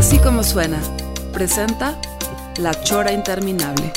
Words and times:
Así 0.00 0.16
como 0.16 0.42
suena, 0.42 0.78
presenta 1.30 2.00
La 2.56 2.72
Chora 2.72 3.12
Interminable. 3.12 3.92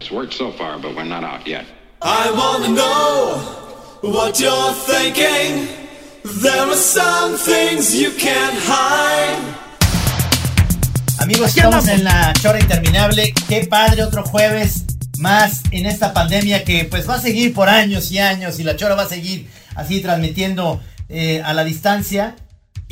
It's 0.00 0.10
worked 0.10 0.32
so 0.32 0.50
far, 0.50 0.76
but 0.80 0.96
we're 0.96 1.04
not 1.04 1.22
out 1.22 1.46
yet. 1.46 1.66
I 2.02 2.32
wanna 2.32 2.74
know 2.74 3.38
what 4.02 4.40
you're 4.40 4.74
thinking. 4.88 5.68
There 6.42 6.66
are 6.66 6.74
some 6.74 7.36
things 7.36 7.94
you 7.94 8.10
can't 8.18 8.58
hide. 8.66 9.38
Amigos, 11.20 11.56
estamos 11.56 11.86
en 11.86 12.02
la 12.02 12.32
chora 12.42 12.58
interminable. 12.58 13.32
Qué 13.48 13.68
padre, 13.68 14.02
otro 14.02 14.24
jueves 14.24 14.82
más 15.18 15.62
en 15.70 15.86
esta 15.86 16.12
pandemia 16.12 16.64
que 16.64 16.86
pues 16.86 17.08
va 17.08 17.14
a 17.14 17.20
seguir 17.20 17.54
por 17.54 17.68
años 17.68 18.10
y 18.10 18.18
años 18.18 18.58
y 18.58 18.64
la 18.64 18.74
chora 18.74 18.96
va 18.96 19.04
a 19.04 19.08
seguir 19.08 19.48
así 19.76 20.00
transmitiendo 20.00 20.80
eh, 21.08 21.40
a 21.44 21.54
la 21.54 21.62
distancia. 21.62 22.34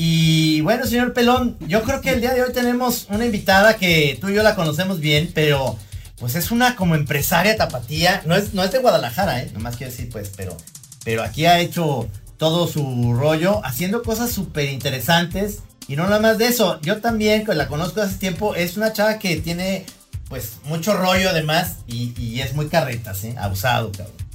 Y 0.00 0.60
bueno, 0.60 0.86
señor 0.86 1.12
Pelón, 1.12 1.56
yo 1.66 1.82
creo 1.82 2.00
que 2.00 2.10
el 2.10 2.20
día 2.20 2.32
de 2.32 2.40
hoy 2.40 2.52
tenemos 2.52 3.08
una 3.10 3.26
invitada 3.26 3.74
que 3.74 4.16
tú 4.20 4.28
y 4.28 4.34
yo 4.34 4.44
la 4.44 4.54
conocemos 4.54 5.00
bien, 5.00 5.32
pero 5.34 5.76
pues 6.20 6.36
es 6.36 6.52
una 6.52 6.76
como 6.76 6.94
empresaria 6.94 7.56
tapatía. 7.56 8.22
No 8.24 8.36
es, 8.36 8.54
no 8.54 8.62
es 8.62 8.70
de 8.70 8.78
Guadalajara, 8.78 9.42
¿eh? 9.42 9.50
Nomás 9.52 9.76
quiero 9.76 9.90
decir 9.90 10.08
pues, 10.08 10.30
pero, 10.36 10.56
pero 11.04 11.24
aquí 11.24 11.46
ha 11.46 11.58
hecho 11.58 12.08
todo 12.36 12.68
su 12.68 13.12
rollo, 13.12 13.60
haciendo 13.64 14.04
cosas 14.04 14.30
súper 14.30 14.66
interesantes. 14.70 15.62
Y 15.88 15.96
no 15.96 16.04
nada 16.04 16.20
más 16.20 16.38
de 16.38 16.46
eso, 16.46 16.80
yo 16.80 16.98
también, 16.98 17.44
que 17.44 17.52
la 17.56 17.66
conozco 17.66 18.00
hace 18.00 18.18
tiempo, 18.18 18.54
es 18.54 18.76
una 18.76 18.92
chava 18.92 19.18
que 19.18 19.38
tiene 19.38 19.84
pues 20.28 20.58
mucho 20.62 20.96
rollo 20.96 21.28
además 21.30 21.78
y, 21.88 22.14
y 22.16 22.40
es 22.40 22.54
muy 22.54 22.68
carretas, 22.68 23.24
¿eh? 23.24 23.34
Abusado, 23.36 23.90
cabrón. 23.90 24.27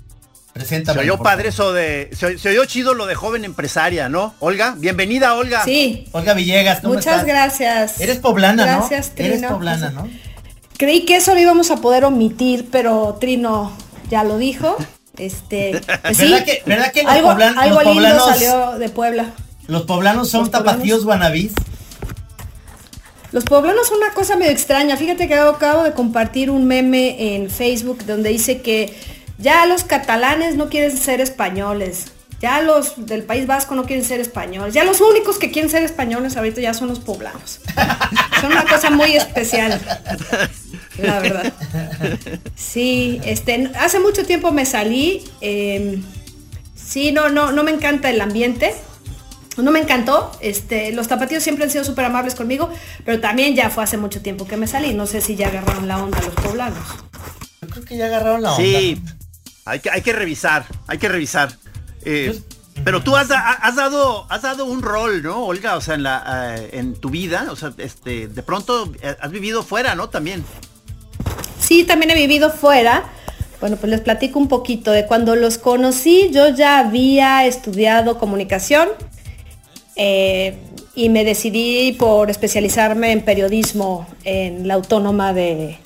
Preséntame. 0.54 1.00
Se 1.02 1.10
oyó 1.10 1.18
padre 1.22 1.50
eso 1.50 1.74
de. 1.74 2.10
Se, 2.14 2.38
se 2.38 2.50
oyó 2.50 2.66
chido 2.66 2.94
lo 2.94 3.06
de 3.08 3.16
joven 3.16 3.44
empresaria, 3.44 4.08
¿no? 4.08 4.36
Olga, 4.40 4.76
bienvenida, 4.78 5.34
Olga. 5.36 5.64
Sí, 5.64 6.08
Olga 6.12 6.34
Villegas, 6.36 6.82
¿cómo 6.82 6.94
muchas 6.94 7.22
estás? 7.22 7.26
gracias. 7.26 8.00
Eres 8.00 8.20
poblana, 8.20 8.66
¿no? 8.66 8.78
Gracias, 8.80 9.12
Eres 9.16 9.40
Trino. 9.40 9.50
poblana, 9.50 9.90
¿no? 9.90 10.08
Creí 10.78 11.06
que 11.06 11.16
eso 11.16 11.34
lo 11.34 11.40
íbamos 11.40 11.72
a 11.72 11.78
poder 11.78 12.06
omitir, 12.06 12.68
pero 12.72 13.18
Trino 13.20 13.76
ya 14.12 14.24
lo 14.24 14.38
dijo. 14.38 14.78
Este, 15.18 15.82
pues 16.04 16.18
sí, 16.18 16.30
¿Verdad 16.32 16.46
que- 16.46 16.64
verdad 16.66 16.92
que 16.92 17.04
los 17.04 17.12
algo, 17.12 17.30
poblan- 17.32 17.58
algo 17.58 17.82
los 17.82 17.96
lindo 17.96 18.10
poblanos- 18.10 18.26
salió 18.30 18.80
de 18.80 18.90
Puebla. 18.90 19.26
Los 19.68 19.84
poblanos 19.84 20.30
son 20.30 20.42
Los 20.42 20.50
poblanos- 20.50 20.66
tapatíos 20.66 21.04
guanabís. 21.06 21.54
Los 23.32 23.44
poblanos 23.46 23.88
son 23.88 23.98
una 23.98 24.14
cosa 24.14 24.36
medio 24.36 24.52
extraña. 24.52 24.96
Fíjate 24.98 25.28
que 25.28 25.34
acabo 25.34 25.84
de 25.84 25.94
compartir 25.94 26.52
un 26.52 26.66
meme 26.66 27.36
en 27.36 27.50
Facebook 27.50 28.06
donde 28.06 28.30
dice 28.30 28.62
que 28.62 28.96
ya 29.44 29.66
los 29.66 29.84
catalanes 29.84 30.56
no 30.56 30.70
quieren 30.70 30.98
ser 30.98 31.20
españoles. 31.20 32.06
Ya 32.40 32.62
los 32.62 33.06
del 33.06 33.24
País 33.24 33.46
Vasco 33.46 33.76
no 33.76 33.86
quieren 33.86 34.04
ser 34.04 34.20
españoles. 34.20 34.74
Ya 34.74 34.84
los 34.84 35.00
únicos 35.02 35.38
que 35.38 35.52
quieren 35.52 35.70
ser 35.70 35.84
españoles 35.84 36.36
ahorita 36.36 36.62
ya 36.62 36.74
son 36.74 36.88
los 36.88 37.00
poblanos. 37.00 37.60
son 38.42 38.52
una 38.52 38.66
cosa 38.66 38.90
muy 38.90 39.16
especial. 39.16 39.80
La 40.98 41.20
verdad. 41.20 41.54
Sí, 42.56 43.20
este, 43.26 43.72
hace 43.80 44.00
mucho 44.00 44.26
tiempo 44.26 44.52
me 44.52 44.66
salí. 44.66 45.24
eh, 45.42 46.02
sí, 46.76 47.12
no, 47.12 47.30
no, 47.30 47.52
no 47.52 47.64
me 47.64 47.72
encanta 47.72 48.10
el 48.10 48.20
ambiente. 48.22 48.74
No 49.58 49.70
me 49.72 49.80
encantó, 49.80 50.32
este, 50.42 50.92
los 50.94 51.08
tapatíos 51.08 51.44
siempre 51.44 51.66
han 51.66 51.70
sido 51.70 51.84
súper 51.84 52.06
amables 52.06 52.34
conmigo, 52.34 52.72
pero 53.06 53.20
también 53.20 53.56
ya 53.56 53.70
fue 53.70 53.84
hace 53.84 53.98
mucho 53.98 54.20
tiempo 54.22 54.48
que 54.48 54.58
me 54.58 54.66
salí, 54.66 54.96
no 54.96 55.06
sé 55.06 55.22
si 55.22 55.36
ya 55.36 55.50
agarraron 55.50 55.88
la 55.88 56.04
onda 56.04 56.20
los 56.22 56.34
poblanos. 56.34 56.84
Yo 57.62 57.68
creo 57.70 57.86
que 57.86 57.98
ya 57.98 58.08
agarraron 58.08 58.42
la 58.42 58.54
onda. 58.54 58.80
Sí, 58.80 59.00
hay 59.66 59.80
que, 59.80 59.90
hay 59.90 60.02
que 60.02 60.14
revisar, 60.14 60.66
hay 60.88 60.98
que 60.98 61.10
revisar. 61.10 61.54
Eh, 62.06 62.40
pero 62.84 63.02
tú 63.04 63.16
has, 63.16 63.28
da- 63.28 63.52
has 63.52 63.76
dado 63.76 64.26
has 64.30 64.42
dado 64.42 64.66
un 64.66 64.82
rol, 64.82 65.22
¿no, 65.22 65.46
Olga? 65.46 65.78
O 65.78 65.82
sea, 65.82 65.96
en 65.96 66.04
la 66.04 66.56
eh, 66.58 66.70
en 66.74 66.96
tu 66.96 67.10
vida, 67.10 67.48
o 67.52 67.56
sea, 67.56 67.72
este, 67.78 68.28
de 68.28 68.44
pronto 68.44 68.92
eh, 69.02 69.16
has 69.22 69.32
vivido 69.32 69.64
fuera, 69.64 69.94
¿no? 69.96 70.10
También. 70.10 70.44
Sí, 71.60 71.84
también 71.84 72.12
he 72.12 72.16
vivido 72.16 72.50
fuera. 72.52 73.04
Bueno, 73.62 73.78
pues 73.78 73.90
les 73.90 74.02
platico 74.02 74.40
un 74.40 74.50
poquito 74.50 74.92
de 74.92 75.06
cuando 75.06 75.36
los 75.38 75.58
conocí, 75.58 76.30
yo 76.34 76.50
ya 76.50 76.80
había 76.80 77.46
estudiado 77.46 78.18
comunicación 78.18 78.90
eh, 79.96 80.58
y 80.96 81.10
me 81.10 81.24
decidí 81.24 81.94
por 81.94 82.30
especializarme 82.30 83.12
en 83.12 83.22
periodismo 83.24 84.08
en 84.26 84.68
la 84.68 84.74
Autónoma 84.74 85.32
de, 85.34 85.78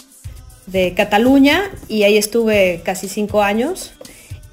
de 0.67 0.93
Cataluña 0.93 1.63
y 1.87 2.03
ahí 2.03 2.17
estuve 2.17 2.81
casi 2.85 3.07
cinco 3.09 3.41
años. 3.41 3.93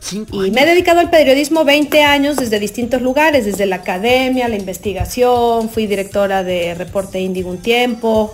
Cinco 0.01 0.45
Y 0.45 0.51
me 0.51 0.63
he 0.63 0.67
dedicado 0.67 1.01
al 1.01 1.11
periodismo 1.11 1.65
20 1.65 2.03
años 2.03 2.37
desde 2.37 2.59
distintos 2.61 3.01
lugares, 3.03 3.45
desde 3.47 3.65
la 3.67 3.77
academia, 3.77 4.49
la 4.49 4.57
investigación, 4.57 5.69
fui 5.71 5.87
directora 5.87 6.45
de 6.45 6.75
Reporte 6.75 7.21
Índigo 7.21 7.51
un 7.51 7.59
tiempo. 7.59 8.33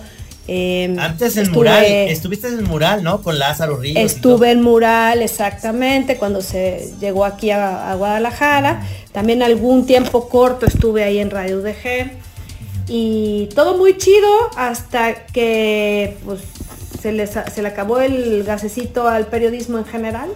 eh, 0.48 0.96
Antes 0.98 1.36
en 1.36 1.44
estuve- 1.44 1.54
mural, 1.58 1.84
estuviste 1.84 2.48
en 2.48 2.64
mural, 2.64 3.04
¿no? 3.04 3.22
Con 3.22 3.38
Lázaro 3.38 3.76
Ríos. 3.76 3.98
Estuve 3.98 4.50
en 4.50 4.62
Mural 4.62 5.22
exactamente 5.22 6.16
cuando 6.16 6.42
se 6.42 6.92
llegó 7.00 7.24
aquí 7.24 7.52
a, 7.52 7.90
a 7.92 7.94
Guadalajara. 7.94 8.82
También 9.12 9.42
algún 9.44 9.86
tiempo 9.86 10.28
corto 10.28 10.66
estuve 10.66 11.04
ahí 11.04 11.19
en 11.20 11.30
Radio 11.30 11.58
UDG. 11.58 12.10
Y 12.88 13.48
todo 13.54 13.76
muy 13.78 13.96
chido 13.96 14.28
hasta 14.56 15.26
que 15.26 16.16
pues, 16.24 16.40
se, 17.00 17.12
les, 17.12 17.30
se 17.30 17.62
le 17.62 17.68
acabó 17.68 18.00
el 18.00 18.44
gasecito 18.44 19.08
al 19.08 19.26
periodismo 19.26 19.78
en 19.78 19.84
general. 19.84 20.30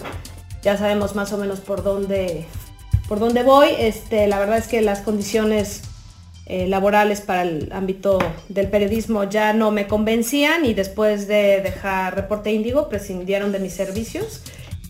Ya 0.62 0.76
sabemos 0.78 1.14
más 1.14 1.32
o 1.32 1.38
menos 1.38 1.60
por 1.60 1.82
dónde, 1.82 2.46
por 3.08 3.18
dónde 3.18 3.42
voy. 3.42 3.68
Este, 3.78 4.26
la 4.26 4.38
verdad 4.38 4.58
es 4.58 4.66
que 4.68 4.80
las 4.80 5.00
condiciones 5.00 5.82
eh, 6.46 6.66
laborales 6.66 7.20
para 7.20 7.42
el 7.42 7.70
ámbito 7.72 8.18
del 8.48 8.68
periodismo 8.68 9.24
ya 9.24 9.52
no 9.52 9.70
me 9.70 9.86
convencían 9.86 10.64
y 10.64 10.74
después 10.74 11.26
de 11.28 11.60
dejar 11.62 12.14
Reporte 12.14 12.52
Índigo 12.52 12.88
prescindieron 12.88 13.52
de 13.52 13.58
mis 13.58 13.72
servicios. 13.74 14.42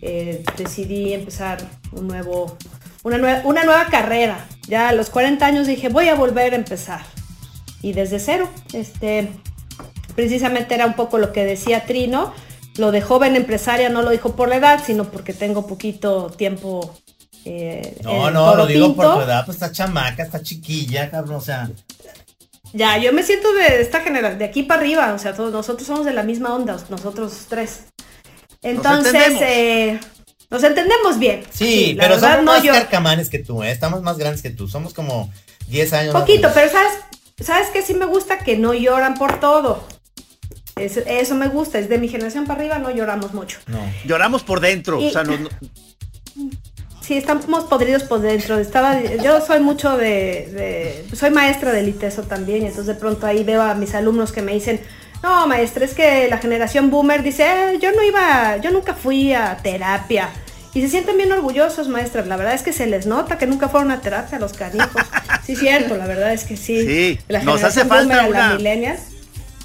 Eh, 0.02 0.44
decidí 0.56 1.12
empezar 1.14 1.58
un 1.92 2.06
nuevo, 2.08 2.56
una, 3.04 3.16
nue- 3.18 3.40
una 3.44 3.64
nueva 3.64 3.86
carrera. 3.86 4.46
Ya 4.68 4.88
a 4.90 4.92
los 4.92 5.10
40 5.10 5.44
años 5.46 5.66
dije 5.66 5.88
voy 5.88 6.08
a 6.08 6.14
volver 6.14 6.52
a 6.52 6.56
empezar. 6.56 7.00
Y 7.82 7.92
desde 7.92 8.18
cero, 8.18 8.48
este, 8.72 9.28
precisamente 10.14 10.74
era 10.74 10.86
un 10.86 10.94
poco 10.94 11.18
lo 11.18 11.32
que 11.32 11.44
decía 11.44 11.84
Trino. 11.86 12.32
Lo 12.76 12.90
de 12.90 13.00
joven 13.02 13.36
empresaria 13.36 13.88
no 13.88 14.02
lo 14.02 14.10
dijo 14.10 14.34
por 14.34 14.48
la 14.48 14.56
edad, 14.56 14.82
sino 14.84 15.04
porque 15.04 15.32
tengo 15.32 15.66
poquito 15.66 16.26
tiempo. 16.30 16.92
eh, 17.44 17.96
No, 18.02 18.30
no, 18.30 18.54
lo 18.56 18.66
digo 18.66 18.94
por 18.96 19.14
tu 19.14 19.20
edad, 19.20 19.44
pues 19.44 19.56
está 19.56 19.70
chamaca, 19.70 20.22
está 20.22 20.42
chiquilla, 20.42 21.10
cabrón, 21.10 21.36
o 21.36 21.40
sea. 21.40 21.70
Ya, 22.72 22.98
yo 22.98 23.12
me 23.12 23.22
siento 23.22 23.52
de 23.52 23.80
esta 23.80 24.00
generación, 24.00 24.38
de 24.40 24.46
aquí 24.46 24.64
para 24.64 24.80
arriba, 24.80 25.12
o 25.14 25.18
sea, 25.18 25.32
todos 25.34 25.52
nosotros 25.52 25.86
somos 25.86 26.04
de 26.04 26.12
la 26.12 26.24
misma 26.24 26.52
onda, 26.52 26.76
nosotros 26.90 27.46
tres. 27.48 27.84
Entonces, 28.62 29.14
entendemos. 29.14 29.42
eh, 29.46 30.00
nos 30.50 30.64
entendemos 30.64 31.18
bien. 31.20 31.44
Sí, 31.50 31.94
pero 31.98 32.14
verdad, 32.14 32.30
somos 32.38 32.44
no 32.44 32.52
más 32.52 32.62
yo- 32.64 32.72
carcamanes 32.72 33.28
que 33.30 33.38
tú, 33.38 33.62
¿eh? 33.62 33.70
Estamos 33.70 34.02
más 34.02 34.18
grandes 34.18 34.42
que 34.42 34.50
tú, 34.50 34.66
somos 34.66 34.92
como 34.92 35.30
10 35.68 35.92
años. 35.92 36.12
Poquito, 36.14 36.50
pero 36.52 36.68
sabes, 36.70 36.92
sabes 37.40 37.68
que 37.68 37.82
sí 37.82 37.94
me 37.94 38.06
gusta 38.06 38.38
que 38.38 38.56
no 38.56 38.74
lloran 38.74 39.14
por 39.14 39.38
todo. 39.38 39.86
Es- 40.76 40.96
eso 40.96 41.34
me 41.36 41.48
gusta, 41.48 41.78
es 41.78 41.88
de 41.88 41.98
mi 41.98 42.08
generación 42.08 42.46
para 42.46 42.60
arriba, 42.60 42.78
no 42.78 42.90
lloramos 42.90 43.32
mucho. 43.32 43.58
No. 43.66 43.78
Lloramos 44.04 44.42
por 44.42 44.60
dentro, 44.60 45.00
Y- 45.00 45.08
o 45.08 45.12
sea, 45.12 45.22
no- 45.24 45.36
no- 45.38 45.48
Sí, 47.00 47.18
estamos 47.18 47.64
podridos 47.64 48.04
por 48.04 48.20
dentro. 48.20 48.58
Estaba, 48.58 48.98
yo 49.02 49.44
soy 49.44 49.60
mucho 49.60 49.98
de, 49.98 51.04
de- 51.10 51.16
soy 51.16 51.30
maestra 51.30 51.70
del 51.70 51.88
ITESO 51.90 52.22
también, 52.22 52.62
y 52.62 52.66
entonces 52.66 52.86
de 52.86 52.94
pronto 52.94 53.26
ahí 53.26 53.44
veo 53.44 53.60
a 53.60 53.74
mis 53.74 53.94
alumnos 53.94 54.32
que 54.32 54.40
me 54.40 54.54
dicen, 54.54 54.80
no, 55.22 55.46
maestra, 55.46 55.84
es 55.84 55.92
que 55.92 56.28
la 56.30 56.38
generación 56.38 56.90
boomer 56.90 57.22
dice, 57.22 57.44
"Eh, 57.44 57.78
yo 57.80 57.92
no 57.92 58.02
iba, 58.02 58.56
yo 58.56 58.70
nunca 58.70 58.94
fui 58.94 59.34
a 59.34 59.58
terapia. 59.62 60.30
Y 60.72 60.80
se 60.80 60.88
sienten 60.88 61.16
bien 61.18 61.30
orgullosos, 61.30 61.88
maestras. 61.88 62.26
La 62.26 62.36
verdad 62.36 62.54
es 62.54 62.62
que 62.62 62.72
se 62.72 62.86
les 62.86 63.06
nota 63.06 63.36
que 63.38 63.46
nunca 63.46 63.68
fueron 63.68 63.90
a 63.92 64.00
terapia 64.00 64.38
los 64.38 64.54
canijos. 64.54 65.02
Sí, 65.46 65.54
cierto, 65.56 65.96
la 65.96 66.06
verdad 66.06 66.32
es 66.32 66.44
que 66.44 66.56
sí. 66.56 66.84
Sí, 66.86 67.18
La 67.28 67.42
nos 67.42 67.62
hace 67.62 67.82
generación 67.82 67.88
falta 67.88 68.14
boomer 68.24 68.30
una- 68.30 68.54
millennials. 68.56 69.00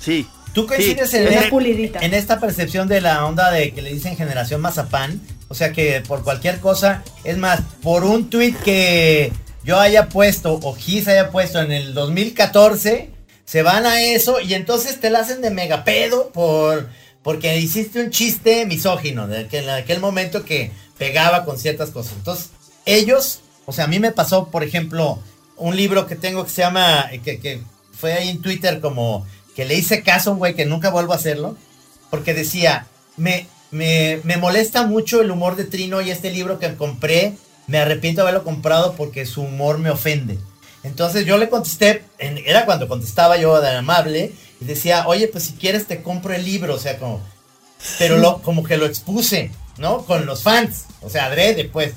sí. 0.01 0.27
¿Tú 0.53 0.65
coincides 0.67 1.11
Sí, 1.11 1.17
en, 1.17 2.13
esta 2.13 2.39
percepción 2.39 2.87
de 2.87 3.01
la 3.01 3.25
onda 3.25 3.51
de 3.51 3.71
que 3.71 3.81
le 3.81 3.93
dicen 3.93 4.17
generación 4.17 4.61
mazapán? 4.61 5.21
O 5.47 5.55
sea 5.55 5.71
que 5.71 6.01
por 6.07 6.23
cualquier 6.23 6.59
cosa, 6.59 7.03
es 7.23 7.37
más, 7.37 7.61
por 7.81 8.03
un 8.03 8.29
tweet 8.29 8.55
que 8.63 9.31
yo 9.63 9.79
haya 9.79 10.09
puesto 10.09 10.59
o 10.61 10.73
Gis 10.75 11.07
haya 11.07 11.31
puesto 11.31 11.59
en 11.61 11.71
el 11.71 11.93
2014, 11.93 13.09
se 13.45 13.63
van 13.63 13.85
a 13.85 14.01
eso 14.01 14.39
y 14.41 14.53
entonces 14.53 14.99
te 14.99 15.09
la 15.09 15.19
hacen 15.19 15.41
de 15.41 15.49
megapedo 15.49 16.29
por 16.29 16.89
porque 17.23 17.57
hiciste 17.57 18.01
un 18.01 18.11
chiste 18.11 18.65
misógino 18.65 19.27
de 19.27 19.47
que 19.47 19.59
en 19.59 19.69
aquel 19.69 19.99
momento 19.99 20.45
que 20.45 20.71
pegaba 20.97 21.45
con 21.45 21.57
ciertas 21.57 21.91
cosas. 21.91 22.13
Entonces, 22.17 22.49
ellos, 22.85 23.41
o 23.65 23.73
sea, 23.73 23.85
a 23.85 23.87
mí 23.87 23.99
me 23.99 24.11
pasó, 24.11 24.49
por 24.49 24.63
ejemplo, 24.63 25.19
un 25.57 25.75
libro 25.75 26.07
que 26.07 26.15
tengo 26.15 26.43
que 26.43 26.49
se 26.49 26.61
llama, 26.61 27.09
eh, 27.11 27.19
que, 27.19 27.39
que 27.39 27.61
fue 27.91 28.13
ahí 28.13 28.29
en 28.29 28.41
Twitter 28.41 28.79
como 28.79 29.25
que 29.59 29.65
le 29.65 29.75
hice 29.75 30.03
caso 30.03 30.31
un 30.31 30.37
güey 30.37 30.55
que 30.55 30.65
nunca 30.65 30.89
vuelvo 30.89 31.11
a 31.11 31.17
hacerlo, 31.17 31.57
porque 32.09 32.33
decía, 32.33 32.87
me, 33.17 33.45
me, 33.71 34.21
me 34.23 34.37
molesta 34.37 34.87
mucho 34.87 35.19
el 35.19 35.31
humor 35.31 35.57
de 35.57 35.65
Trino 35.65 35.99
y 35.99 36.11
este 36.11 36.31
libro 36.31 36.59
que 36.59 36.75
compré, 36.75 37.35
me 37.67 37.77
arrepiento 37.77 38.21
de 38.21 38.29
haberlo 38.29 38.45
comprado 38.45 38.93
porque 38.95 39.25
su 39.25 39.41
humor 39.41 39.77
me 39.77 39.89
ofende. 39.89 40.39
Entonces 40.83 41.25
yo 41.25 41.37
le 41.37 41.49
contesté, 41.49 42.05
era 42.17 42.63
cuando 42.65 42.87
contestaba 42.87 43.35
yo 43.35 43.59
de 43.59 43.75
amable, 43.75 44.31
y 44.61 44.63
decía, 44.63 45.05
oye, 45.09 45.27
pues 45.27 45.43
si 45.43 45.53
quieres 45.55 45.87
te 45.87 46.01
compro 46.03 46.33
el 46.33 46.45
libro, 46.45 46.75
o 46.75 46.79
sea, 46.79 46.97
como, 46.97 47.19
pero 47.97 48.15
lo, 48.15 48.41
como 48.41 48.63
que 48.63 48.77
lo 48.77 48.85
expuse, 48.85 49.51
¿no? 49.77 50.05
Con 50.05 50.25
los 50.25 50.41
fans, 50.41 50.85
o 51.01 51.09
sea, 51.09 51.25
adrede, 51.25 51.65
pues. 51.65 51.95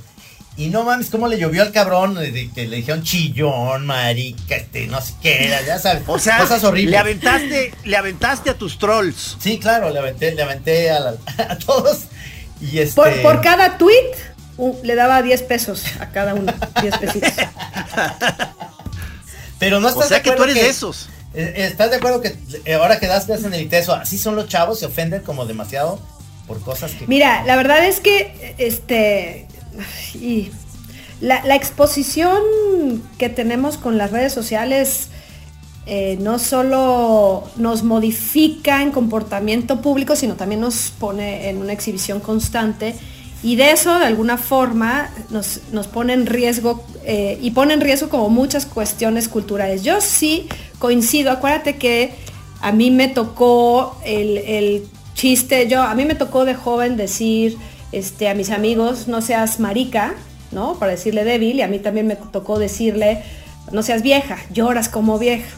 Y 0.57 0.69
no 0.69 0.85
mames, 0.85 1.09
cómo 1.09 1.29
le 1.29 1.39
llovió 1.39 1.63
al 1.63 1.73
cabrón, 1.73 2.15
le, 2.15 2.31
le 2.31 2.77
dijeron 2.77 3.03
chillón, 3.03 3.87
marica, 3.87 4.57
este, 4.57 4.87
no 4.87 5.01
sé 5.01 5.15
qué 5.23 5.47
era, 5.47 5.63
ya 5.63 5.79
sabes. 5.79 6.03
O 6.07 6.19
sea, 6.19 6.39
cosas 6.39 6.63
horribles. 6.63 6.91
Le 6.91 6.99
aventaste, 6.99 7.75
le 7.85 7.97
aventaste 7.97 8.51
a 8.51 8.55
tus 8.55 8.79
trolls. 8.79 9.39
Sí, 9.41 9.59
claro, 9.59 9.89
le 9.89 9.99
aventé, 9.99 10.35
le 10.35 10.43
aventé 10.43 10.91
a, 10.91 11.17
todos. 11.67 12.01
Y 12.61 12.81
este... 12.81 13.01
por, 13.23 13.41
cada 13.41 13.79
tweet 13.79 14.13
le 14.83 14.95
daba 14.95 15.23
10 15.23 15.43
pesos 15.45 15.85
a 15.99 16.11
cada 16.11 16.35
uno, 16.35 16.53
10 16.83 16.99
pesitos. 16.99 17.33
Pero 19.59 19.81
no 19.81 19.89
estás 19.89 20.05
o 20.05 20.09
sea 20.09 20.23
que 20.23 20.33
tú 20.33 20.43
eres 20.45 20.57
de 20.57 20.69
esos. 20.69 21.09
Eh, 21.35 21.55
eh, 21.57 21.67
¿Estás 21.71 21.91
de 21.91 21.97
acuerdo 21.97 22.21
que 22.21 22.37
eh, 22.67 22.75
ahora 22.75 23.01
que 23.01 23.07
das 23.07 23.27
en 23.29 23.55
el 23.55 23.63
ITESO, 23.63 23.95
así 23.95 24.19
son 24.19 24.37
los 24.37 24.49
chavos, 24.49 24.81
se 24.81 24.87
ofenden 24.87 25.23
como 25.23 25.47
demasiado 25.47 25.99
por 26.47 26.61
cosas 26.61 26.93
que... 26.93 27.07
Mira, 27.07 27.43
la 27.47 27.57
verdad 27.57 27.87
es 27.87 28.01
que 28.01 28.55
este 28.59 29.47
y 30.15 30.51
la, 31.21 31.55
exposición 31.55 32.43
que 33.19 33.29
tenemos 33.29 33.77
con 33.77 33.99
las 33.99 34.11
redes 34.11 34.33
sociales 34.33 35.09
no 36.21 36.39
solo 36.39 37.45
nos 37.57 37.83
modifica 37.83 38.83
en 38.83 38.93
comportamiento 38.93 39.81
público, 39.81 40.15
sino 40.15 40.37
también 40.37 40.61
nos 40.61 40.93
pone 40.99 41.49
en 41.49 41.59
una 41.59 41.73
exhibición 41.73 42.21
constante 42.21 42.95
y 43.43 43.57
de 43.57 43.73
eso, 43.73 43.99
de 43.99 44.07
alguna 44.07 44.39
forma, 44.39 45.11
nos, 45.31 45.61
pone 45.89 46.13
en 46.13 46.27
riesgo 46.27 46.85
eh, 47.05 47.39
y 47.43 47.51
pone 47.51 47.75
en 47.75 47.81
riesgo 47.81 48.09
como 48.09 48.29
muchas 48.29 48.67
cuestiones 48.67 49.29
culturales. 49.29 49.83
Yo 49.83 50.01
sí 50.01 50.47
coincido, 50.79 51.33
acuérdate 51.33 51.77
que 51.77 52.15
a 52.61 52.71
mí 52.71 52.93
me 52.93 53.09
tocó 53.09 53.99
el, 54.05 54.85
chiste, 55.15 55.69
yo, 55.69 55.83
a 55.83 55.95
mí 55.95 56.05
me 56.05 56.15
tocó 56.15 56.45
de 56.45 56.55
joven 56.55 56.97
decir 56.97 57.59
este, 57.93 58.29
a 58.29 58.35
mis 58.35 58.51
amigos, 58.51 59.09
no 59.09 59.23
seas 59.23 59.61
marica, 59.61 60.15
¿no? 60.51 60.75
Para 60.79 60.93
decirle 60.93 61.25
débil, 61.25 61.57
y 61.57 61.63
a 61.63 61.69
mí 61.69 61.79
también 61.79 62.07
me 62.07 62.17
tocó 62.17 62.59
decirle, 62.59 63.23
no 63.71 63.83
seas 63.83 64.03
vieja, 64.03 64.39
lloras 64.53 64.89
como 64.89 65.19
vieja. 65.19 65.49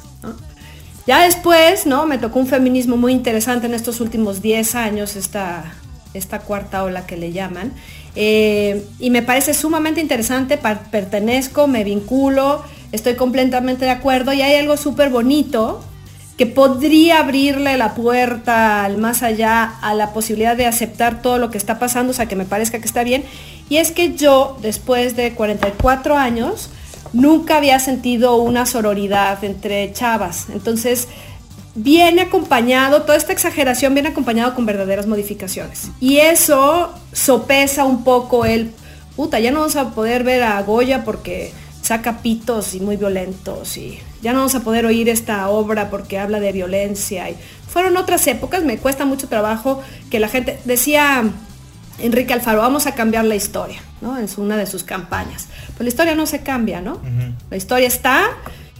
Ya 1.06 1.22
después, 1.22 1.86
¿no? 1.86 2.06
Me 2.06 2.18
tocó 2.18 2.38
un 2.38 2.46
feminismo 2.46 2.96
muy 2.96 3.12
interesante 3.12 3.66
en 3.66 3.74
estos 3.74 4.00
últimos 4.00 4.40
10 4.40 4.74
años, 4.74 5.16
esta 5.16 5.74
esta 6.14 6.38
cuarta 6.38 6.84
ola 6.84 7.06
que 7.06 7.16
le 7.16 7.32
llaman. 7.32 7.72
Eh, 8.14 8.86
y 9.00 9.10
me 9.10 9.22
parece 9.22 9.52
sumamente 9.52 10.00
interesante, 10.00 10.56
pertenezco, 10.56 11.66
me 11.66 11.84
vinculo, 11.84 12.62
estoy 12.92 13.16
completamente 13.16 13.84
de 13.84 13.90
acuerdo 13.90 14.32
y 14.32 14.40
hay 14.40 14.54
algo 14.54 14.76
súper 14.76 15.10
bonito 15.10 15.84
que 16.36 16.46
podría 16.46 17.20
abrirle 17.20 17.76
la 17.76 17.94
puerta 17.94 18.84
al 18.84 18.98
más 18.98 19.22
allá 19.22 19.64
a 19.80 19.94
la 19.94 20.12
posibilidad 20.12 20.56
de 20.56 20.66
aceptar 20.66 21.22
todo 21.22 21.38
lo 21.38 21.50
que 21.50 21.58
está 21.58 21.78
pasando, 21.78 22.10
o 22.10 22.14
sea, 22.14 22.26
que 22.26 22.36
me 22.36 22.44
parezca 22.44 22.80
que 22.80 22.86
está 22.86 23.04
bien. 23.04 23.24
Y 23.68 23.76
es 23.76 23.92
que 23.92 24.14
yo, 24.14 24.56
después 24.60 25.14
de 25.16 25.32
44 25.32 26.16
años, 26.16 26.70
nunca 27.12 27.58
había 27.58 27.78
sentido 27.78 28.36
una 28.36 28.66
sororidad 28.66 29.42
entre 29.44 29.92
chavas. 29.92 30.46
Entonces, 30.52 31.08
viene 31.76 32.22
acompañado, 32.22 33.02
toda 33.02 33.16
esta 33.16 33.32
exageración 33.32 33.94
viene 33.94 34.10
acompañado 34.10 34.54
con 34.54 34.66
verdaderas 34.66 35.06
modificaciones. 35.06 35.90
Y 36.00 36.18
eso 36.18 36.92
sopesa 37.12 37.84
un 37.84 38.02
poco 38.02 38.44
el, 38.44 38.72
puta, 39.14 39.38
ya 39.38 39.52
no 39.52 39.60
vamos 39.60 39.76
a 39.76 39.90
poder 39.90 40.24
ver 40.24 40.42
a 40.42 40.60
Goya 40.62 41.04
porque 41.04 41.52
saca 41.80 42.18
pitos 42.22 42.74
y 42.74 42.80
muy 42.80 42.96
violentos 42.96 43.76
y 43.76 44.00
ya 44.24 44.32
no 44.32 44.38
vamos 44.38 44.54
a 44.54 44.60
poder 44.60 44.86
oír 44.86 45.10
esta 45.10 45.48
obra 45.50 45.90
porque 45.90 46.18
habla 46.18 46.40
de 46.40 46.50
violencia. 46.50 47.28
Y 47.28 47.36
fueron 47.68 47.98
otras 47.98 48.26
épocas, 48.26 48.64
me 48.64 48.78
cuesta 48.78 49.04
mucho 49.04 49.28
trabajo 49.28 49.82
que 50.10 50.18
la 50.18 50.28
gente, 50.28 50.58
decía 50.64 51.24
Enrique 51.98 52.32
Alfaro, 52.32 52.62
vamos 52.62 52.86
a 52.86 52.94
cambiar 52.94 53.26
la 53.26 53.36
historia, 53.36 53.82
¿no? 54.00 54.18
En 54.18 54.26
una 54.38 54.56
de 54.56 54.64
sus 54.66 54.82
campañas. 54.82 55.48
Pues 55.76 55.80
la 55.80 55.88
historia 55.88 56.14
no 56.14 56.24
se 56.24 56.40
cambia, 56.40 56.80
¿no? 56.80 57.00
La 57.50 57.58
historia 57.58 57.86
está 57.86 58.30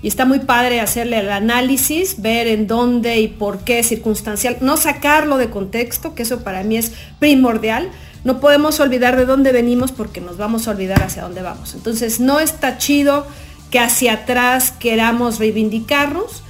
y 0.00 0.08
está 0.08 0.24
muy 0.24 0.38
padre 0.38 0.80
hacerle 0.80 1.18
el 1.18 1.30
análisis, 1.30 2.22
ver 2.22 2.46
en 2.46 2.66
dónde 2.66 3.20
y 3.20 3.28
por 3.28 3.58
qué 3.60 3.82
circunstancial, 3.82 4.56
no 4.62 4.78
sacarlo 4.78 5.36
de 5.36 5.50
contexto, 5.50 6.14
que 6.14 6.22
eso 6.22 6.42
para 6.42 6.62
mí 6.62 6.78
es 6.78 6.92
primordial. 7.18 7.90
No 8.24 8.40
podemos 8.40 8.80
olvidar 8.80 9.16
de 9.16 9.26
dónde 9.26 9.52
venimos 9.52 9.92
porque 9.92 10.22
nos 10.22 10.38
vamos 10.38 10.66
a 10.66 10.70
olvidar 10.70 11.02
hacia 11.02 11.22
dónde 11.22 11.42
vamos. 11.42 11.74
Entonces 11.74 12.18
no 12.18 12.40
está 12.40 12.78
chido 12.78 13.26
que 13.70 13.78
hacia 13.78 14.12
atrás 14.12 14.72
queramos 14.72 15.38
reivindicarnos, 15.38 16.42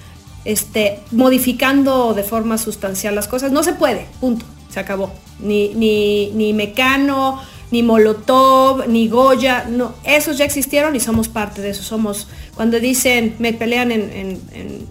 este, 0.45 1.01
modificando 1.11 2.15
de 2.15 2.23
forma 2.23 2.59
sustancial 2.59 3.15
las 3.15 3.29
cosas. 3.29 3.53
No 3.53 3.63
se 3.63 3.73
puede, 3.73 4.07
punto, 4.21 4.45
se 4.69 4.81
acabó. 4.81 5.13
Ni, 5.41 5.75
ni, 5.75 6.31
ni 6.31 6.53
Mecano, 6.53 7.41
ni 7.75 7.83
Molotov, 7.83 8.87
ni 8.89 9.09
Goya, 9.09 9.67
no, 9.69 9.97
esos 10.05 10.39
ya 10.39 10.45
existieron 10.45 10.95
y 10.95 11.01
somos 11.01 11.29
parte 11.29 11.61
de 11.61 11.71
eso, 11.71 11.83
somos, 11.83 12.29
cuando 12.55 12.79
dicen, 12.79 13.35
me 13.41 13.53
pelean 13.53 13.91
en, 13.91 14.39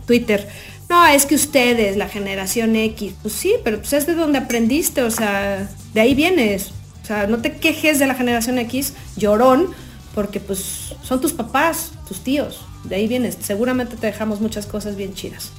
Twitter, 0.06 0.50
no, 0.90 1.08
es 1.08 1.26
que 1.26 1.36
ustedes, 1.36 1.96
la 1.96 2.10
generación 2.10 2.76
X, 2.76 3.14
pues 3.22 3.34
sí, 3.34 3.54
pero 3.64 3.78
pues 3.78 3.94
es 3.94 4.06
de 4.06 4.16
donde 4.16 4.38
aprendiste, 4.38 5.02
o 5.02 5.12
sea, 5.12 5.70
de 5.94 6.02
ahí 6.02 6.14
vienes, 6.14 6.72
o 7.04 7.06
sea, 7.06 7.26
no 7.26 7.38
te 7.38 7.54
quejes 7.54 8.00
de 8.00 8.06
la 8.06 8.16
generación 8.16 8.60
X, 8.60 8.96
llorón, 9.16 9.68
porque 10.14 10.42
pues 10.42 10.94
son 11.04 11.22
tus 11.22 11.32
papás, 11.32 11.93
tus 12.08 12.22
tíos, 12.22 12.62
de 12.84 12.96
ahí 12.96 13.08
vienes, 13.08 13.38
seguramente 13.42 13.96
te 13.96 14.08
dejamos 14.08 14.42
muchas 14.42 14.66
cosas 14.66 14.96
bien 14.96 15.14
chidas. 15.14 15.52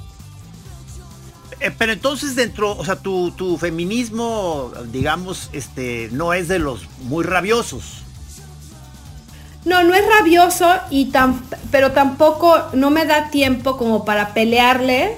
Eh, 1.61 1.71
pero 1.77 1.93
entonces 1.93 2.37
dentro, 2.37 2.77
o 2.77 2.85
sea, 2.85 2.97
tu, 2.97 3.57
feminismo, 3.59 4.73
digamos, 4.93 5.51
este, 5.53 6.09
no 6.13 6.35
es 6.35 6.49
de 6.49 6.59
los 6.59 6.83
muy 7.05 7.25
rabiosos. 7.25 8.03
No, 9.65 9.83
no 9.83 9.95
es 9.95 10.03
rabioso 10.19 10.71
y 10.91 11.07
tan, 11.07 11.43
pero 11.71 11.93
tampoco 11.93 12.55
no 12.75 12.91
me 12.91 13.07
da 13.07 13.31
tiempo 13.31 13.79
como 13.79 14.05
para 14.05 14.35
pelearle 14.35 15.17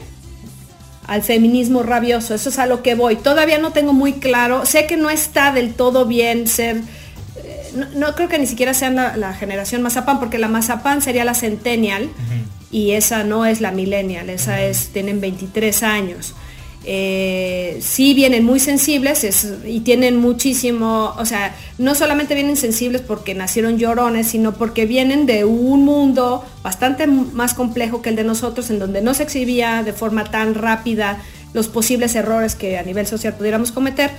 al 1.09 1.23
feminismo 1.23 1.83
rabioso. 1.83 2.35
Eso 2.35 2.51
es 2.51 2.59
a 2.59 2.67
lo 2.67 2.83
que 2.83 2.95
voy. 2.95 3.17
Todavía 3.17 3.59
no 3.59 3.73
tengo 3.73 3.93
muy 3.93 4.15
claro. 4.15 4.65
Sé 4.65 4.87
que 4.87 4.97
no 4.97 5.11
está 5.11 5.53
del 5.53 5.75
todo 5.75 6.05
bien 6.05 6.47
ser. 6.47 6.83
No, 7.95 8.15
creo 8.15 8.29
que 8.29 8.39
ni 8.39 8.47
siquiera 8.47 8.75
sea 8.75 8.91
la, 8.91 9.35
generación 9.35 9.83
Mazapán, 9.83 10.19
porque 10.19 10.39
la 10.39 10.49
Mazapán 10.49 11.03
sería 11.03 11.25
la 11.25 11.35
Centennial 11.35 12.09
y 12.71 12.93
esa 12.93 13.25
no 13.25 13.47
es 13.47 13.61
la 13.61 13.71
millennial, 13.71 14.31
esa 14.31 14.63
es, 14.63 14.89
tienen 14.89 15.21
23 15.21 15.83
años. 15.83 16.35
Eh, 16.89 17.79
sí 17.81 18.15
vienen 18.15 18.45
muy 18.45 18.61
sensibles 18.61 19.27
y 19.67 19.81
tienen 19.81 20.19
muchísimo, 20.19 21.15
o 21.19 21.25
sea, 21.27 21.53
no 21.79 21.97
solamente 21.97 22.35
vienen 22.37 22.57
sensibles 22.57 23.03
porque 23.03 23.35
nacieron 23.35 23.77
llorones, 23.77 24.29
sino 24.29 24.53
porque 24.53 24.87
vienen 24.87 25.27
de 25.27 25.45
un 25.45 25.85
mundo 25.85 26.45
bastante 26.63 27.09
más 27.09 27.55
complejo 27.55 28.03
que 28.03 28.11
el 28.11 28.17
de 28.17 28.23
nosotros, 28.23 28.71
en 28.71 28.79
donde 28.79 29.03
no 29.03 29.15
se 29.15 29.25
exhibía 29.25 29.83
de 29.83 29.93
forma 29.93 30.25
tan 30.25 30.55
rápida 30.55 31.19
los 31.55 31.67
posibles 31.67 32.15
errores 32.15 32.55
que 32.55 32.79
a 32.79 32.85
nivel 32.85 33.07
social 33.07 33.35
pudiéramos 33.35 33.73
cometer. 33.73 34.13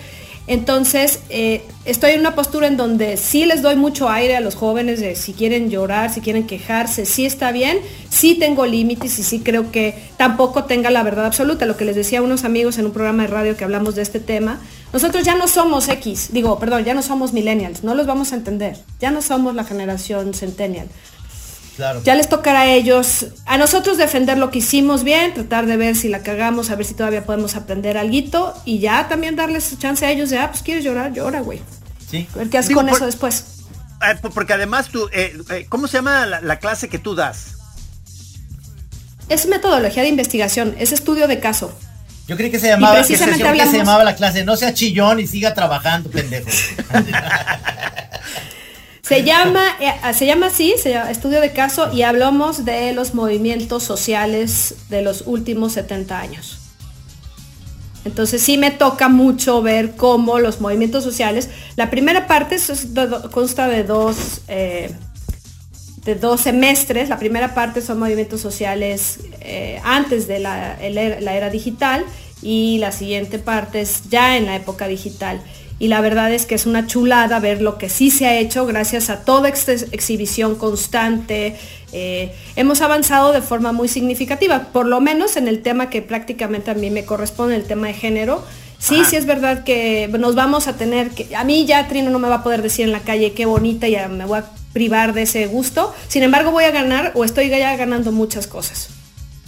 Entonces, 0.47 1.19
eh, 1.29 1.61
estoy 1.83 2.11
en 2.11 2.21
una 2.21 2.33
postura 2.33 2.67
en 2.67 2.77
donde 2.77 3.17
sí 3.17 3.45
les 3.45 3.61
doy 3.61 3.75
mucho 3.75 4.09
aire 4.09 4.37
a 4.37 4.39
los 4.39 4.55
jóvenes 4.55 5.01
de 5.01 5.15
si 5.15 5.33
quieren 5.33 5.69
llorar, 5.69 6.13
si 6.13 6.21
quieren 6.21 6.47
quejarse, 6.47 7.05
sí 7.05 7.25
está 7.25 7.51
bien, 7.51 7.79
sí 8.09 8.35
tengo 8.35 8.65
límites 8.65 9.19
y 9.19 9.23
sí 9.23 9.41
creo 9.41 9.71
que 9.71 9.93
tampoco 10.15 10.63
tenga 10.63 10.89
la 10.89 11.03
verdad 11.03 11.25
absoluta. 11.25 11.65
Lo 11.65 11.75
que 11.75 11.83
les 11.83 11.97
decía 11.97 12.19
a 12.19 12.21
unos 12.21 12.45
amigos 12.45 12.77
en 12.77 12.85
un 12.85 12.93
programa 12.93 13.23
de 13.23 13.27
radio 13.27 13.57
que 13.57 13.65
hablamos 13.65 13.95
de 13.95 14.03
este 14.03 14.21
tema, 14.21 14.61
nosotros 14.93 15.25
ya 15.25 15.35
no 15.35 15.49
somos 15.49 15.89
X, 15.89 16.29
digo, 16.31 16.57
perdón, 16.59 16.85
ya 16.85 16.93
no 16.93 17.01
somos 17.01 17.33
millennials, 17.33 17.83
no 17.83 17.93
los 17.93 18.07
vamos 18.07 18.31
a 18.31 18.35
entender, 18.35 18.77
ya 19.01 19.11
no 19.11 19.21
somos 19.21 19.53
la 19.53 19.65
generación 19.65 20.33
centennial. 20.33 20.87
Ya 22.03 22.15
les 22.15 22.27
tocará 22.27 22.61
a 22.61 22.65
ellos, 22.67 23.27
a 23.45 23.57
nosotros 23.57 23.97
defender 23.97 24.37
lo 24.37 24.49
que 24.49 24.59
hicimos 24.59 25.03
bien, 25.03 25.33
tratar 25.33 25.67
de 25.67 25.77
ver 25.77 25.95
si 25.95 26.09
la 26.09 26.23
cagamos, 26.23 26.71
a 26.71 26.75
ver 26.75 26.85
si 26.85 26.95
todavía 26.95 27.25
podemos 27.25 27.55
aprender 27.55 27.97
algo 27.97 28.53
y 28.65 28.79
ya 28.79 29.07
también 29.07 29.35
darles 29.35 29.77
chance 29.77 30.05
a 30.05 30.11
ellos 30.11 30.29
de, 30.29 30.39
ah, 30.39 30.49
pues 30.49 30.63
quieres 30.63 30.83
llorar, 30.83 31.13
llora, 31.13 31.41
güey. 31.41 31.61
Sí. 32.09 32.27
A 32.33 32.37
ver 32.39 32.49
qué 32.49 32.57
haces 32.57 32.73
con 32.73 32.89
eso 32.89 33.05
después. 33.05 33.57
Eh, 34.01 34.15
porque 34.33 34.53
además 34.53 34.89
tú, 34.89 35.07
eh, 35.11 35.37
eh, 35.49 35.65
¿cómo 35.69 35.87
se 35.87 35.97
llama 35.97 36.25
la, 36.25 36.59
clase 36.59 36.89
que 36.89 36.99
tú 36.99 37.15
das? 37.15 37.55
Es 39.29 39.47
metodología 39.47 40.03
de 40.03 40.09
investigación, 40.09 40.75
es 40.79 40.91
estudio 40.91 41.27
de 41.27 41.39
caso. 41.39 41.77
Yo 42.27 42.37
creí 42.37 42.49
que 42.51 42.59
se 42.59 42.67
llamaba, 42.67 43.03
que 43.03 43.17
se, 43.17 43.77
llamaba 43.77 44.03
la 44.03 44.15
clase, 44.15 44.43
no 44.43 44.57
sea 44.57 44.73
chillón 44.73 45.19
y 45.19 45.27
siga 45.27 45.53
trabajando, 45.53 46.09
pendejo. 46.09 46.49
Se 49.07 49.23
llama, 49.23 49.63
eh, 49.79 50.13
se 50.13 50.25
llama 50.25 50.47
así, 50.47 50.75
se 50.77 50.89
llama 50.89 51.09
estudio 51.11 51.39
de 51.39 51.53
caso 51.53 51.93
y 51.93 52.01
hablamos 52.01 52.65
de 52.65 52.91
los 52.91 53.13
movimientos 53.13 53.83
sociales 53.83 54.75
de 54.89 55.01
los 55.01 55.23
últimos 55.25 55.73
70 55.73 56.19
años. 56.19 56.59
Entonces 58.03 58.41
sí 58.41 58.57
me 58.57 58.69
toca 58.69 59.07
mucho 59.07 59.61
ver 59.61 59.95
cómo 59.95 60.39
los 60.39 60.59
movimientos 60.59 61.05
sociales, 61.05 61.49
la 61.77 61.89
primera 61.89 62.27
parte 62.27 62.57
consta 63.31 63.69
de 63.69 63.85
dos, 63.85 64.41
eh, 64.49 64.91
de 66.03 66.15
dos 66.15 66.41
semestres. 66.41 67.07
La 67.07 67.17
primera 67.17 67.53
parte 67.53 67.81
son 67.81 67.99
movimientos 67.99 68.41
sociales 68.41 69.19
eh, 69.39 69.79
antes 69.85 70.27
de 70.27 70.39
la, 70.39 70.77
la 70.81 71.33
era 71.33 71.49
digital 71.49 72.03
y 72.41 72.77
la 72.79 72.91
siguiente 72.91 73.39
parte 73.39 73.81
es 73.81 74.09
ya 74.09 74.35
en 74.35 74.47
la 74.47 74.55
época 74.57 74.87
digital 74.87 75.41
y 75.79 75.87
la 75.89 76.01
verdad 76.01 76.33
es 76.33 76.45
que 76.45 76.55
es 76.55 76.65
una 76.65 76.87
chulada 76.87 77.39
ver 77.39 77.61
lo 77.61 77.77
que 77.77 77.89
sí 77.89 78.09
se 78.09 78.25
ha 78.25 78.37
hecho 78.37 78.65
gracias 78.65 79.09
a 79.09 79.23
toda 79.23 79.49
esta 79.49 79.73
exhibición 79.73 80.55
constante. 80.55 81.55
Eh, 81.91 82.33
hemos 82.55 82.81
avanzado 82.81 83.31
de 83.31 83.41
forma 83.41 83.71
muy 83.71 83.87
significativa, 83.87 84.69
por 84.73 84.87
lo 84.87 84.99
menos 85.01 85.37
en 85.37 85.47
el 85.47 85.61
tema 85.61 85.89
que 85.89 86.01
prácticamente 86.01 86.71
a 86.71 86.73
mí 86.73 86.89
me 86.89 87.05
corresponde, 87.05 87.55
el 87.55 87.65
tema 87.65 87.87
de 87.87 87.93
género. 87.93 88.43
Sí, 88.79 89.03
sí 89.05 89.15
es 89.15 89.25
verdad 89.25 89.63
que 89.63 90.07
nos 90.19 90.35
vamos 90.35 90.67
a 90.67 90.77
tener 90.77 91.09
que, 91.09 91.35
a 91.35 91.43
mí 91.43 91.65
ya 91.65 91.87
Trino 91.87 92.11
no 92.11 92.19
me 92.19 92.27
va 92.27 92.35
a 92.35 92.43
poder 92.43 92.61
decir 92.61 92.85
en 92.85 92.91
la 92.91 92.99
calle 92.99 93.33
qué 93.33 93.45
bonita, 93.45 93.87
ya 93.87 94.07
me 94.07 94.25
voy 94.25 94.39
a 94.39 94.45
privar 94.71 95.13
de 95.13 95.23
ese 95.23 95.47
gusto. 95.47 95.93
Sin 96.07 96.21
embargo, 96.21 96.51
voy 96.51 96.65
a 96.65 96.71
ganar 96.71 97.11
o 97.15 97.23
estoy 97.23 97.49
ya 97.49 97.75
ganando 97.75 98.11
muchas 98.11 98.45
cosas. 98.45 98.89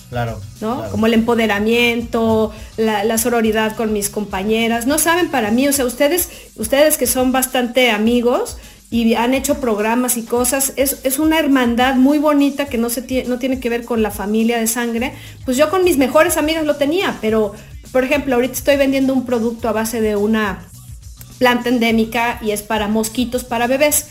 Claro, 0.10 0.42
¿no? 0.60 0.89
Como 0.89 1.06
el 1.06 1.13
empoderamiento, 1.13 2.51
la, 2.78 3.18
sororidad 3.20 3.75
con 3.75 3.94
mis 3.94 4.10
compañeras. 4.10 4.88
No 4.88 4.98
saben 4.98 5.30
para 5.30 5.51
mí, 5.51 5.68
o 5.68 5.74
sea, 5.74 5.86
ustedes, 5.86 6.30
ustedes 6.56 6.98
que 6.98 7.06
son 7.06 7.32
bastante 7.32 7.92
amigos 7.92 8.58
y 8.89 9.13
han 9.13 9.36
hecho 9.36 9.60
programas 9.60 10.18
y 10.18 10.24
cosas, 10.24 10.74
es, 10.78 11.20
una 11.20 11.38
hermandad 11.38 11.96
muy 11.96 12.18
bonita 12.18 12.66
que 12.66 12.80
no, 12.80 12.89
se 12.89 13.25
no 13.28 13.38
tiene 13.38 13.60
que 13.60 13.70
ver 13.70 13.86
con 13.86 14.01
la 14.01 14.10
familia 14.10 14.58
de 14.58 14.66
sangre. 14.66 15.13
Pues 15.46 15.58
yo 15.58 15.70
con 15.70 15.84
mis 15.84 15.98
mejores 15.98 16.38
amigas 16.38 16.66
lo 16.66 16.75
tenía, 16.75 17.18
pero 17.22 17.54
por 17.92 18.04
ejemplo, 18.04 18.36
ahorita 18.36 18.54
estoy 18.54 18.78
vendiendo 18.78 19.13
un 19.13 19.25
producto 19.28 19.70
a 19.70 19.74
base 19.74 20.01
de 20.01 20.16
una 20.16 20.66
planta 21.38 21.70
endémica 21.70 22.39
y 22.42 22.51
es 22.51 22.63
para 22.63 22.88
mosquitos 22.88 23.44
para 23.44 23.68
bebés. 23.68 24.08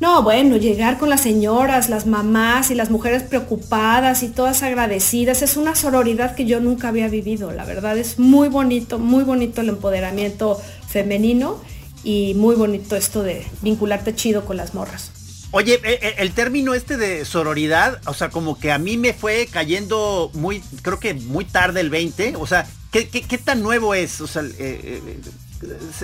No, 0.00 0.22
bueno, 0.22 0.56
llegar 0.56 0.96
con 0.96 1.10
las 1.10 1.22
señoras, 1.22 1.88
las 1.88 2.06
mamás 2.06 2.70
y 2.70 2.76
las 2.76 2.90
mujeres 2.90 3.24
preocupadas 3.24 4.22
y 4.22 4.28
todas 4.28 4.62
agradecidas, 4.62 5.42
es 5.42 5.56
una 5.56 5.74
sororidad 5.74 6.36
que 6.36 6.44
yo 6.44 6.60
nunca 6.60 6.88
había 6.88 7.08
vivido. 7.08 7.50
La 7.50 7.64
verdad 7.64 7.98
es 7.98 8.18
muy 8.18 8.48
bonito, 8.48 9.00
muy 9.00 9.24
bonito 9.24 9.60
el 9.60 9.70
empoderamiento 9.70 10.60
femenino 10.86 11.60
y 12.04 12.34
muy 12.34 12.54
bonito 12.54 12.94
esto 12.94 13.24
de 13.24 13.44
vincularte 13.60 14.14
chido 14.14 14.44
con 14.44 14.56
las 14.56 14.72
morras. 14.72 15.10
Oye, 15.50 15.80
eh, 15.82 15.98
eh, 16.00 16.14
el 16.18 16.32
término 16.32 16.74
este 16.74 16.96
de 16.96 17.24
sororidad, 17.24 18.00
o 18.06 18.14
sea, 18.14 18.28
como 18.28 18.58
que 18.58 18.70
a 18.70 18.78
mí 18.78 18.98
me 18.98 19.14
fue 19.14 19.48
cayendo 19.50 20.30
muy, 20.34 20.60
creo 20.82 21.00
que 21.00 21.14
muy 21.14 21.44
tarde 21.44 21.80
el 21.80 21.90
20, 21.90 22.36
o 22.36 22.46
sea, 22.46 22.68
¿qué, 22.92 23.04
tan 23.42 23.62
nuevo 23.62 23.94
es? 23.94 24.20
O 24.20 24.26
sea, 24.26 24.42
eh, 24.58 25.18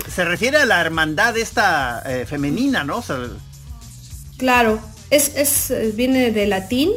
se, 0.09 0.25
refiere 0.25 0.57
a 0.57 0.65
la 0.65 0.81
hermandad 0.81 1.37
esta 1.37 2.03
femenina, 2.27 2.83
¿no? 2.83 3.03
Claro, 4.37 4.79
es, 5.09 5.73
viene 5.93 6.31
de 6.31 6.47
latín. 6.47 6.91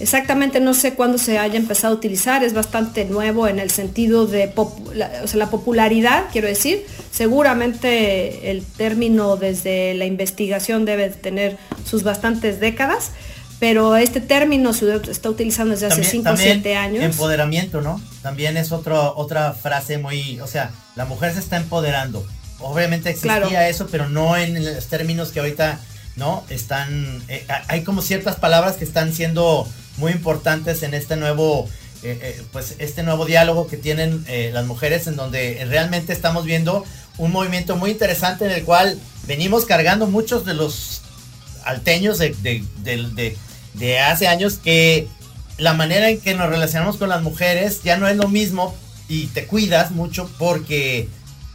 Exactamente 0.00 0.58
no 0.58 0.74
sé 0.74 0.94
cuándo 0.94 1.18
se 1.18 1.38
haya 1.38 1.56
empezado 1.56 1.94
a 1.94 1.96
utilizar, 1.96 2.42
es 2.42 2.52
bastante 2.52 3.04
nuevo 3.04 3.46
en 3.46 3.60
el 3.60 3.70
sentido 3.70 4.26
de 4.26 4.52
la, 4.92 5.50
popularidad, 5.50 6.24
quiero 6.32 6.48
decir. 6.48 6.84
Seguramente 7.12 8.50
el 8.50 8.64
término 8.64 9.36
desde 9.36 9.94
la 9.94 10.04
investigación 10.04 10.84
debe 10.84 11.10
tener 11.10 11.58
sus 11.88 12.02
bastantes 12.02 12.58
décadas, 12.58 13.12
pero 13.60 13.94
este 13.94 14.20
término 14.20 14.72
se 14.72 14.96
está 15.08 15.30
utilizando 15.30 15.74
desde 15.74 15.86
hace 15.86 16.02
5 16.02 16.28
o 16.28 16.36
7 16.36 16.74
años. 16.74 17.04
Empoderamiento, 17.04 17.80
¿no? 17.80 18.00
También 18.20 18.56
es 18.56 18.72
otro, 18.72 19.14
otra 19.16 19.52
frase 19.52 19.98
muy, 19.98 20.40
o 20.40 20.48
sea, 20.48 20.72
la 20.96 21.04
mujer 21.04 21.34
se 21.34 21.38
está 21.38 21.56
empoderando. 21.56 22.26
Obviamente 22.58 23.10
existía 23.10 23.68
eso, 23.68 23.86
pero 23.92 24.08
no 24.08 24.36
en 24.36 24.64
los 24.64 24.86
términos 24.88 25.30
que 25.30 25.38
ahorita 25.38 25.78
¿no? 26.16 26.44
Están, 26.48 27.22
eh, 27.28 27.46
hay 27.68 27.82
como 27.82 28.02
ciertas 28.02 28.36
palabras 28.36 28.76
que 28.76 28.84
están 28.84 29.12
siendo 29.12 29.68
muy 29.96 30.12
importantes 30.12 30.82
en 30.82 30.94
este 30.94 31.16
nuevo, 31.16 31.68
eh, 32.02 32.18
eh, 32.22 32.42
pues 32.52 32.76
este 32.78 33.02
nuevo 33.02 33.24
diálogo 33.26 33.66
que 33.66 33.76
tienen 33.76 34.24
las 34.52 34.66
mujeres 34.66 35.06
en 35.06 35.16
donde 35.16 35.64
realmente 35.68 36.12
estamos 36.12 36.44
viendo 36.44 36.84
un 37.18 37.32
movimiento 37.32 37.76
muy 37.76 37.90
interesante 37.90 38.44
en 38.44 38.52
el 38.52 38.64
cual 38.64 38.98
venimos 39.26 39.64
cargando 39.64 40.06
muchos 40.06 40.44
de 40.44 40.54
los 40.54 41.02
alteños 41.64 42.18
de, 42.18 42.34
de, 43.74 44.00
hace 44.00 44.28
años 44.28 44.58
que 44.58 45.08
la 45.56 45.72
manera 45.72 46.10
en 46.10 46.20
que 46.20 46.34
nos 46.34 46.48
relacionamos 46.48 46.96
con 46.96 47.08
las 47.08 47.22
mujeres 47.22 47.82
ya 47.82 47.96
no 47.96 48.08
es 48.08 48.16
lo 48.16 48.28
mismo 48.28 48.74
y 49.08 49.28
te 49.28 49.46
cuidas 49.46 49.92
mucho 49.92 50.28
porque 50.38 51.08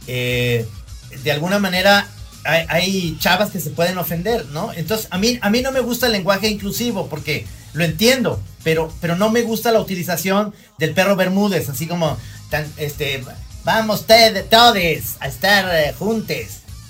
de 0.06 1.32
alguna 1.32 1.58
manera 1.58 2.08
hay, 2.44 3.16
chavas 3.18 3.50
que 3.50 3.60
se 3.60 3.70
pueden 3.70 3.98
ofender, 3.98 4.46
¿no? 4.46 4.72
Entonces, 4.72 5.08
a 5.10 5.18
mí, 5.18 5.38
a 5.42 5.50
mí 5.50 5.60
no 5.60 5.72
me 5.72 5.80
gusta 5.80 6.06
el 6.06 6.12
lenguaje 6.12 6.48
inclusivo 6.48 7.08
porque 7.08 7.46
lo 7.72 7.84
entiendo, 7.84 8.40
pero, 8.64 8.92
pero 9.00 9.16
no 9.16 9.30
me 9.30 9.42
gusta 9.42 9.72
la 9.72 9.80
utilización 9.80 10.54
del 10.78 10.94
perro 10.94 11.16
Bermúdez, 11.16 11.68
así 11.68 11.86
como, 11.86 12.16
tan, 12.50 12.66
este, 12.76 13.22
vamos 13.64 14.06
todos 14.06 15.16
a 15.20 15.28
estar 15.28 15.68
eh, 15.74 15.94
juntos. 15.98 16.36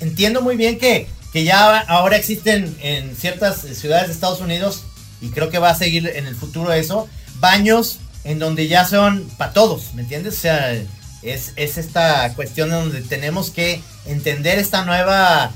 Entiendo 0.00 0.40
muy 0.40 0.56
bien 0.56 0.78
que, 0.78 1.08
que 1.32 1.44
ya 1.44 1.80
ahora 1.80 2.16
existen 2.16 2.76
en 2.80 3.16
ciertas 3.16 3.60
ciudades 3.60 4.08
de 4.08 4.14
Estados 4.14 4.40
Unidos, 4.40 4.84
y 5.20 5.28
creo 5.28 5.50
que 5.50 5.58
va 5.58 5.70
a 5.70 5.74
seguir 5.74 6.10
en 6.14 6.26
el 6.26 6.34
futuro 6.34 6.72
eso, 6.72 7.08
baños 7.40 7.98
en 8.24 8.38
donde 8.38 8.68
ya 8.68 8.86
son 8.86 9.28
para 9.36 9.52
todos, 9.52 9.94
¿me 9.94 10.02
entiendes? 10.02 10.38
O 10.38 10.40
sea, 10.40 10.82
es, 11.22 11.52
esta 11.56 12.34
cuestión 12.34 12.70
donde 12.70 13.02
tenemos 13.02 13.50
que 13.50 13.82
entender 14.06 14.58
esta 14.58 14.84
nueva 14.84 15.52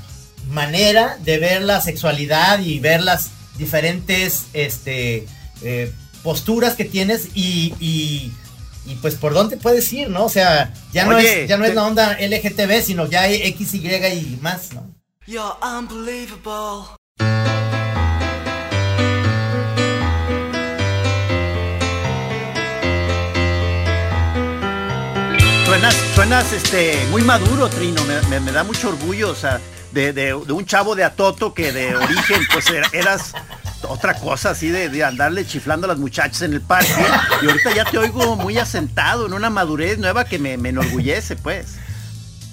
manera 0.49 1.17
de 1.23 1.39
ver 1.39 1.61
la 1.61 1.81
sexualidad 1.81 2.59
y 2.59 2.79
ver 2.79 3.01
las 3.01 3.31
diferentes 3.57 4.45
este, 4.53 5.25
eh, 5.63 5.91
posturas 6.23 6.75
que 6.75 6.85
tienes 6.85 7.29
y, 7.33 7.73
y, 7.79 8.31
pues 9.01 9.15
por 9.15 9.33
dónde 9.33 9.57
puedes 9.57 9.91
ir, 9.93 10.09
¿no? 10.09 10.25
O 10.25 10.29
sea, 10.29 10.73
ya 10.93 11.05
no, 11.05 11.17
es, 11.17 11.47
ya 11.47 11.57
no 11.57 11.65
es 11.65 11.73
la 11.73 11.85
onda 11.85 12.17
LGTB, 12.19 12.83
sino 12.83 13.07
ya 13.07 13.23
hay 13.23 13.41
X, 13.41 13.73
Y 13.73 13.87
y 13.87 14.39
más, 14.41 14.73
¿no? 14.73 14.93
unbelievable. 15.61 16.95
Suenas, 25.65 26.53
este, 26.53 26.95
muy 27.09 27.23
maduro, 27.23 27.67
Trino. 27.69 28.01
Me, 28.29 28.51
da 28.51 28.63
mucho 28.63 28.89
orgullo, 28.89 29.31
o 29.31 29.35
sea, 29.35 29.59
de, 29.91 30.33
un 30.33 30.65
chavo 30.65 30.95
de 30.95 31.03
Atoto 31.03 31.55
que 31.55 31.71
de 31.71 31.95
origen, 31.95 32.41
pues 32.53 32.67
eras 32.93 33.33
otra 33.89 34.13
cosa 34.13 34.51
así 34.51 34.69
de, 34.69 35.03
andarle 35.03 35.43
chiflando 35.43 35.85
a 35.85 35.87
las 35.89 35.97
muchachas 35.97 36.43
en 36.43 36.53
el 36.53 36.61
parque. 36.61 36.93
Y 37.41 37.47
ahorita 37.47 37.73
ya 37.73 37.83
te 37.85 37.97
oigo 37.97 38.35
muy 38.35 38.59
asentado 38.59 39.25
en 39.25 39.33
una 39.33 39.49
madurez 39.49 39.97
nueva 39.97 40.25
que 40.25 40.37
me, 40.37 40.53
enorgullece, 40.53 41.35
pues. 41.35 41.75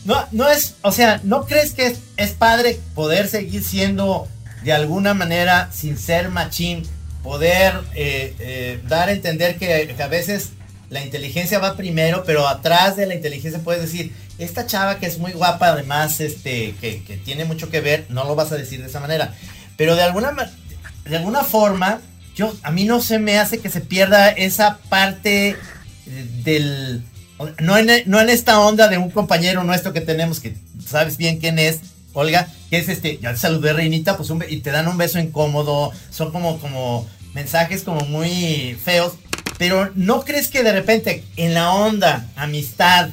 No, 0.07 0.26
no 0.33 0.49
es, 0.49 0.76
o 0.81 0.90
sea, 0.90 1.21
¿no 1.23 1.45
crees 1.45 1.75
que 1.75 1.95
es, 2.16 2.31
padre 2.31 2.81
poder 2.95 3.28
seguir 3.28 3.62
siendo 3.62 4.26
de 4.64 4.73
alguna 4.73 5.12
manera, 5.12 5.69
sin 5.71 5.99
ser 5.99 6.31
machín, 6.31 6.88
poder 7.23 7.75
eh, 7.95 8.35
eh, 8.38 8.81
dar 8.88 9.11
a 9.11 9.12
entender 9.12 9.59
que 9.59 9.95
a 10.02 10.09
veces 10.09 10.52
la 10.92 11.02
inteligencia 11.02 11.58
va 11.58 11.75
primero, 11.75 12.22
pero 12.26 12.46
atrás 12.46 12.96
de 12.96 13.06
la 13.06 13.14
inteligencia 13.14 13.62
puedes 13.64 13.80
decir, 13.80 14.12
esta 14.38 14.66
chava 14.66 14.99
que 14.99 15.06
es 15.06 15.18
muy 15.18 15.32
guapa, 15.32 15.68
además, 15.68 16.20
este, 16.20 16.75
que, 16.82 17.18
tiene 17.25 17.46
mucho 17.46 17.70
que 17.70 17.80
ver, 17.80 18.04
no 18.11 18.25
lo 18.25 18.34
vas 18.34 18.52
a 18.52 18.56
decir 18.56 18.82
de 18.82 18.88
esa 18.88 19.00
manera. 19.00 19.32
Pero 19.78 19.96
de 19.96 20.02
alguna, 20.02 20.34
de 21.06 21.16
alguna 21.16 21.44
forma, 21.44 22.02
yo, 22.34 22.54
a 22.62 22.70
mí 22.70 22.84
no 22.84 23.00
se 23.00 23.18
me 23.18 23.38
hace 23.38 23.58
que 23.58 23.70
se 23.70 23.80
pierda 23.80 24.28
esa 24.28 24.80
parte 24.90 25.56
del... 26.44 27.02
No 27.58 27.78
en, 27.78 27.88
no 28.04 28.20
en 28.20 28.28
esta 28.28 28.61
onda 28.61 28.88
de 28.88 28.99
un 28.99 29.11
compañero 29.11 29.64
nuestro 29.64 29.94
que 29.94 30.02
tenemos, 30.02 30.40
que 30.40 30.54
sabes 30.87 31.16
bien 31.16 31.38
quién 31.38 31.58
es, 31.58 31.80
Olga, 32.12 32.49
que 32.68 32.76
es 32.76 32.90
este, 32.90 33.16
ya 33.16 33.32
te 33.32 33.38
saludé 33.38 33.72
Reinita, 33.72 34.18
pues 34.18 34.30
y 34.46 34.61
te 34.61 34.70
dan 34.70 34.88
un 34.88 34.99
beso 34.99 35.18
incómodo, 35.18 35.90
son 36.11 36.30
como, 36.32 36.61
como 36.61 37.08
mensajes 37.32 37.82
como 37.82 38.02
muy 38.02 38.78
feos, 38.84 39.14
pero 39.62 39.92
¿no 39.95 40.25
crees 40.25 40.49
que 40.49 40.64
de 40.64 40.73
repente 40.73 41.23
en 41.37 41.54
la 41.54 41.73
onda, 41.73 42.26
amistad, 42.35 43.11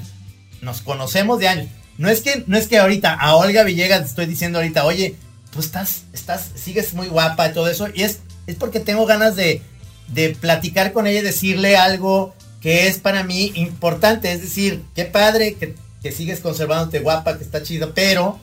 nos 0.63 0.82
conocemos 0.82 1.38
de 1.38 1.48
años? 1.48 1.68
No 2.00 2.10
es 2.10 2.22
que, 2.22 2.44
no 2.48 2.58
es 2.58 2.68
que 2.68 2.79
ahorita 2.79 3.13
a 3.13 3.36
Olga 3.36 3.62
Villegas 3.62 4.03
estoy 4.03 4.25
diciendo 4.25 4.58
ahorita, 4.58 4.84
oye, 4.84 5.15
tú 5.53 5.60
estás, 5.60 6.06
estás, 6.12 6.50
sigues 6.56 6.96
muy 6.96 7.06
guapa 7.08 7.48
y 7.48 7.53
todo 7.53 7.70
eso. 7.70 7.88
Y 7.94 8.01
es, 8.01 8.22
es 8.48 8.56
porque 8.56 8.79
tengo 8.79 9.06
ganas 9.06 9.36
de, 9.36 9.62
de 10.08 10.32
platicar 10.32 10.91
con 10.91 11.06
ella 11.06 11.20
y 11.20 11.22
decirle 11.22 11.77
algo 11.77 12.34
que 12.62 12.88
es 12.88 12.98
para 12.98 13.24
mí 13.24 13.51
importante. 13.53 14.32
Es 14.32 14.41
decir, 14.41 14.82
qué 14.96 15.06
padre 15.06 15.53
que, 15.53 15.75
que 16.01 16.12
sigues 16.12 16.39
conservándote 16.39 16.98
guapa, 16.98 17.38
que 17.38 17.44
está 17.44 17.62
chido, 17.62 17.94
pero, 17.94 18.39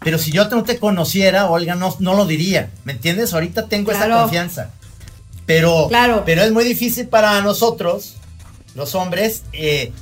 pero 0.00 0.18
si 0.18 0.30
yo 0.30 0.46
no 0.50 0.62
te 0.62 0.78
conociera, 0.78 1.48
Olga, 1.48 1.74
no, 1.74 1.96
no 2.00 2.12
lo 2.12 2.26
diría. 2.26 2.68
¿Me 2.84 2.92
entiendes? 2.92 3.32
Ahorita 3.32 3.66
tengo 3.66 3.92
esa 3.92 4.10
confianza. 4.10 4.72
Pero, 5.46 5.86
claro. 5.88 6.24
pero 6.26 6.42
es 6.42 6.52
muy 6.52 6.64
difícil 6.64 7.06
para 7.06 7.40
nosotros, 7.40 8.16
los 8.74 8.94
hombres, 8.94 9.44
eh, 9.52 9.92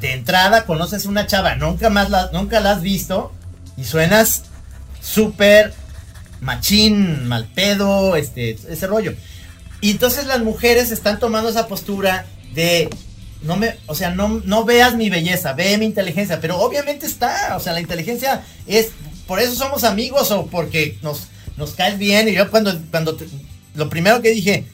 de 0.00 0.12
entrada 0.12 0.64
conoces 0.64 1.04
una 1.04 1.26
chava, 1.26 1.56
nunca 1.56 1.90
más 1.90 2.10
la, 2.10 2.30
nunca 2.32 2.60
la 2.60 2.72
has 2.72 2.82
visto 2.82 3.32
y 3.76 3.84
suenas 3.84 4.44
súper 5.02 5.74
machín, 6.40 7.28
mal 7.28 7.46
pedo, 7.54 8.16
este, 8.16 8.58
ese 8.68 8.86
rollo. 8.86 9.14
Y 9.80 9.90
entonces 9.90 10.26
las 10.26 10.40
mujeres 10.40 10.90
están 10.90 11.18
tomando 11.18 11.50
esa 11.50 11.68
postura 11.68 12.24
de 12.54 12.88
no 13.42 13.56
me, 13.56 13.76
o 13.86 13.94
sea, 13.94 14.10
no, 14.10 14.40
no 14.44 14.64
veas 14.64 14.96
mi 14.96 15.10
belleza, 15.10 15.52
ve 15.52 15.76
mi 15.76 15.84
inteligencia, 15.84 16.40
pero 16.40 16.58
obviamente 16.58 17.04
está, 17.04 17.54
o 17.56 17.60
sea, 17.60 17.74
la 17.74 17.80
inteligencia 17.80 18.42
es, 18.66 18.88
por 19.26 19.40
eso 19.40 19.54
somos 19.54 19.84
amigos 19.84 20.30
o 20.30 20.46
porque 20.46 20.98
nos, 21.02 21.28
nos 21.56 21.72
caes 21.72 21.98
bien. 21.98 22.28
Y 22.28 22.32
yo 22.32 22.50
cuando, 22.50 22.78
cuando 22.90 23.16
lo 23.74 23.88
primero 23.90 24.22
que 24.22 24.30
dije, 24.30 24.64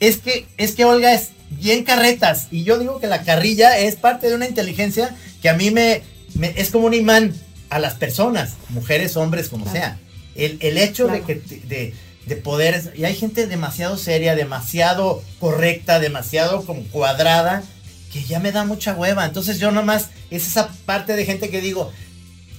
es 0.00 0.18
que, 0.18 0.46
es 0.56 0.72
que 0.72 0.84
Olga 0.84 1.12
es 1.14 1.30
bien 1.50 1.84
carretas. 1.84 2.48
Y 2.50 2.64
yo 2.64 2.78
digo 2.78 3.00
que 3.00 3.06
la 3.06 3.22
carrilla 3.22 3.78
es 3.78 3.96
parte 3.96 4.28
de 4.28 4.34
una 4.34 4.46
inteligencia 4.46 5.14
que 5.42 5.48
a 5.48 5.54
mí 5.54 5.70
me, 5.70 6.02
es 6.56 6.70
como 6.70 6.86
un 6.86 6.94
imán 6.94 7.34
a 7.70 7.78
las 7.78 7.94
personas, 7.94 8.54
mujeres, 8.68 9.16
hombres, 9.16 9.48
como 9.48 9.70
sea. 9.70 9.98
El, 10.34 10.58
el 10.60 10.78
hecho 10.78 11.06
de 11.06 11.22
que 11.22 11.36
de, 11.36 11.94
de 12.26 12.36
poder, 12.36 12.92
y 12.96 13.04
hay 13.04 13.14
gente 13.14 13.46
demasiado 13.46 13.96
seria, 13.96 14.34
demasiado 14.34 15.22
correcta, 15.40 16.00
demasiado 16.00 16.64
como 16.64 16.82
cuadrada, 16.84 17.62
que 18.12 18.22
ya 18.24 18.38
me 18.40 18.52
da 18.52 18.64
mucha 18.64 18.94
hueva. 18.94 19.24
Entonces 19.24 19.58
yo 19.58 19.70
nomás, 19.70 20.10
es 20.30 20.46
esa 20.46 20.68
parte 20.86 21.14
de 21.14 21.24
gente 21.24 21.50
que 21.50 21.60
digo, 21.60 21.92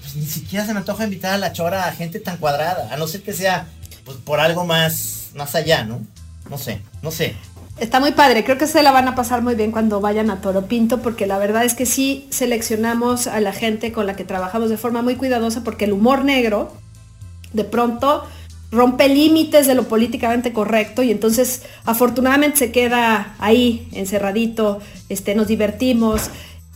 pues 0.01 0.15
ni 0.15 0.25
siquiera 0.25 0.65
se 0.65 0.73
me 0.73 0.79
antoja 0.79 1.05
invitar 1.05 1.33
a 1.33 1.37
la 1.37 1.53
chora 1.53 1.87
a 1.87 1.93
gente 1.93 2.19
tan 2.19 2.37
cuadrada, 2.37 2.93
a 2.93 2.97
no 2.97 3.07
ser 3.07 3.21
que 3.21 3.33
sea 3.33 3.67
pues, 4.03 4.17
por 4.17 4.39
algo 4.39 4.65
más, 4.65 5.29
más 5.33 5.55
allá, 5.55 5.83
¿no? 5.83 6.05
No 6.49 6.57
sé, 6.57 6.81
no 7.05 7.11
sé. 7.11 7.35
Está 7.77 7.99
muy 7.99 8.11
padre, 8.11 8.43
creo 8.43 8.57
que 8.57 8.67
se 8.67 8.81
la 8.81 8.91
van 8.91 9.07
a 9.07 9.15
pasar 9.15 9.41
muy 9.41 9.55
bien 9.55 9.71
cuando 9.71 10.01
vayan 10.01 10.29
a 10.29 10.41
Toro 10.41 10.65
Pinto, 10.65 11.01
porque 11.01 11.27
la 11.27 11.37
verdad 11.37 11.65
es 11.65 11.73
que 11.73 11.85
sí 11.85 12.25
seleccionamos 12.29 13.27
a 13.27 13.39
la 13.41 13.53
gente 13.53 13.91
con 13.91 14.07
la 14.07 14.15
que 14.15 14.23
trabajamos 14.23 14.69
de 14.69 14.77
forma 14.77 15.01
muy 15.01 15.15
cuidadosa, 15.15 15.63
porque 15.63 15.85
el 15.85 15.93
humor 15.93 16.25
negro, 16.25 16.73
de 17.53 17.63
pronto, 17.65 18.23
rompe 18.71 19.07
límites 19.07 19.67
de 19.67 19.75
lo 19.75 19.83
políticamente 19.83 20.51
correcto 20.51 21.03
y 21.03 21.11
entonces 21.11 21.63
afortunadamente 21.83 22.57
se 22.57 22.71
queda 22.71 23.35
ahí 23.39 23.87
encerradito, 23.91 24.79
este, 25.09 25.35
nos 25.35 25.47
divertimos. 25.47 26.29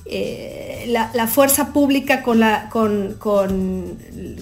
Eh, 0.05 0.85
la, 0.87 1.27
fuerza 1.27 1.71
pública 1.71 2.23
con, 2.23 2.39
la, 2.39 2.67
con, 2.69 3.13
con, 3.19 3.97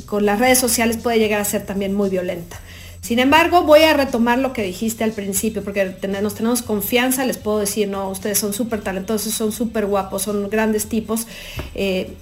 con 0.05 0.25
las 0.25 0.39
redes 0.39 0.57
sociales 0.59 0.97
puede 0.97 1.19
llegar 1.19 1.41
a 1.41 1.45
ser 1.45 1.65
también 1.65 1.93
muy 1.93 2.09
violenta. 2.09 2.57
Sin 3.01 3.19
embargo, 3.19 3.63
voy 3.63 3.83
a 3.83 3.93
retomar 3.93 4.39
lo 4.39 4.53
que 4.53 4.63
dijiste 4.63 5.03
al 5.03 5.11
principio, 5.11 5.63
porque 5.63 5.95
nos 6.21 6.35
tenemos 6.35 6.61
confianza, 6.61 7.25
les 7.25 7.37
puedo 7.37 7.59
decir, 7.59 7.87
no, 7.87 8.09
ustedes 8.09 8.37
son 8.37 8.53
súper 8.53 8.81
talentosos, 8.81 9.33
son 9.33 9.51
súper 9.51 9.85
guapos, 9.85 10.23
son 10.23 10.49
grandes 10.49 10.87
tipos. 10.87 11.27
Eh, 11.75 12.13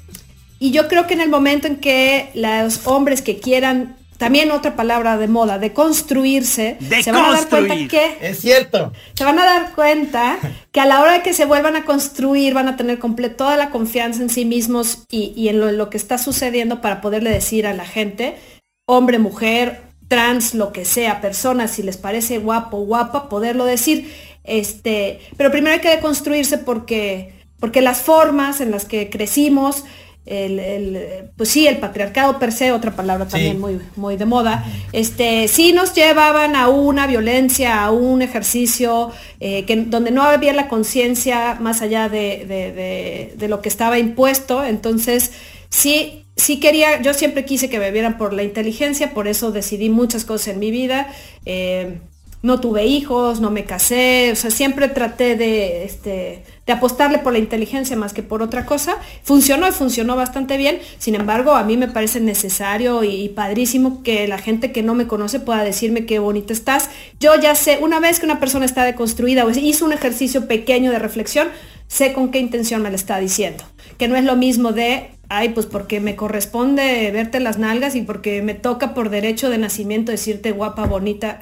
y 0.60 0.72
yo 0.72 0.88
creo 0.88 1.08
que 1.08 1.13
en 1.13 1.22
el 1.22 1.29
momento 1.29 1.67
en 1.67 1.77
que 1.77 2.29
los 2.34 2.88
hombres 2.88 3.22
que 3.22 3.39
quieran 3.39 3.98
también 4.17 4.51
otra 4.51 4.75
palabra 4.75 5.17
de 5.17 5.27
moda, 5.27 5.60
de 5.60 5.74
construirse, 5.74 6.77
se 7.03 7.12
van 7.12 7.25
a 7.25 7.32
dar 7.32 7.50
cuenta 7.50 7.75
que... 7.89 8.17
Es 8.22 8.39
cierto. 8.39 8.94
Se 9.13 9.25
van 9.25 9.38
a 9.39 9.46
dar 9.46 9.74
cuenta 9.74 10.38
que 10.72 10.79
a 10.79 10.86
la 10.86 11.01
hora 11.01 11.13
de 11.13 11.22
que 11.22 11.34
se 11.34 11.46
vuelvan 11.46 11.75
a 11.75 11.84
construir 11.84 12.53
van 12.53 12.67
a 12.70 12.77
tener 12.77 13.00
toda 13.36 13.58
la 13.58 13.72
confianza 13.72 14.22
en 14.22 14.29
sí 14.29 14.46
mismos 14.46 15.03
y, 15.10 15.50
en, 15.50 15.77
lo, 15.77 15.89
que 15.89 15.98
está 15.98 16.17
sucediendo 16.17 16.79
para 16.79 17.01
poderle 17.01 17.29
decir 17.29 17.67
a 17.67 17.74
la 17.74 17.86
gente, 17.86 18.38
hombre, 18.86 19.20
mujer, 19.20 19.82
trans, 20.08 20.54
lo 20.54 20.72
que 20.72 20.86
sea, 20.86 21.22
persona, 21.22 21.68
si 21.68 21.84
les 21.84 21.98
parece 21.98 22.38
guapo, 22.38 22.80
guapa, 22.80 23.30
poderlo 23.30 23.66
decir. 23.66 24.12
Este, 24.44 25.20
pero 25.38 25.52
primero 25.52 25.74
hay 25.74 25.82
que 25.82 25.90
deconstruirse 25.90 26.58
porque, 26.60 27.34
porque 27.60 27.82
las 27.82 28.02
formas 28.02 28.62
en 28.62 28.72
las 28.72 28.86
que 28.86 29.10
crecimos, 29.10 29.84
el, 30.26 31.30
pues 31.38 31.50
sí, 31.50 31.68
el 31.68 31.78
patriarcado 31.78 32.40
per 32.40 32.52
se, 32.52 32.72
otra 32.72 32.96
palabra 32.96 33.28
también 33.28 33.60
muy, 33.60 33.80
muy 33.96 34.18
de 34.18 34.26
moda, 34.26 34.66
este, 34.92 35.48
sí 35.48 35.72
nos 35.72 35.94
llevaban 35.94 36.56
a 36.56 36.68
una 36.68 37.06
violencia, 37.06 37.84
a 37.84 37.92
un 37.92 38.22
ejercicio 38.22 39.12
eh, 39.40 39.66
que, 39.66 39.76
donde 39.76 40.12
no 40.12 40.24
había 40.24 40.54
la 40.54 40.68
conciencia 40.68 41.58
más 41.60 41.82
allá 41.82 42.10
de, 42.10 43.36
lo 43.48 43.62
que 43.62 43.70
estaba 43.70 44.00
impuesto. 44.00 44.63
Entonces, 44.63 45.32
sí, 45.70 46.25
sí 46.36 46.60
quería, 46.60 47.02
yo 47.02 47.13
siempre 47.13 47.45
quise 47.45 47.69
que 47.69 47.80
me 47.80 47.91
vieran 47.91 48.17
por 48.17 48.34
la 48.34 48.43
inteligencia, 48.43 49.13
por 49.13 49.28
eso 49.28 49.52
decidí 49.52 49.89
muchas 49.89 50.26
cosas 50.26 50.50
en 50.50 50.60
mi 50.60 50.71
vida. 50.71 51.08
Eh, 51.45 52.00
no 52.45 52.60
tuve 52.60 52.86
hijos, 52.86 53.41
no 53.41 53.50
me 53.50 53.65
casé, 53.65 54.32
o 54.32 54.36
sea, 54.36 54.52
siempre 54.52 54.88
traté 54.88 55.36
de, 55.36 55.84
este, 55.84 56.43
de 56.67 56.74
apostarle 56.74 57.17
por 57.17 57.34
la 57.34 57.39
inteligencia 57.39 57.98
más 57.98 58.13
que 58.13 58.21
por 58.21 58.43
otra 58.43 58.67
cosa. 58.67 58.98
Funcionó 59.24 59.67
y 59.67 59.71
funcionó 59.71 60.15
bastante 60.15 60.56
bien. 60.56 60.80
Sin 61.00 61.15
embargo, 61.15 61.56
a 61.56 61.63
mí 61.63 61.76
me 61.76 61.88
parece 61.88 62.19
necesario 62.19 63.04
y, 63.04 63.30
padrísimo 63.30 64.04
que 64.04 64.28
la 64.28 64.38
gente 64.38 64.71
que 64.71 64.84
no 64.84 64.93
me 64.93 65.08
conoce 65.08 65.39
pueda 65.39 65.63
decirme 65.63 66.06
qué 66.06 66.19
bonita 66.19 66.54
estás. 66.54 66.91
Yo 67.19 67.34
ya 67.41 67.56
sé, 67.56 67.80
una 67.82 68.00
vez 68.00 68.19
que 68.19 68.28
una 68.28 68.39
persona 68.39 68.65
está 68.65 68.84
deconstruida 68.84 69.43
o 69.43 69.50
hizo 69.50 69.84
un 69.84 69.93
ejercicio 69.93 70.48
pequeño 70.48 70.91
de 70.91 71.00
reflexión, 71.00 71.48
sé 71.88 72.13
con 72.13 72.30
qué 72.30 72.38
intención 72.38 72.84
me 72.84 72.91
lo 72.91 72.95
está 72.95 73.17
diciendo. 73.17 73.63
Que 73.98 74.08
no 74.08 74.15
es 74.17 74.24
lo 74.24 74.36
mismo 74.36 74.71
de, 74.71 75.14
ay, 75.30 75.50
pues 75.50 75.66
porque 75.66 76.00
me 76.00 76.16
corresponde 76.16 77.12
verte 77.12 77.40
las 77.40 77.58
nalgas 77.58 77.96
y 77.96 78.02
porque 78.02 78.42
me 78.42 78.54
toca 78.54 78.94
por 78.94 79.10
derecho 79.10 79.50
de 79.50 79.58
nacimiento 79.58 80.12
decirte 80.12 80.52
guapa, 80.52 80.86
bonita. 80.86 81.40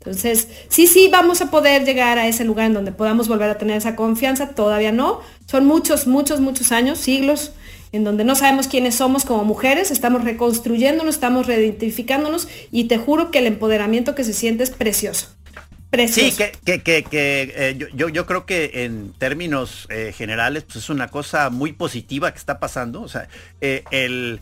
Entonces, 0.00 0.48
sí, 0.68 0.86
sí, 0.86 1.08
vamos 1.12 1.42
a 1.42 1.50
poder 1.50 1.84
llegar 1.84 2.18
a 2.18 2.26
ese 2.26 2.44
lugar 2.44 2.66
en 2.66 2.74
donde 2.74 2.92
podamos 2.92 3.28
volver 3.28 3.50
a 3.50 3.58
tener 3.58 3.76
esa 3.76 3.96
confianza, 3.96 4.54
todavía 4.54 4.92
no. 4.92 5.20
Son 5.46 5.66
muchos, 5.66 6.06
muchos, 6.06 6.40
muchos 6.40 6.72
años, 6.72 6.98
siglos, 6.98 7.52
en 7.92 8.04
donde 8.04 8.24
no 8.24 8.34
sabemos 8.34 8.66
quiénes 8.66 8.94
somos 8.94 9.24
como 9.24 9.44
mujeres, 9.44 9.90
estamos 9.90 10.24
reconstruyéndonos, 10.24 11.16
estamos 11.16 11.46
reidentificándonos 11.46 12.48
y 12.70 12.84
te 12.84 12.96
juro 12.96 13.30
que 13.30 13.40
el 13.40 13.46
empoderamiento 13.46 14.14
que 14.14 14.24
se 14.24 14.32
siente 14.32 14.62
es 14.62 14.70
precioso. 14.70 15.28
Sí, 16.08 16.32
que, 16.32 16.82
que, 16.82 17.02
que, 17.02 17.52
eh, 17.56 17.88
yo, 17.94 18.08
yo, 18.08 18.24
creo 18.24 18.46
que 18.46 18.84
en 18.84 19.12
términos 19.18 19.88
eh, 19.90 20.14
generales 20.16 20.62
pues 20.62 20.76
es 20.76 20.90
una 20.90 21.08
cosa 21.08 21.50
muy 21.50 21.72
positiva 21.72 22.30
que 22.30 22.38
está 22.38 22.60
pasando. 22.60 23.02
O 23.02 23.08
sea, 23.08 23.26
eh, 23.60 23.82
el, 23.90 24.40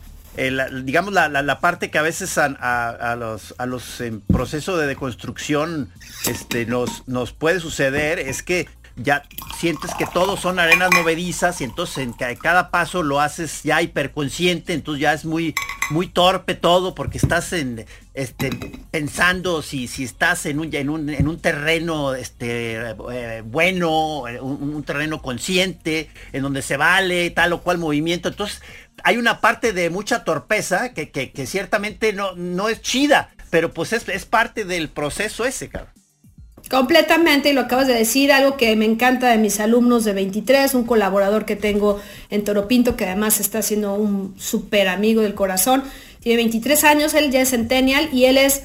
digamos, 0.85 1.11
la, 1.11 1.59
parte 1.59 1.89
que 1.89 1.97
a 1.97 2.03
veces 2.03 2.37
a, 2.37 3.15
los, 3.17 3.55
a 3.57 3.65
los 3.65 3.99
en 3.99 4.21
proceso 4.21 4.77
de 4.77 4.85
deconstrucción 4.85 5.89
este, 6.27 6.67
nos, 6.67 7.07
nos 7.07 7.33
puede 7.33 7.59
suceder 7.59 8.19
es 8.19 8.43
que 8.43 8.67
ya 9.03 9.23
sientes 9.57 9.91
que 9.95 10.05
todos 10.05 10.39
son 10.39 10.59
arenas 10.59 10.89
movedizas 10.93 11.59
y 11.61 11.63
entonces 11.63 11.97
en 11.97 12.13
cada 12.13 12.71
paso 12.71 13.03
lo 13.03 13.19
haces 13.19 13.63
ya 13.63 13.81
hiperconsciente, 13.81 14.73
entonces 14.73 15.01
ya 15.01 15.13
es 15.13 15.25
muy, 15.25 15.55
muy 15.89 16.07
torpe 16.07 16.55
todo 16.55 16.95
porque 16.95 17.17
estás 17.17 17.53
este, 18.13 18.49
pensando 18.91 19.61
si, 19.61 19.87
si 19.87 20.03
estás 20.03 20.45
en 20.45 20.59
un, 20.59 20.73
en 20.73 20.89
un, 20.89 21.09
en 21.09 21.27
un 21.27 21.39
terreno 21.39 22.13
este, 22.13 22.75
eh, 23.11 23.41
bueno, 23.45 24.21
un, 24.41 24.73
un, 24.75 24.83
terreno 24.83 25.21
consciente, 25.21 26.09
en 26.31 26.43
donde 26.43 26.61
se 26.61 26.77
vale 26.77 27.29
tal 27.31 27.53
o 27.53 27.61
cual 27.61 27.77
movimiento. 27.77 28.29
Entonces 28.29 28.61
hay 29.03 29.17
una 29.17 29.41
parte 29.41 29.73
de 29.73 29.89
mucha 29.89 30.23
torpeza 30.23 30.93
que, 30.93 31.09
que, 31.11 31.47
ciertamente 31.47 32.13
no, 32.13 32.35
no 32.35 32.69
es 32.69 32.81
chida, 32.81 33.31
pero 33.49 33.73
pues 33.73 33.93
es, 33.93 34.07
es 34.09 34.25
parte 34.25 34.65
del 34.65 34.89
proceso 34.89 35.45
ese, 35.45 35.69
cabrón. 35.69 35.98
Completamente, 36.69 37.49
y 37.49 37.53
lo 37.53 37.61
acabas 37.61 37.87
de 37.87 37.95
decir, 37.95 38.31
algo 38.31 38.55
que 38.55 38.75
me 38.75 38.85
encanta 38.85 39.29
de 39.29 39.37
mis 39.37 39.59
alumnos 39.59 40.03
de 40.03 40.13
23, 40.13 40.75
un 40.75 40.83
colaborador 40.83 41.45
que 41.45 41.55
tengo 41.55 41.99
en 42.29 42.43
Toropinto, 42.43 42.95
que 42.95 43.05
además 43.05 43.39
está 43.39 43.63
siendo 43.63 43.95
un 43.95 44.35
súper 44.37 44.87
amigo 44.87 45.23
del 45.23 45.33
corazón, 45.33 45.83
tiene 46.19 46.37
23 46.37 46.83
años, 46.83 47.13
él 47.15 47.31
ya 47.31 47.41
es 47.41 47.49
centennial 47.49 48.09
y 48.13 48.25
él 48.25 48.37
es 48.37 48.63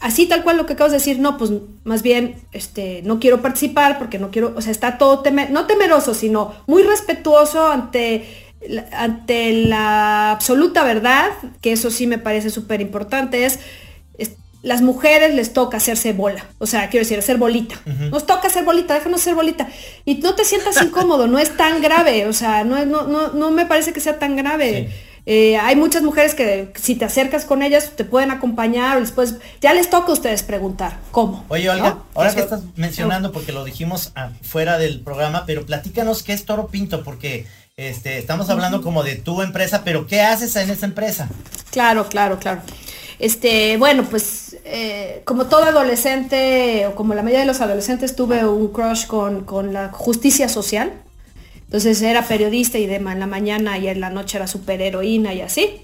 así 0.00 0.26
tal 0.26 0.44
cual 0.44 0.56
lo 0.56 0.66
que 0.66 0.74
acabas 0.74 0.92
de 0.92 0.98
decir, 0.98 1.18
no, 1.18 1.36
pues 1.36 1.50
más 1.82 2.02
bien, 2.02 2.36
este, 2.52 3.02
no 3.02 3.18
quiero 3.18 3.42
participar 3.42 3.98
porque 3.98 4.20
no 4.20 4.30
quiero, 4.30 4.52
o 4.54 4.60
sea, 4.60 4.70
está 4.70 4.96
todo, 4.96 5.24
no 5.50 5.66
temeroso, 5.66 6.14
sino 6.14 6.54
muy 6.66 6.84
respetuoso 6.84 7.66
ante 7.66 8.44
ante 8.92 9.52
la 9.52 10.30
absoluta 10.30 10.84
verdad, 10.84 11.30
que 11.60 11.72
eso 11.72 11.90
sí 11.90 12.06
me 12.06 12.18
parece 12.18 12.50
súper 12.50 12.80
importante, 12.80 13.44
es, 13.44 13.58
las 14.64 14.80
mujeres 14.80 15.34
les 15.34 15.52
toca 15.52 15.76
hacerse 15.76 16.12
bola, 16.14 16.46
o 16.58 16.66
sea, 16.66 16.88
quiero 16.88 17.04
decir, 17.04 17.18
hacer 17.18 17.36
bolita. 17.36 17.76
Nos 18.10 18.26
toca 18.26 18.48
hacer 18.48 18.64
bolita, 18.64 18.94
déjanos 18.94 19.20
hacer 19.20 19.34
bolita. 19.34 19.68
Y 20.04 20.16
no 20.16 20.34
te 20.34 20.44
sientas 20.44 20.80
incómodo, 20.82 21.26
no 21.26 21.38
es 21.38 21.56
tan 21.56 21.82
grave, 21.82 22.26
o 22.26 22.32
sea, 22.32 22.64
no, 22.64 22.84
no, 22.86 23.06
no, 23.06 23.32
no 23.32 23.50
me 23.50 23.66
parece 23.66 23.92
que 23.92 24.00
sea 24.00 24.18
tan 24.18 24.36
grave. 24.36 24.90
Eh, 25.26 25.56
hay 25.56 25.76
muchas 25.76 26.02
mujeres 26.02 26.34
que 26.34 26.72
si 26.74 26.96
te 26.96 27.04
acercas 27.04 27.44
con 27.44 27.62
ellas 27.62 27.92
te 27.96 28.04
pueden 28.04 28.30
acompañar, 28.30 29.00
después 29.00 29.36
ya 29.60 29.72
les 29.72 29.88
toca 29.88 30.10
a 30.10 30.14
ustedes 30.14 30.42
preguntar 30.42 30.98
cómo. 31.10 31.44
Oye, 31.48 31.68
Olga, 31.70 31.98
ahora 32.14 32.34
que 32.34 32.40
estás 32.40 32.62
mencionando, 32.76 33.32
porque 33.32 33.52
lo 33.52 33.64
dijimos 33.64 34.12
fuera 34.42 34.78
del 34.78 35.00
programa, 35.00 35.44
pero 35.46 35.64
platícanos 35.64 36.22
qué 36.22 36.32
es 36.32 36.44
Toro 36.44 36.68
Pinto, 36.68 37.04
porque 37.04 37.46
este, 37.76 38.18
estamos 38.18 38.50
hablando 38.50 38.82
como 38.82 39.02
de 39.02 39.16
tu 39.16 39.42
empresa, 39.42 39.82
pero 39.84 40.06
¿qué 40.06 40.20
haces 40.20 40.54
en 40.56 40.70
esa 40.70 40.86
empresa? 40.86 41.28
Claro, 41.70 42.06
claro, 42.08 42.38
claro. 42.38 42.62
Este, 43.18 43.76
bueno, 43.76 44.04
pues 44.04 44.56
eh, 44.64 45.22
como 45.24 45.46
todo 45.46 45.64
adolescente, 45.64 46.86
o 46.86 46.94
como 46.94 47.14
la 47.14 47.22
mayoría 47.22 47.40
de 47.40 47.46
los 47.46 47.60
adolescentes, 47.60 48.16
tuve 48.16 48.46
un 48.46 48.68
crush 48.68 49.06
con, 49.06 49.72
la 49.72 49.90
justicia 49.92 50.48
social. 50.48 50.92
Entonces 51.66 52.02
era 52.02 52.22
periodista 52.22 52.78
y 52.78 52.86
de 52.86 52.96
en 52.96 53.20
la 53.20 53.26
mañana 53.26 53.78
y 53.78 53.88
en 53.88 54.00
la 54.00 54.10
noche 54.10 54.36
era 54.38 54.46
superheroína 54.46 55.34
y 55.34 55.40
así. 55.40 55.80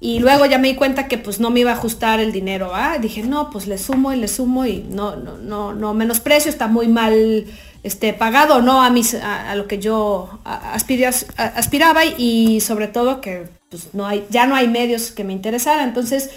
y 0.00 0.18
luego 0.18 0.46
ya 0.46 0.58
me 0.58 0.68
di 0.68 0.74
cuenta 0.76 1.08
que 1.08 1.18
pues 1.18 1.40
no 1.40 1.50
me 1.50 1.60
iba 1.60 1.72
a 1.72 1.74
ajustar 1.74 2.20
el 2.20 2.32
dinero, 2.32 2.70
¿ah? 2.74 2.96
Dije, 2.98 3.22
no, 3.22 3.50
pues 3.50 3.66
le 3.66 3.76
sumo 3.76 4.12
y 4.12 4.16
le 4.16 4.28
sumo 4.28 4.64
y 4.64 4.78
no, 4.88 5.16
no, 5.16 5.36
no, 5.36 5.74
no 5.74 5.92
menosprecio, 5.94 6.50
está 6.50 6.68
muy 6.68 6.88
mal 6.88 7.46
este, 7.82 8.12
pagado, 8.12 8.62
no 8.62 8.82
a, 8.82 8.90
mis, 8.90 9.14
a, 9.14 9.54
lo 9.54 9.66
que 9.66 9.78
yo 9.78 10.40
aspiraba 10.44 12.04
y 12.04 12.60
sobre 12.60 12.88
todo 12.88 13.20
que 13.20 13.46
pues, 13.70 13.94
no 13.94 14.06
hay, 14.06 14.26
ya 14.30 14.46
no 14.46 14.54
hay 14.54 14.68
medios 14.68 15.12
que 15.12 15.24
me 15.24 15.32
interesaran. 15.32 15.88
Entonces, 15.88 16.30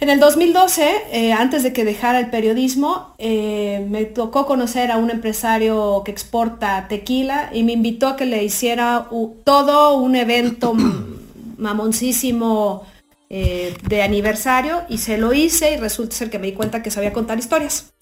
en 0.00 0.10
el 0.10 0.18
2012, 0.18 0.90
eh, 1.12 1.32
antes 1.32 1.62
de 1.62 1.72
que 1.72 1.84
dejara 1.84 2.18
el 2.18 2.30
periodismo, 2.30 3.14
eh, 3.18 3.86
me 3.88 4.04
tocó 4.04 4.46
conocer 4.46 4.90
a 4.90 4.96
un 4.96 5.10
empresario 5.10 6.02
que 6.04 6.10
exporta 6.10 6.88
tequila 6.88 7.50
y 7.52 7.62
me 7.62 7.72
invitó 7.72 8.08
a 8.08 8.16
que 8.16 8.26
le 8.26 8.42
hiciera 8.42 9.08
todo 9.44 9.96
un 9.98 10.16
evento 10.16 10.74
mamoncísimo 11.56 12.84
eh, 13.30 13.74
de 13.88 14.02
aniversario 14.02 14.82
y 14.88 14.98
se 14.98 15.18
lo 15.18 15.32
hice 15.32 15.72
y 15.72 15.76
resulta 15.76 16.16
ser 16.16 16.30
que 16.30 16.38
me 16.38 16.48
di 16.48 16.52
cuenta 16.52 16.82
que 16.82 16.90
sabía 16.90 17.12
contar 17.12 17.38
historias. 17.38 17.92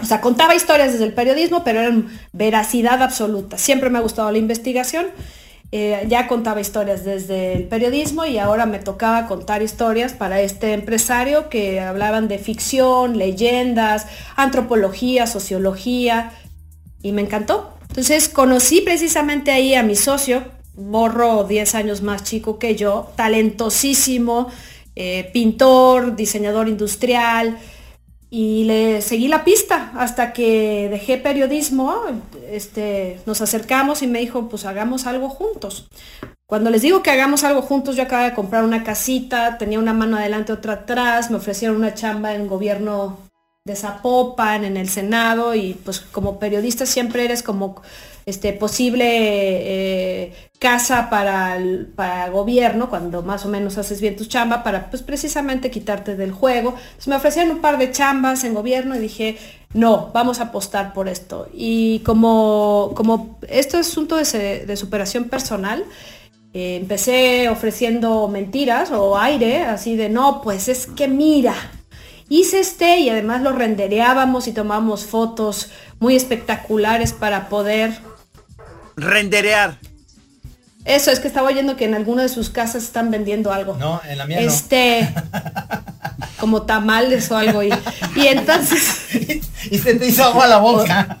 O 0.00 0.04
sea, 0.06 0.20
contaba 0.20 0.54
historias 0.54 0.92
desde 0.92 1.04
el 1.04 1.14
periodismo, 1.14 1.64
pero 1.64 1.80
eran 1.80 2.08
veracidad 2.32 3.02
absoluta. 3.02 3.58
Siempre 3.58 3.90
me 3.90 3.98
ha 3.98 4.02
gustado 4.02 4.30
la 4.30 4.38
investigación. 4.38 5.06
Eh, 5.76 6.06
ya 6.06 6.28
contaba 6.28 6.60
historias 6.60 7.04
desde 7.04 7.54
el 7.54 7.64
periodismo 7.64 8.24
y 8.24 8.38
ahora 8.38 8.64
me 8.64 8.78
tocaba 8.78 9.26
contar 9.26 9.60
historias 9.60 10.12
para 10.12 10.40
este 10.40 10.72
empresario 10.72 11.48
que 11.48 11.80
hablaban 11.80 12.28
de 12.28 12.38
ficción, 12.38 13.18
leyendas, 13.18 14.06
antropología, 14.36 15.26
sociología 15.26 16.30
y 17.02 17.10
me 17.10 17.22
encantó. 17.22 17.76
Entonces 17.88 18.28
conocí 18.28 18.82
precisamente 18.82 19.50
ahí 19.50 19.74
a 19.74 19.82
mi 19.82 19.96
socio, 19.96 20.44
morro 20.76 21.42
10 21.42 21.74
años 21.74 22.02
más 22.02 22.22
chico 22.22 22.60
que 22.60 22.76
yo, 22.76 23.10
talentosísimo, 23.16 24.46
eh, 24.94 25.28
pintor, 25.32 26.14
diseñador 26.14 26.68
industrial, 26.68 27.58
y 28.36 28.64
le 28.64 29.00
seguí 29.00 29.28
la 29.28 29.44
pista 29.44 29.92
hasta 29.94 30.32
que 30.32 30.88
dejé 30.90 31.18
periodismo, 31.18 32.02
este, 32.50 33.20
nos 33.26 33.40
acercamos 33.40 34.02
y 34.02 34.08
me 34.08 34.18
dijo, 34.18 34.48
pues 34.48 34.64
hagamos 34.64 35.06
algo 35.06 35.28
juntos. 35.28 35.86
Cuando 36.44 36.70
les 36.70 36.82
digo 36.82 37.00
que 37.00 37.12
hagamos 37.12 37.44
algo 37.44 37.62
juntos, 37.62 37.94
yo 37.94 38.02
acabo 38.02 38.24
de 38.24 38.34
comprar 38.34 38.64
una 38.64 38.82
casita, 38.82 39.56
tenía 39.56 39.78
una 39.78 39.92
mano 39.92 40.16
adelante, 40.16 40.52
otra 40.52 40.72
atrás, 40.72 41.30
me 41.30 41.36
ofrecieron 41.36 41.76
una 41.76 41.94
chamba 41.94 42.34
en 42.34 42.48
gobierno 42.48 43.18
de 43.64 43.76
Zapopan, 43.76 44.64
en 44.64 44.78
el 44.78 44.88
Senado, 44.88 45.54
y 45.54 45.74
pues 45.84 46.00
como 46.00 46.40
periodista 46.40 46.86
siempre 46.86 47.24
eres 47.24 47.44
como 47.44 47.82
este, 48.26 48.52
posible 48.52 49.06
eh, 49.06 50.34
casa 50.64 51.10
para 51.10 51.58
el 51.58 51.88
para 51.94 52.30
gobierno, 52.30 52.88
cuando 52.88 53.22
más 53.22 53.44
o 53.44 53.50
menos 53.50 53.76
haces 53.76 54.00
bien 54.00 54.16
tu 54.16 54.24
chamba, 54.24 54.64
para 54.64 54.88
pues 54.88 55.02
precisamente 55.02 55.70
quitarte 55.70 56.16
del 56.16 56.32
juego. 56.32 56.74
me 57.04 57.16
ofrecieron 57.16 57.56
un 57.56 57.60
par 57.60 57.76
de 57.76 57.90
chambas 57.90 58.44
en 58.44 58.54
gobierno 58.54 58.96
y 58.96 58.98
dije, 58.98 59.36
no, 59.74 60.10
vamos 60.14 60.40
a 60.40 60.44
apostar 60.44 60.94
por 60.94 61.06
esto. 61.06 61.48
Y 61.52 61.98
como, 61.98 62.92
como 62.94 63.38
esto 63.46 63.78
es 63.78 63.88
asunto 63.88 64.16
de, 64.16 64.64
de 64.64 64.76
superación 64.78 65.24
personal, 65.24 65.84
eh, 66.54 66.76
empecé 66.80 67.50
ofreciendo 67.50 68.26
mentiras 68.28 68.90
o 68.90 69.18
aire, 69.18 69.64
así 69.64 69.96
de, 69.96 70.08
no, 70.08 70.40
pues 70.40 70.68
es 70.68 70.86
que 70.86 71.08
mira, 71.08 71.54
hice 72.30 72.60
este 72.60 73.00
y 73.00 73.10
además 73.10 73.42
lo 73.42 73.52
rendereábamos 73.52 74.48
y 74.48 74.52
tomamos 74.52 75.04
fotos 75.04 75.68
muy 76.00 76.16
espectaculares 76.16 77.12
para 77.12 77.50
poder 77.50 77.98
renderear. 78.96 79.78
Eso, 80.84 81.10
es 81.10 81.18
que 81.18 81.28
estaba 81.28 81.48
oyendo 81.48 81.76
que 81.76 81.86
en 81.86 81.94
alguna 81.94 82.22
de 82.22 82.28
sus 82.28 82.50
casas 82.50 82.82
están 82.82 83.10
vendiendo 83.10 83.52
algo. 83.52 83.76
No, 83.76 84.02
en 84.06 84.18
la 84.18 84.26
mía 84.26 84.40
Este, 84.40 85.08
como 86.38 86.62
tamales 86.62 87.30
o 87.30 87.36
algo. 87.38 87.62
Y, 87.62 87.72
y 88.16 88.26
entonces... 88.26 89.06
y 89.70 89.78
se 89.78 89.94
te 89.94 90.06
hizo 90.06 90.24
agua 90.24 90.46
la 90.46 90.58
boca. 90.58 91.18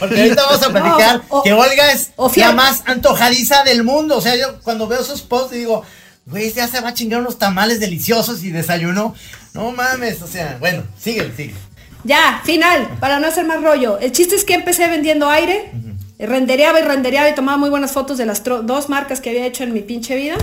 Porque 0.00 0.22
ahorita 0.22 0.42
vamos 0.42 0.62
a 0.62 0.70
platicar 0.70 1.22
que 1.44 1.52
Olga 1.52 1.92
es 1.92 2.10
la 2.36 2.52
más 2.52 2.82
antojadiza 2.86 3.62
del 3.62 3.84
mundo. 3.84 4.16
O 4.16 4.20
sea, 4.20 4.34
yo 4.34 4.60
cuando 4.62 4.88
veo 4.88 5.04
sus 5.04 5.22
posts 5.22 5.52
digo, 5.52 5.84
güey, 6.26 6.52
ya 6.52 6.66
se 6.66 6.80
va 6.80 6.88
a 6.88 6.94
chingar 6.94 7.20
unos 7.20 7.38
tamales 7.38 7.78
deliciosos 7.78 8.42
y 8.42 8.50
desayuno. 8.50 9.14
No 9.54 9.70
mames, 9.70 10.20
o 10.22 10.26
sea, 10.26 10.56
bueno, 10.58 10.82
sigue, 10.98 11.32
sigue. 11.36 11.54
Ya, 12.02 12.40
final, 12.44 12.88
para 13.00 13.20
no 13.20 13.28
hacer 13.28 13.46
más 13.46 13.62
rollo. 13.62 13.98
El 13.98 14.12
chiste 14.12 14.34
es 14.34 14.44
que 14.44 14.54
empecé 14.54 14.88
vendiendo 14.88 15.28
aire 15.28 15.72
rendereaba 16.18 16.80
y 16.80 16.82
rendereaba 16.82 17.28
y 17.28 17.34
tomaba 17.34 17.58
muy 17.58 17.70
buenas 17.70 17.92
fotos 17.92 18.18
de 18.18 18.26
las 18.26 18.42
dos 18.44 18.88
marcas 18.88 19.20
que 19.20 19.30
había 19.30 19.46
hecho 19.46 19.64
en 19.64 19.72
mi 19.72 19.80
pinche 19.80 20.16
vida. 20.16 20.36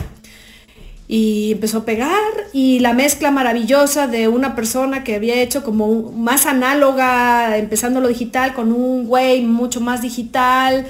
Y 1.07 1.51
empezó 1.51 1.79
a 1.79 1.85
pegar 1.85 2.31
y 2.53 2.79
la 2.79 2.93
mezcla 2.93 3.29
maravillosa 3.29 4.07
de 4.07 4.27
una 4.27 4.55
persona 4.55 5.03
que 5.03 5.15
había 5.15 5.35
hecho 5.41 5.63
como 5.63 6.11
más 6.11 6.45
análoga, 6.45 7.57
empezando 7.57 7.99
lo 7.99 8.07
digital, 8.07 8.53
con 8.53 8.71
un 8.71 9.05
güey 9.05 9.41
mucho 9.41 9.81
más 9.81 10.01
digital, 10.01 10.87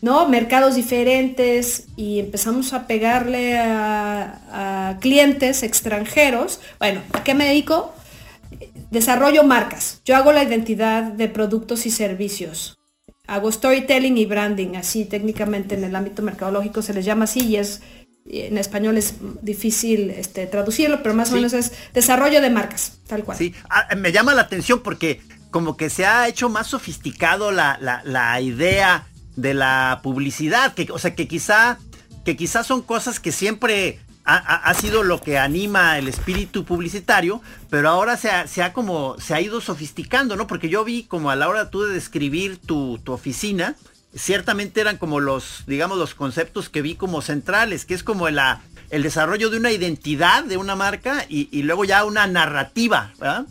¿no? 0.00 0.26
Mercados 0.28 0.76
diferentes 0.76 1.84
y 1.94 2.20
empezamos 2.20 2.72
a 2.72 2.86
pegarle 2.86 3.58
a, 3.58 4.88
a 4.90 4.98
clientes 4.98 5.62
extranjeros. 5.62 6.60
Bueno, 6.78 7.02
¿a 7.12 7.22
qué 7.22 7.34
me 7.34 7.44
dedico? 7.44 7.92
Desarrollo 8.90 9.44
marcas. 9.44 10.00
Yo 10.04 10.16
hago 10.16 10.32
la 10.32 10.42
identidad 10.42 11.02
de 11.02 11.28
productos 11.28 11.84
y 11.86 11.90
servicios 11.90 12.79
hago 13.30 13.50
storytelling 13.52 14.18
y 14.18 14.26
branding, 14.26 14.74
así 14.74 15.04
técnicamente 15.04 15.76
en 15.76 15.84
el 15.84 15.94
ámbito 15.94 16.20
mercadológico 16.20 16.82
se 16.82 16.92
les 16.92 17.04
llama 17.04 17.24
así 17.24 17.40
y 17.40 17.56
es 17.56 17.80
en 18.26 18.58
español 18.58 18.96
es 18.96 19.14
difícil 19.40 20.10
este, 20.10 20.46
traducirlo, 20.46 21.02
pero 21.02 21.14
más 21.14 21.30
o 21.30 21.36
menos 21.36 21.52
es 21.52 21.72
desarrollo 21.94 22.40
de 22.40 22.50
marcas, 22.50 22.98
tal 23.06 23.24
cual. 23.24 23.38
Sí, 23.38 23.54
ah, 23.70 23.86
me 23.96 24.10
llama 24.12 24.34
la 24.34 24.42
atención 24.42 24.80
porque 24.80 25.20
como 25.50 25.76
que 25.76 25.90
se 25.90 26.06
ha 26.06 26.28
hecho 26.28 26.48
más 26.48 26.66
sofisticado 26.66 27.52
la, 27.52 27.78
la, 28.04 28.40
idea 28.40 29.06
de 29.36 29.54
la 29.54 30.00
publicidad, 30.02 30.74
que, 30.74 30.88
o 30.92 30.98
sea, 30.98 31.14
que 31.14 31.28
quizá, 31.28 31.78
que 32.24 32.36
quizá 32.36 32.64
son 32.64 32.82
cosas 32.82 33.20
que 33.20 33.32
siempre 33.32 34.00
ha, 34.36 34.74
sido 34.74 35.02
lo 35.02 35.20
que 35.20 35.38
anima 35.38 35.98
el 35.98 36.08
espíritu 36.08 36.64
publicitario, 36.64 37.40
pero 37.68 37.88
ahora 37.88 38.16
se 38.16 38.30
ha, 38.30 38.72
como, 38.72 39.16
se 39.18 39.34
ha 39.34 39.40
ido 39.40 39.60
sofisticando, 39.60 40.36
¿no? 40.36 40.46
Porque 40.46 40.68
yo 40.68 40.84
vi 40.84 41.04
como 41.04 41.30
a 41.30 41.36
la 41.36 41.48
hora 41.48 41.70
tú 41.70 41.82
de 41.82 41.94
describir 41.94 42.58
tu, 42.58 43.00
oficina, 43.06 43.74
ciertamente 44.14 44.80
eran 44.80 44.98
como 44.98 45.20
los, 45.20 45.64
digamos, 45.66 45.98
los 45.98 46.14
conceptos 46.14 46.68
que 46.68 46.82
vi 46.82 46.94
como 46.94 47.22
centrales, 47.22 47.84
que 47.84 47.94
es 47.94 48.02
como 48.02 48.28
la, 48.30 48.60
el 48.90 49.02
desarrollo 49.02 49.50
de 49.50 49.56
una 49.56 49.72
identidad 49.72 50.44
de 50.44 50.56
una 50.56 50.76
marca 50.76 51.24
y, 51.28 51.62
luego 51.62 51.84
ya 51.84 52.04
una 52.04 52.26
narrativa, 52.26 53.12
¿verdad? 53.18 53.46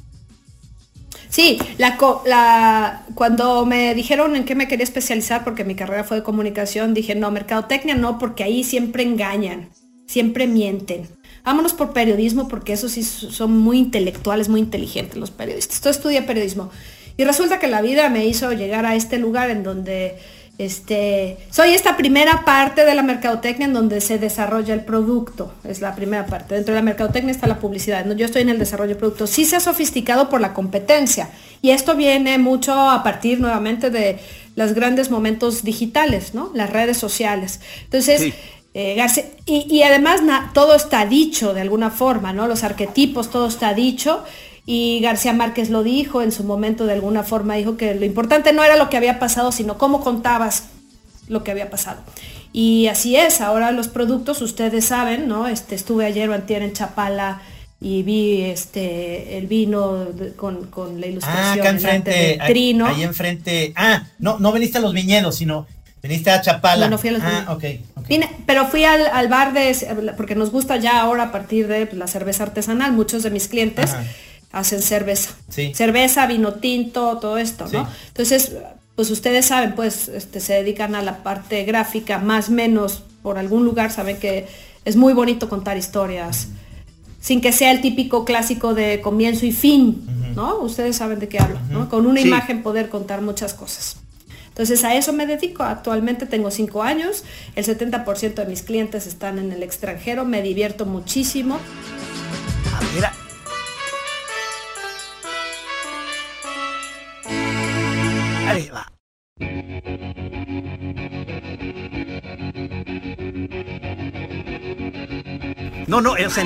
Sí, 1.29 1.59
la, 1.77 1.97
la, 2.25 3.05
cuando 3.13 3.65
me 3.65 3.93
dijeron 3.93 4.35
en 4.35 4.45
qué 4.45 4.55
me 4.55 4.67
quería 4.67 4.83
especializar, 4.83 5.43
porque 5.43 5.63
mi 5.63 5.75
carrera 5.75 6.03
fue 6.03 6.17
de 6.17 6.23
comunicación, 6.23 6.93
dije, 6.93 7.13
no, 7.13 7.29
mercadotecnia 7.29 7.95
no, 7.95 8.17
porque 8.17 8.43
ahí 8.43 8.63
siempre 8.63 9.03
engañan 9.03 9.69
siempre 10.10 10.48
mienten. 10.48 11.08
Vámonos 11.45 11.74
por 11.74 11.93
periodismo 11.93 12.48
porque 12.48 12.74
esos 12.74 12.93
sí 12.93 13.04
son 13.04 13.60
muy 13.60 13.78
intelectuales, 13.78 14.50
muy 14.50 14.60
inteligentes 14.60 15.17
los 15.17 15.30
periodistas. 15.30 15.82
Yo 15.82 15.91
estudié 15.91 16.24
periodismo 16.24 16.72
y 17.15 17.26
resulta 17.26 17.60
que 17.60 17.67
la 17.67 17.82
vida 17.82 18.10
me 18.10 18.26
hizo 18.26 18.52
llegar 18.54 18.88
a 18.88 18.95
este 18.95 19.19
lugar 19.19 19.52
en 19.52 19.62
donde 19.62 20.17
este, 20.58 21.38
soy 21.52 21.69
esta 21.69 21.95
primera 21.95 22.43
parte 22.43 22.86
de 22.86 22.95
la 22.95 23.04
mercadotecnia 23.04 23.67
en 23.67 23.74
donde 23.74 24.02
se 24.02 24.17
desarrolla 24.17 24.74
el 24.74 24.84
producto. 24.84 25.54
Es 25.63 25.80
la 25.80 25.93
primera 25.93 26.26
parte. 26.26 26.56
Dentro 26.56 26.74
de 26.74 26.80
la 26.80 26.86
mercadotecnia 26.86 27.32
está 27.32 27.45
la 27.45 27.60
publicidad. 27.60 28.04
Yo 28.15 28.26
estoy 28.26 28.41
en 28.41 28.50
el 28.50 28.58
desarrollo 28.58 28.89
del 28.89 28.98
producto. 28.98 29.28
Sí 29.28 29.45
se 29.45 29.58
ha 29.58 29.60
sofisticado 29.60 30.28
por 30.28 30.41
la 30.41 30.54
competencia. 30.54 31.30
Y 31.62 31.69
esto 31.69 31.95
viene 31.95 32.39
mucho 32.39 32.74
a 32.74 33.04
partir 33.04 33.39
nuevamente 33.39 33.91
de 33.91 34.17
los 34.56 34.74
grandes 34.74 35.12
momentos 35.12 35.63
digitales, 35.63 36.34
¿no? 36.34 36.52
Las 36.56 36.72
redes 36.72 36.98
sociales. 36.98 37.62
Entonces, 37.84 38.34
eh, 38.73 39.03
y, 39.45 39.82
además 39.82 40.21
todo 40.53 40.75
está 40.75 41.05
dicho 41.05 41.53
de 41.53 41.62
alguna 41.62 41.89
forma, 41.89 42.34
¿no? 42.34 42.47
Los 42.47 42.63
arquetipos, 42.63 43.29
todo 43.29 43.47
está 43.47 43.73
dicho. 43.73 44.23
Y 44.65 44.99
García 45.01 45.34
Márquez 45.34 45.71
lo 45.71 45.82
dijo 45.82 46.21
en 46.21 46.32
su 46.32 46.43
momento, 46.43 46.86
de 46.86 46.93
alguna 46.93 47.23
forma, 47.23 47.55
dijo 47.55 47.75
que 47.75 47.95
lo 47.95 48.05
importante 48.05 48.53
no 48.53 48.63
era 48.63 48.77
lo 48.77 48.89
que 48.89 48.97
había 48.97 49.17
pasado, 49.17 49.51
sino 49.51 49.79
cómo 49.79 50.01
contabas 50.01 50.65
lo 51.27 51.43
que 51.43 51.51
había 51.51 51.71
pasado. 51.71 52.01
Y 52.53 52.88
así 52.88 53.15
es, 53.15 53.41
ahora 53.41 53.71
los 53.71 53.88
productos, 53.88 54.41
ustedes 54.41 54.86
saben, 54.86 55.27
¿no? 55.27 55.47
Este, 55.47 55.73
estuve 55.75 56.05
ayer 56.05 56.29
o 56.29 56.34
antier 56.34 56.62
en 56.62 56.73
Chapala 56.73 57.41
y 57.82 58.03
vi 58.03 58.41
este 58.41 59.38
el 59.38 59.47
vino 59.47 60.08
con, 60.36 60.69
la 60.99 61.05
ah, 61.05 61.10
ilustración 61.10 61.65
ah, 61.65 61.69
enfrente, 61.69 62.39
trino. 62.45 62.86
Ahí, 62.88 63.03
enfrente. 63.03 63.73
Ah, 63.75 64.08
no, 64.19 64.38
no 64.39 64.51
veniste 64.51 64.79
a 64.79 64.82
los 64.82 64.93
viñedos, 64.93 65.36
sino 65.38 65.65
Viniste 66.01 66.31
a 66.31 66.41
Chapala. 66.41 66.85
No, 66.85 66.91
no 66.91 66.97
fui 66.97 67.09
a 67.09 67.13
los 67.13 67.21
ah, 67.23 67.45
ok. 67.49 67.63
pero 68.45 68.67
fui 68.67 68.85
al, 68.85 69.27
bar 69.27 69.53
de, 69.53 70.13
porque 70.15 70.35
nos 70.35 70.51
gusta 70.51 70.77
ya 70.77 71.01
ahora 71.01 71.23
a 71.23 71.31
partir 71.31 71.67
de 71.67 71.89
la 71.93 72.07
cerveza 72.07 72.43
artesanal, 72.43 72.93
muchos 72.93 73.23
de 73.23 73.31
mis 73.31 73.47
clientes 73.47 73.95
hacen 74.51 74.81
cerveza. 74.81 75.31
Sí. 75.49 75.73
Cerveza, 75.75 76.25
vino 76.25 76.53
tinto, 76.53 77.17
todo 77.17 77.38
esto, 77.38 77.67
¿no? 77.71 77.88
Entonces, 78.07 78.53
pues 78.95 79.12
ustedes 79.12 79.45
saben, 79.45 79.75
pues 79.75 80.07
este, 80.07 80.39
se 80.39 80.53
dedican 80.53 80.95
a 80.95 81.01
la 81.01 81.23
parte 81.23 81.63
gráfica, 81.65 82.17
más 82.17 82.49
o 82.49 82.53
menos 82.53 83.03
por 83.21 83.38
algún 83.38 83.65
lugar 83.65 83.91
saben 83.91 84.17
que 84.17 84.47
es 84.85 84.95
muy 84.95 85.13
bonito 85.13 85.49
contar 85.49 85.77
historias 85.77 86.47
sin 87.19 87.41
que 87.41 87.51
sea 87.51 87.71
el 87.71 87.81
típico 87.81 88.25
clásico 88.25 88.73
de 88.73 89.01
comienzo 89.01 89.45
y 89.45 89.51
fin, 89.51 90.05
¿no? 90.35 90.59
Ustedes 90.59 90.95
saben 90.95 91.19
de 91.19 91.27
qué 91.27 91.39
hablo, 91.39 91.59
¿no? 91.69 91.89
Con 91.89 92.05
una 92.05 92.21
imagen 92.21 92.63
poder 92.63 92.89
contar 92.89 93.21
muchas 93.21 93.53
cosas. 93.53 93.97
Entonces 94.60 94.84
a 94.84 94.93
eso 94.93 95.13
me 95.13 95.26
dedico. 95.26 95.63
Actualmente 95.63 96.26
tengo 96.26 96.52
cinco 96.52 96.84
años, 96.84 97.24
el 97.56 97.63
70% 97.63 98.34
de 98.34 98.45
mis 98.45 98.62
clientes 98.62 99.08
están 99.08 99.39
en 99.39 99.54
el 99.54 99.63
extranjero, 99.63 100.26
me 100.26 100.41
divierto 100.41 100.86
muchísimo. 100.86 101.62
mira. 102.93 103.13
Ahí 108.50 108.67
va. 108.67 108.91
No, 115.88 116.02
no, 116.02 116.12
o 116.12 116.30
sea, 116.30 116.43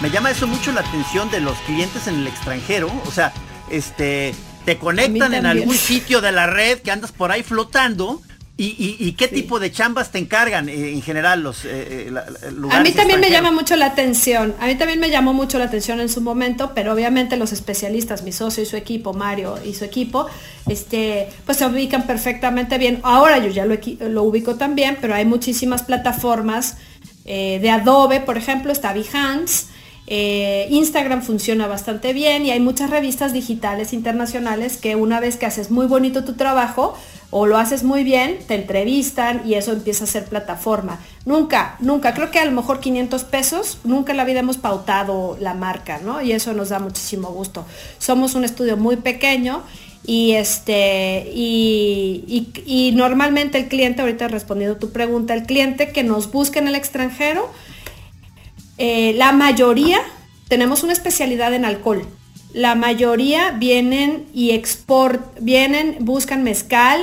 me 0.00 0.10
llama 0.10 0.30
eso 0.30 0.46
mucho 0.46 0.70
la 0.70 0.82
atención 0.82 1.28
de 1.32 1.40
los 1.40 1.58
clientes 1.62 2.06
en 2.06 2.14
el 2.14 2.28
extranjero. 2.28 2.88
O 3.06 3.10
sea, 3.10 3.32
este, 3.72 4.34
te 4.64 4.78
conectan 4.78 5.34
en 5.34 5.46
algún 5.46 5.74
sitio 5.74 6.20
de 6.20 6.32
la 6.32 6.46
red 6.46 6.80
que 6.80 6.90
andas 6.90 7.12
por 7.12 7.32
ahí 7.32 7.42
flotando. 7.42 8.20
¿Y, 8.62 9.12
qué 9.12 9.26
tipo 9.26 9.58
de 9.58 9.72
chambas 9.72 10.12
te 10.12 10.18
encargan 10.18 10.68
eh, 10.68 10.92
en 10.92 11.00
general 11.00 11.42
los 11.42 11.64
lugares 11.64 12.78
A 12.78 12.82
mí 12.82 12.92
también 12.92 13.18
me 13.18 13.30
llama 13.30 13.50
mucho 13.50 13.74
la 13.74 13.86
atención. 13.86 14.54
A 14.60 14.66
mí 14.66 14.74
también 14.74 15.00
me 15.00 15.08
llamó 15.08 15.32
mucho 15.32 15.58
la 15.58 15.64
atención 15.64 15.98
en 15.98 16.10
su 16.10 16.20
momento, 16.20 16.72
pero 16.74 16.92
obviamente 16.92 17.38
los 17.38 17.52
especialistas, 17.52 18.22
mi 18.22 18.32
socio 18.32 18.62
y 18.62 18.66
su 18.66 18.76
equipo, 18.76 19.14
Mario 19.14 19.58
y 19.64 19.72
su 19.72 19.86
equipo, 19.86 20.26
este, 20.68 21.30
pues 21.46 21.56
se 21.56 21.64
ubican 21.64 22.06
perfectamente 22.06 22.76
bien. 22.76 23.00
Ahora 23.02 23.38
yo 23.38 23.48
ya 23.48 23.64
lo, 23.64 23.78
lo 24.10 24.22
ubico 24.24 24.56
también, 24.56 24.98
pero 25.00 25.14
hay 25.14 25.24
muchísimas 25.24 25.82
plataformas 25.82 26.76
eh, 27.24 27.60
de 27.62 27.70
Adobe, 27.70 28.20
por 28.20 28.36
ejemplo, 28.36 28.72
está 28.72 28.92
Behance. 28.92 29.66
Eh, 30.12 30.66
Instagram 30.70 31.22
funciona 31.22 31.68
bastante 31.68 32.12
bien 32.12 32.44
y 32.44 32.50
hay 32.50 32.58
muchas 32.58 32.90
revistas 32.90 33.32
digitales 33.32 33.92
internacionales 33.92 34.76
que 34.76 34.96
una 34.96 35.20
vez 35.20 35.36
que 35.36 35.46
haces 35.46 35.70
muy 35.70 35.86
bonito 35.86 36.24
tu 36.24 36.34
trabajo 36.34 36.96
o 37.30 37.46
lo 37.46 37.56
haces 37.56 37.84
muy 37.84 38.02
bien, 38.02 38.40
te 38.48 38.56
entrevistan 38.56 39.42
y 39.46 39.54
eso 39.54 39.70
empieza 39.70 40.02
a 40.02 40.08
ser 40.08 40.24
plataforma. 40.24 40.98
Nunca, 41.26 41.76
nunca, 41.78 42.12
creo 42.12 42.32
que 42.32 42.40
a 42.40 42.44
lo 42.44 42.50
mejor 42.50 42.80
500 42.80 43.22
pesos, 43.22 43.78
nunca 43.84 44.10
en 44.10 44.16
la 44.16 44.24
vida 44.24 44.40
hemos 44.40 44.58
pautado 44.58 45.36
la 45.40 45.54
marca, 45.54 46.00
¿no? 46.04 46.20
Y 46.20 46.32
eso 46.32 46.54
nos 46.54 46.70
da 46.70 46.80
muchísimo 46.80 47.28
gusto. 47.28 47.64
Somos 47.98 48.34
un 48.34 48.42
estudio 48.42 48.76
muy 48.76 48.96
pequeño 48.96 49.62
y 50.04 50.32
este 50.32 51.30
y, 51.32 52.92
normalmente 52.94 53.58
el 53.58 53.68
cliente, 53.68 54.02
ahorita 54.02 54.24
he 54.24 54.28
respondido 54.28 54.76
tu 54.76 54.90
pregunta, 54.90 55.34
el 55.34 55.44
cliente 55.44 55.92
que 55.92 56.02
nos 56.02 56.32
busca 56.32 56.58
en 56.58 56.66
el 56.66 56.74
extranjero, 56.74 57.48
eh, 58.80 59.12
la 59.14 59.32
mayoría 59.32 60.00
tenemos 60.48 60.82
una 60.82 60.94
especialidad 60.94 61.52
en 61.52 61.66
alcohol. 61.66 62.06
La 62.54 62.74
mayoría 62.74 63.50
vienen 63.52 64.24
y 64.34 64.52
export, 64.52 65.20
vienen, 65.38 65.98
buscan 66.00 66.42
mezcal 66.42 67.00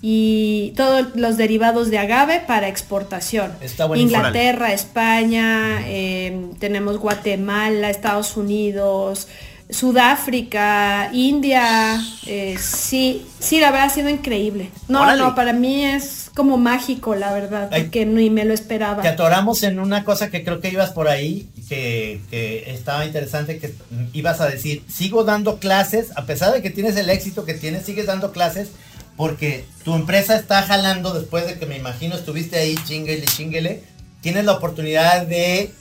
y 0.00 0.72
todos 0.76 1.08
los 1.16 1.36
derivados 1.36 1.90
de 1.90 1.98
agave 1.98 2.40
para 2.46 2.68
exportación. 2.68 3.52
Inglaterra, 3.96 4.72
España, 4.72 5.80
eh, 5.86 6.50
tenemos 6.60 6.98
Guatemala, 6.98 7.90
Estados 7.90 8.36
Unidos, 8.36 9.26
Sudáfrica, 9.70 11.10
India, 11.12 12.00
eh, 12.26 12.56
sí, 12.60 13.26
sí, 13.40 13.58
la 13.58 13.72
verdad 13.72 13.86
ha 13.88 13.90
sido 13.90 14.08
increíble. 14.08 14.70
No, 14.86 15.16
no, 15.16 15.34
para 15.34 15.52
mí 15.52 15.84
es 15.84 16.21
como 16.34 16.56
mágico, 16.56 17.14
la 17.14 17.32
verdad, 17.32 17.70
porque 17.70 18.06
ni 18.06 18.30
me 18.30 18.44
lo 18.44 18.54
esperaba. 18.54 19.02
Te 19.02 19.08
atoramos 19.08 19.62
en 19.62 19.78
una 19.78 20.04
cosa 20.04 20.30
que 20.30 20.44
creo 20.44 20.60
que 20.60 20.70
ibas 20.70 20.90
por 20.90 21.08
ahí, 21.08 21.48
que, 21.68 22.20
que 22.30 22.70
estaba 22.72 23.04
interesante, 23.04 23.58
que 23.58 23.74
ibas 24.12 24.40
a 24.40 24.48
decir, 24.48 24.82
sigo 24.88 25.24
dando 25.24 25.58
clases, 25.58 26.10
a 26.16 26.24
pesar 26.24 26.52
de 26.52 26.62
que 26.62 26.70
tienes 26.70 26.96
el 26.96 27.10
éxito 27.10 27.44
que 27.44 27.54
tienes, 27.54 27.84
sigues 27.84 28.06
dando 28.06 28.32
clases, 28.32 28.70
porque 29.16 29.64
tu 29.84 29.94
empresa 29.94 30.36
está 30.36 30.62
jalando 30.62 31.12
después 31.12 31.46
de 31.46 31.58
que 31.58 31.66
me 31.66 31.76
imagino 31.76 32.14
estuviste 32.14 32.58
ahí 32.58 32.76
chinguele, 32.86 33.26
chinguele, 33.26 33.82
tienes 34.20 34.44
la 34.44 34.52
oportunidad 34.52 35.26
de 35.26 35.72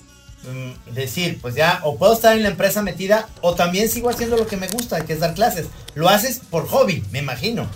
Mm, 0.43 0.93
decir, 0.95 1.37
pues 1.39 1.53
ya, 1.53 1.81
o 1.83 1.97
puedo 1.97 2.13
estar 2.13 2.35
en 2.35 2.41
la 2.41 2.49
empresa 2.49 2.81
metida, 2.81 3.29
o 3.41 3.53
también 3.53 3.89
sigo 3.89 4.09
haciendo 4.09 4.37
lo 4.37 4.47
que 4.47 4.57
me 4.57 4.67
gusta, 4.67 5.05
que 5.05 5.13
es 5.13 5.19
dar 5.19 5.35
clases. 5.35 5.67
Lo 5.93 6.09
haces 6.09 6.41
por 6.49 6.67
hobby, 6.67 7.03
me 7.11 7.19
imagino. 7.19 7.67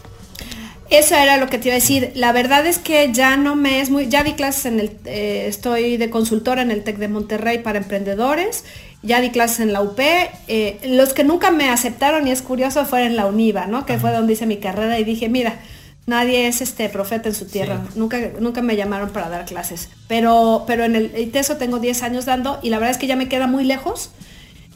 Eso 0.89 1.15
era 1.15 1.37
lo 1.37 1.47
que 1.47 1.57
te 1.57 1.69
iba 1.69 1.73
a 1.73 1.79
decir. 1.79 2.11
La 2.15 2.31
verdad 2.31 2.65
es 2.65 2.77
que 2.77 3.11
ya 3.11 3.37
no 3.37 3.55
me 3.55 3.81
es 3.81 3.89
muy, 3.89 4.07
ya 4.07 4.23
di 4.23 4.33
clases 4.33 4.65
en 4.65 4.79
el, 4.79 4.91
eh, 5.05 5.45
estoy 5.47 5.97
de 5.97 6.09
consultora 6.09 6.61
en 6.61 6.71
el 6.71 6.83
TEC 6.83 6.97
de 6.97 7.07
Monterrey 7.07 7.59
para 7.59 7.79
emprendedores, 7.79 8.63
ya 9.01 9.19
di 9.19 9.31
clases 9.31 9.61
en 9.61 9.73
la 9.73 9.81
UP. 9.81 9.99
Eh, 10.47 10.79
los 10.85 11.13
que 11.13 11.23
nunca 11.23 11.51
me 11.51 11.69
aceptaron, 11.69 12.27
y 12.27 12.31
es 12.31 12.41
curioso, 12.41 12.85
fueron 12.85 13.09
en 13.09 13.15
la 13.15 13.25
UNIVA, 13.25 13.65
¿no? 13.67 13.85
Que 13.85 13.97
fue 13.97 14.11
donde 14.11 14.33
hice 14.33 14.45
mi 14.45 14.57
carrera 14.57 14.99
y 14.99 15.03
dije, 15.03 15.27
mira, 15.27 15.59
Nadie 16.07 16.47
es 16.47 16.61
este 16.61 16.87
profeta 16.87 17.29
en 17.29 17.35
su 17.35 17.45
tierra. 17.45 17.81
Nunca, 17.95 18.19
nunca 18.39 18.61
me 18.61 18.75
llamaron 18.75 19.09
para 19.09 19.27
dar 19.27 19.45
clases. 19.45 19.89
Pero, 20.07 20.63
pero 20.67 20.83
en 20.83 20.95
el 20.95 21.17
ITESO 21.17 21.57
tengo 21.57 21.79
10 21.79 22.03
años 22.03 22.25
dando 22.25 22.59
y 22.61 22.69
la 22.69 22.77
verdad 22.77 22.91
es 22.91 22.97
que 22.99 23.07
ya 23.07 23.15
me 23.15 23.27
queda 23.27 23.47
muy 23.47 23.63
lejos. 23.63 24.11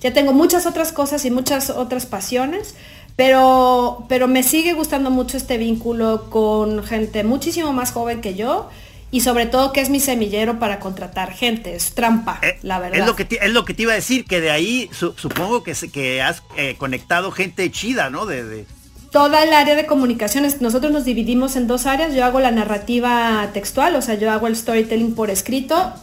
Ya 0.02 0.12
tengo 0.12 0.34
muchas 0.34 0.66
otras 0.66 0.92
cosas 0.92 1.26
y 1.26 1.32
muchas 1.32 1.70
otras 1.70 2.08
pasiones. 2.08 2.74
Pero, 3.20 4.06
pero 4.08 4.30
me 4.30 4.44
sigue 4.44 4.72
gustando 4.72 5.10
mucho 5.10 5.36
este 5.36 5.58
vínculo 5.58 6.30
con 6.30 6.86
gente 6.86 7.26
muchísimo 7.26 7.74
más 7.74 7.92
joven 7.92 8.22
que 8.22 8.34
yo 8.34 8.70
y 9.12 9.20
sobre 9.20 9.46
todo 9.46 9.74
que 9.74 9.82
es 9.82 9.90
mi 9.90 10.00
semillero 10.00 10.58
para 10.58 10.80
contratar 10.80 11.34
gente, 11.34 11.76
es 11.76 11.94
trampa, 11.94 12.40
eh, 12.42 12.58
la 12.62 12.80
verdad. 12.80 13.02
Es 13.02 13.06
lo 13.06 13.18
que 13.18 13.26
te, 13.26 13.46
es 13.46 13.52
lo 13.52 13.66
que 13.66 13.74
te 13.74 13.82
iba 13.82 13.92
a 13.92 13.96
decir, 13.96 14.24
que 14.24 14.40
de 14.40 14.52
ahí 14.52 14.90
supongo 14.94 15.64
que, 15.64 15.74
que 15.92 16.22
has 16.22 16.44
eh, 16.56 16.76
conectado 16.78 17.30
gente 17.32 17.70
chida, 17.72 18.10
¿no? 18.10 18.26
de, 18.26 18.66
toda 19.12 19.44
el 19.44 19.52
área 19.52 19.76
de 19.76 19.86
comunicaciones, 19.86 20.62
nosotros 20.62 20.94
nos 20.94 21.04
dividimos 21.04 21.58
en 21.58 21.68
dos 21.68 21.88
áreas. 21.88 22.14
Yo 22.14 22.24
hago 22.24 22.40
la 22.40 22.52
narrativa 22.52 23.50
textual, 23.54 23.98
o 23.98 24.02
sea, 24.02 24.16
yo 24.16 24.32
hago 24.32 24.48
el 24.48 24.56
storytelling 24.56 25.14
por 25.14 25.30
escrito, 25.30 25.94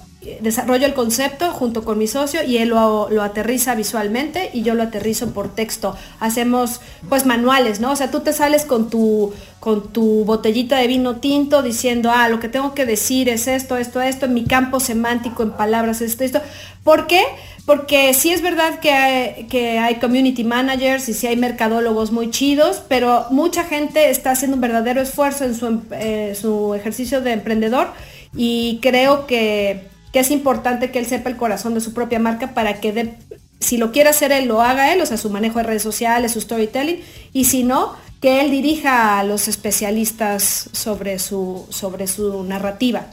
desarrollo 0.40 0.86
el 0.86 0.94
concepto 0.94 1.52
junto 1.52 1.84
con 1.84 1.98
mi 1.98 2.06
socio 2.06 2.42
y 2.42 2.56
él 2.58 2.70
lo, 2.70 3.08
lo, 3.10 3.22
aterriza 3.22 3.74
visualmente 3.74 4.50
y 4.52 4.62
yo 4.62 4.74
lo 4.74 4.82
aterrizo 4.82 5.30
por 5.32 5.54
texto. 5.54 5.94
Hacemos 6.20 6.80
pues 7.08 7.26
manuales, 7.26 7.80
¿no? 7.80 7.92
O 7.92 7.96
sea, 7.96 8.10
tú 8.10 8.20
te 8.20 8.32
sales 8.32 8.64
con 8.64 8.90
tu, 8.90 9.32
con 9.60 9.92
tu 9.92 10.24
botellita 10.24 10.78
de 10.78 10.86
vino 10.86 11.16
tinto 11.16 11.62
diciendo, 11.62 12.10
ah, 12.12 12.28
lo 12.28 12.40
que 12.40 12.48
tengo 12.48 12.74
que 12.74 12.86
decir 12.86 13.28
es 13.28 13.46
esto, 13.46 13.76
esto, 13.76 14.00
esto, 14.00 14.26
en 14.26 14.34
mi 14.34 14.44
campo 14.44 14.80
semántico, 14.80 15.42
en 15.42 15.52
palabras, 15.52 16.00
esto, 16.00 16.24
esto. 16.24 16.40
¿Por 16.82 17.06
qué? 17.06 17.22
Porque 17.64 18.14
sí 18.14 18.30
es 18.32 18.42
verdad 18.42 18.80
que 18.80 18.92
hay, 18.92 19.44
que 19.44 19.78
hay 19.78 19.96
community 19.96 20.44
managers 20.44 21.08
y 21.08 21.14
sí 21.14 21.26
hay 21.26 21.36
mercadólogos 21.36 22.10
muy 22.10 22.30
chidos, 22.30 22.82
pero 22.88 23.26
mucha 23.30 23.64
gente 23.64 24.10
está 24.10 24.32
haciendo 24.32 24.56
un 24.56 24.60
verdadero 24.60 25.00
esfuerzo 25.00 25.44
en 25.44 25.54
su, 25.54 25.82
eh, 25.92 26.36
su 26.40 26.74
ejercicio 26.74 27.20
de 27.20 27.32
emprendedor 27.32 27.88
y 28.36 28.78
creo 28.82 29.26
que, 29.26 29.95
que, 30.16 30.20
es 30.20 30.30
importante 30.30 30.90
que 30.90 30.98
él 30.98 31.04
sepa 31.04 31.28
el 31.28 31.36
corazón 31.36 31.74
de 31.74 31.82
su 31.82 31.92
propia 31.92 32.18
marca 32.18 32.54
para 32.54 32.80
que 32.80 32.92
de, 32.92 33.14
si 33.60 33.76
lo 33.76 33.92
quiere 33.92 34.08
hacer 34.08 34.32
él, 34.32 34.46
lo 34.46 34.62
haga 34.62 34.94
él, 34.94 35.00
o 35.02 35.04
sea, 35.04 35.18
su 35.18 35.28
manejo 35.28 35.58
de 35.58 35.64
redes 35.64 35.82
sociales, 35.82 36.32
su 36.32 36.40
storytelling, 36.40 37.00
y 37.34 37.44
si 37.44 37.64
no, 37.64 37.92
que 38.22 38.40
él 38.40 38.50
dirija 38.50 39.18
a 39.18 39.24
los 39.24 39.46
especialistas 39.46 40.70
sobre 40.72 41.18
su, 41.18 41.66
sobre 41.68 42.06
su 42.06 42.44
narrativa. 42.44 43.08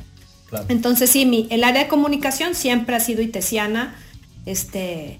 Entonces 0.69 1.09
sí, 1.09 1.25
mi, 1.25 1.47
el 1.49 1.65
área 1.65 1.83
de 1.83 1.87
comunicación 1.89 2.55
siempre 2.55 2.95
ha 2.95 3.01
sido 3.01 3.21
itesiana 3.21 3.95
este, 4.45 5.19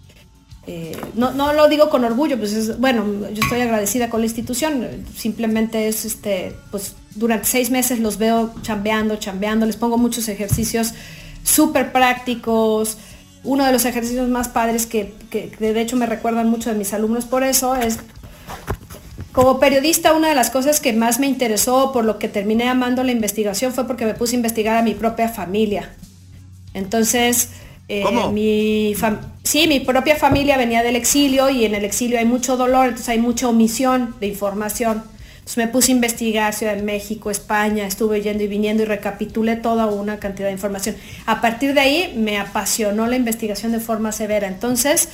eh, 0.66 0.96
no, 1.16 1.32
no, 1.32 1.52
lo 1.52 1.68
digo 1.68 1.90
con 1.90 2.06
orgullo, 2.06 2.38
pues 2.38 2.80
bueno, 2.80 3.06
yo 3.34 3.44
estoy 3.44 3.60
agradecida 3.60 4.10
con 4.10 4.22
la 4.22 4.28
institución, 4.28 4.88
simplemente 5.14 5.90
es, 5.90 6.06
este, 6.06 6.56
pues 6.72 6.96
durante 7.16 7.48
seis 7.48 7.70
meses 7.70 8.00
los 8.00 8.18
veo 8.18 8.54
chambeando, 8.62 9.18
chambeando, 9.18 9.66
les 9.66 9.76
pongo 9.76 9.98
muchos 9.98 10.30
ejercicios 10.30 10.94
súper 11.44 11.92
prácticos. 11.92 12.98
Uno 13.44 13.66
de 13.66 13.72
los 13.72 13.86
ejercicios 13.86 14.30
más 14.30 14.48
padres 14.48 14.86
que, 14.86 15.14
que, 15.30 15.52
de 15.60 15.82
hecho 15.82 15.98
me 15.98 16.06
recuerdan 16.06 16.50
mucho 16.50 16.70
de 16.70 16.78
mis 16.78 16.94
alumnos 16.94 17.26
por 17.26 17.44
eso 17.44 17.76
es, 17.76 18.00
como 19.34 19.60
periodista, 19.60 20.14
una 20.14 20.30
de 20.30 20.36
las 20.36 20.50
cosas 20.50 20.80
que 20.80 20.94
más 20.94 21.20
me 21.20 21.28
interesó, 21.28 21.92
por 21.92 22.06
lo 22.06 22.20
que 22.20 22.28
terminé 22.28 22.70
amando 22.70 23.04
la 23.04 23.12
investigación, 23.12 23.74
fue 23.74 23.86
porque 23.88 24.06
me 24.06 24.14
puse 24.14 24.36
a 24.36 24.38
investigar 24.38 24.78
a 24.78 24.84
mi 24.84 24.94
propia 24.94 25.28
familia. 25.28 25.94
Entonces, 26.74 27.50
eh, 27.88 28.06
mi 28.32 28.96
sí, 29.44 29.68
mi 29.68 29.80
propia 29.80 30.16
familia 30.16 30.58
venía 30.58 30.84
del 30.84 30.96
exilio 30.96 31.50
y 31.50 31.66
en 31.66 31.76
el 31.76 31.84
exilio 31.84 32.20
hay 32.20 32.26
mucho 32.26 32.58
dolor, 32.58 32.86
entonces 32.86 33.10
hay 33.10 33.20
mucha 33.20 33.50
omisión 33.50 34.16
de 34.20 34.28
información. 34.28 35.04
Entonces 35.44 35.58
me 35.58 35.68
puse 35.68 35.92
a 35.92 35.96
investigar 35.96 36.54
Ciudad 36.54 36.74
de 36.74 36.84
México, 36.84 37.30
España, 37.30 37.86
estuve 37.86 38.22
yendo 38.22 38.46
y 38.46 38.48
viniendo 38.48 38.84
y 38.84 38.86
recapitulé 38.86 39.58
toda 39.58 39.88
una 39.88 40.18
cantidad 40.18 40.48
de 40.48 40.54
información. 40.54 40.96
A 41.26 41.42
partir 41.42 41.74
de 41.74 41.82
ahí 41.82 42.14
me 42.16 42.40
apasionó 42.40 43.08
la 43.08 43.18
investigación 43.18 43.74
de 43.74 43.82
forma 43.82 44.14
severa. 44.14 44.48
Entonces, 44.48 45.10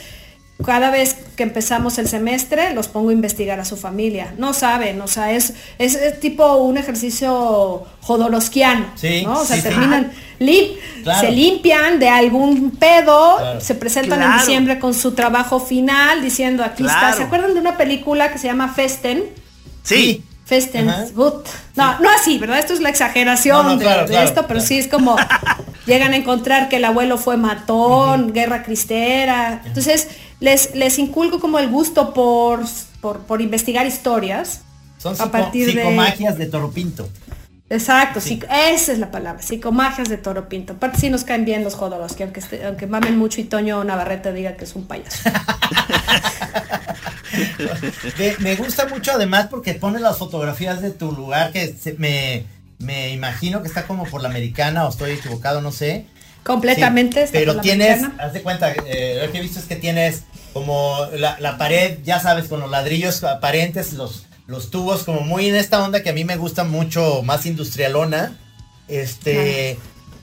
cada 0.64 0.92
vez 0.92 1.16
que 1.36 1.42
empezamos 1.42 1.98
el 1.98 2.08
semestre 2.08 2.76
los 2.76 2.88
pongo 2.90 3.10
a 3.10 3.14
investigar 3.14 3.60
a 3.60 3.66
su 3.66 3.76
familia. 3.76 4.36
No 4.38 4.54
saben, 4.54 5.02
o 5.02 5.08
sea, 5.08 5.32
es, 5.32 5.56
es, 5.80 6.20
tipo 6.20 6.58
un 6.58 6.78
ejercicio 6.78 7.88
jodorowskiano, 8.02 8.86
¿no? 9.24 9.40
O 9.40 9.46
sea, 9.46 9.64
terminan, 9.64 10.12
se 10.38 11.32
limpian 11.32 11.98
de 11.98 12.10
algún 12.10 12.70
pedo, 12.70 13.60
se 13.60 13.74
presentan 13.74 14.22
en 14.22 14.34
diciembre 14.38 14.78
con 14.78 14.94
su 14.94 15.14
trabajo 15.14 15.60
final 15.60 16.22
diciendo 16.22 16.64
aquí 16.64 16.86
está. 16.86 17.14
¿Se 17.14 17.24
acuerdan 17.24 17.56
de 17.56 17.62
una 17.62 17.78
película 17.78 18.32
que 18.32 18.38
se 18.38 18.46
llama 18.46 18.68
Festen? 18.68 19.24
Sí. 19.90 20.24
Festen, 20.46 20.88
no, 20.88 22.00
no 22.00 22.10
así, 22.10 22.40
¿verdad? 22.40 22.58
Esto 22.58 22.74
es 22.74 22.80
la 22.80 22.90
exageración 22.90 23.78
de, 23.78 24.24
esto, 24.24 24.48
pero 24.48 24.62
sí 24.62 24.80
es 24.80 24.88
como 24.88 25.16
llegan 25.86 26.14
a 26.14 26.16
encontrar 26.16 26.70
que 26.70 26.78
el 26.78 26.86
abuelo 26.86 27.20
fue 27.20 27.38
matón, 27.38 28.34
guerra 28.34 28.64
cristera. 28.64 29.62
Entonces, 29.64 30.08
les, 30.40 30.74
les 30.74 30.98
inculco 30.98 31.40
como 31.40 31.60
el 31.60 31.70
gusto 31.70 32.16
por, 32.16 32.62
por, 33.00 33.42
investigar 33.42 33.86
historias. 33.86 34.62
Son 34.98 35.16
a 35.22 35.32
partir 35.32 35.70
psicomagias 35.70 36.40
de, 36.40 36.46
de 36.46 36.52
Toro 36.52 36.72
Pinto. 36.72 37.08
Exacto, 37.70 38.20
sí. 38.20 38.40
esa 38.50 38.92
es 38.92 38.98
la 38.98 39.12
palabra, 39.12 39.44
psicomagias 39.44 40.10
de 40.10 40.18
Toro 40.18 40.50
Pinto. 40.50 40.74
Aparte 40.74 40.98
sí 40.98 41.12
nos 41.12 41.24
caen 41.26 41.46
bien 41.46 41.64
los 41.64 41.76
Jodorowsky, 41.76 42.24
aunque, 42.24 42.42
aunque 42.66 42.88
mamen 42.88 43.20
mucho 43.20 43.40
y 43.40 43.44
Toño 43.44 43.84
Navarrete 43.84 44.34
diga 44.34 44.56
que 44.56 44.64
es 44.64 44.76
un 44.76 44.88
payaso. 44.88 45.30
me, 48.40 48.56
gusta 48.56 48.88
mucho 48.88 49.12
además 49.14 49.48
porque 49.50 49.74
pone 49.74 50.00
las 50.00 50.18
fotografías 50.18 50.82
de 50.82 50.92
tu 50.92 51.12
lugar 51.12 51.52
que 51.52 51.76
me, 51.98 52.44
me 52.80 53.12
imagino 53.12 53.62
que 53.62 53.68
está 53.68 53.86
como 53.88 54.06
por 54.06 54.22
la 54.22 54.30
americana 54.30 54.86
o 54.86 54.90
estoy 54.90 55.12
equivocado, 55.12 55.62
no 55.62 55.72
sé. 55.72 56.06
Completamente. 56.44 57.28
pero 57.32 57.60
tienes, 57.60 58.02
haz 58.18 58.34
de 58.34 58.42
cuenta, 58.42 58.72
eh, 58.72 59.22
lo 59.24 59.32
que 59.32 59.38
he 59.38 59.42
visto 59.42 59.60
es 59.60 59.66
que 59.66 59.76
tienes 59.76 60.24
como 60.54 60.98
la, 61.14 61.38
la 61.40 61.58
pared, 61.58 62.00
ya 62.04 62.20
sabes, 62.20 62.46
con 62.46 62.60
los 62.60 62.72
ladrillos 62.72 63.24
aparentes, 63.24 63.94
los 63.94 64.26
los 64.50 64.72
tubos 64.72 65.04
como 65.04 65.22
muy 65.22 65.48
en 65.48 65.56
esta 65.56 65.84
onda 65.84 66.02
que 66.02 66.10
a 66.10 66.14
mí 66.14 66.26
me 66.26 66.36
gusta 66.36 66.64
mucho, 66.64 67.22
más 67.22 67.46
industrialona. 67.46 68.36
Este, 68.88 69.78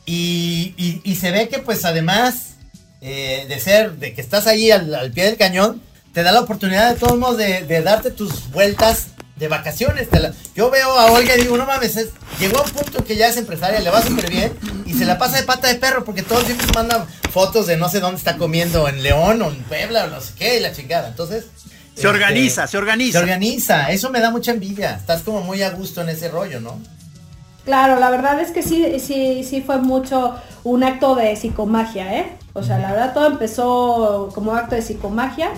y, 0.05 0.75
y, 1.05 1.15
se 1.15 1.31
ve 1.31 1.49
que 1.49 1.61
pues 1.61 1.85
además 1.85 2.57
eh, 3.01 3.47
de 3.49 3.61
ser, 3.61 3.93
de 3.93 4.15
que 4.15 4.21
estás 4.21 4.49
ahí 4.49 4.73
al, 4.73 5.13
pie 5.13 5.27
del 5.27 5.37
cañón, 5.37 5.81
te 6.17 6.23
da 6.23 6.33
la 6.33 6.41
oportunidad 6.41 6.95
de 6.95 6.99
todos 6.99 7.19
modos 7.19 7.37
de, 7.37 7.83
darte 7.83 8.11
tus 8.11 8.51
vueltas 8.51 9.09
de 9.37 9.49
vacaciones. 9.49 10.09
yo 10.55 10.71
veo 10.71 10.99
a 10.99 11.13
Olga 11.13 11.37
y 11.37 11.43
digo, 11.43 11.59
no 11.59 11.67
mames, 11.67 11.95
llegó 12.41 12.61
a 12.61 12.63
un 12.63 12.71
punto 12.71 13.05
que 13.05 13.17
ya 13.17 13.29
es 13.29 13.37
empresaria, 13.37 13.81
le 13.81 13.91
va 13.91 14.01
súper 14.01 14.31
bien 14.31 14.51
y 14.87 14.95
se 14.95 15.05
la 15.05 15.19
pasa 15.19 15.37
de 15.37 15.43
pata 15.43 15.69
de 15.69 15.75
perro 15.75 16.07
porque 16.07 16.23
todos 16.23 16.45
siempre 16.45 16.69
mandan 16.75 17.05
fotos 17.31 17.67
de 17.67 17.77
no 17.77 17.91
sé 17.91 18.01
dónde 18.01 18.17
está 18.17 18.39
comiendo, 18.39 18.89
en 18.89 19.03
León 19.03 19.43
o 19.43 19.51
en 19.51 19.63
Puebla 19.65 20.07
o 20.07 20.07
no 20.07 20.23
sé 20.23 20.33
qué 20.39 20.57
y 20.57 20.61
la 20.61 20.73
chingada. 20.73 21.09
Entonces, 21.09 21.49
se 21.95 22.09
organiza, 22.09 22.65
este, 22.65 22.71
se 22.71 22.79
organiza. 22.79 23.19
Se 23.19 23.23
organiza, 23.23 23.91
eso 23.91 24.09
me 24.09 24.21
da 24.21 24.31
mucha 24.31 24.53
envidia. 24.53 24.95
Estás 24.95 25.21
como 25.21 25.43
muy 25.43 25.61
a 25.61 25.69
gusto 25.69 26.01
en 26.01 26.09
ese 26.09 26.31
rollo, 26.31 26.61
¿no? 26.61 26.81
Claro, 27.67 28.01
la 28.01 28.09
verdad 28.09 28.41
es 28.41 28.53
que 28.53 28.63
sí, 28.63 29.01
sí, 29.01 29.45
sí 29.45 29.61
fue 29.61 29.77
mucho 29.77 30.35
un 30.65 30.83
acto 30.83 31.15
de 31.15 31.37
psicomagia, 31.37 32.21
¿eh? 32.21 32.33
O 32.55 32.63
sea, 32.63 32.79
la 32.79 32.93
verdad 32.93 33.13
todo 33.13 33.27
empezó 33.27 34.31
como 34.35 34.55
acto 34.55 34.77
de 34.77 34.81
psicomagia. 34.81 35.51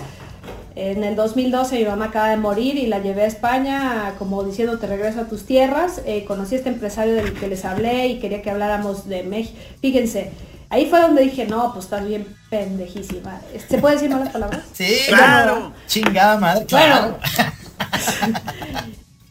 En 0.75 1.03
el 1.03 1.15
2012 1.15 1.79
mi 1.79 1.85
mamá 1.85 2.05
acaba 2.05 2.29
de 2.29 2.37
morir 2.37 2.77
y 2.77 2.87
la 2.87 2.99
llevé 2.99 3.23
a 3.23 3.27
España 3.27 4.13
como 4.17 4.43
diciendo 4.43 4.79
te 4.79 4.87
regreso 4.87 5.21
a 5.21 5.25
tus 5.25 5.45
tierras. 5.45 6.01
Eh, 6.05 6.25
conocí 6.25 6.55
a 6.55 6.57
este 6.59 6.69
empresario 6.69 7.15
del 7.15 7.33
que 7.33 7.47
les 7.47 7.65
hablé 7.65 8.07
y 8.07 8.19
quería 8.19 8.41
que 8.41 8.49
habláramos 8.49 9.07
de 9.07 9.23
México. 9.23 9.57
Fíjense, 9.81 10.31
Ahí 10.71 10.85
fue 10.87 11.01
donde 11.01 11.23
dije, 11.23 11.47
no, 11.47 11.73
pues 11.73 11.85
estás 11.85 12.05
bien 12.05 12.27
pendejísima. 12.51 13.41
¿Se 13.67 13.79
puede 13.79 13.95
decir 13.95 14.11
malas 14.11 14.29
palabras? 14.29 14.61
Sí, 14.71 14.99
claro. 15.07 15.73
Chingada 15.87 16.37
madre, 16.37 16.65
claro. 16.67 17.17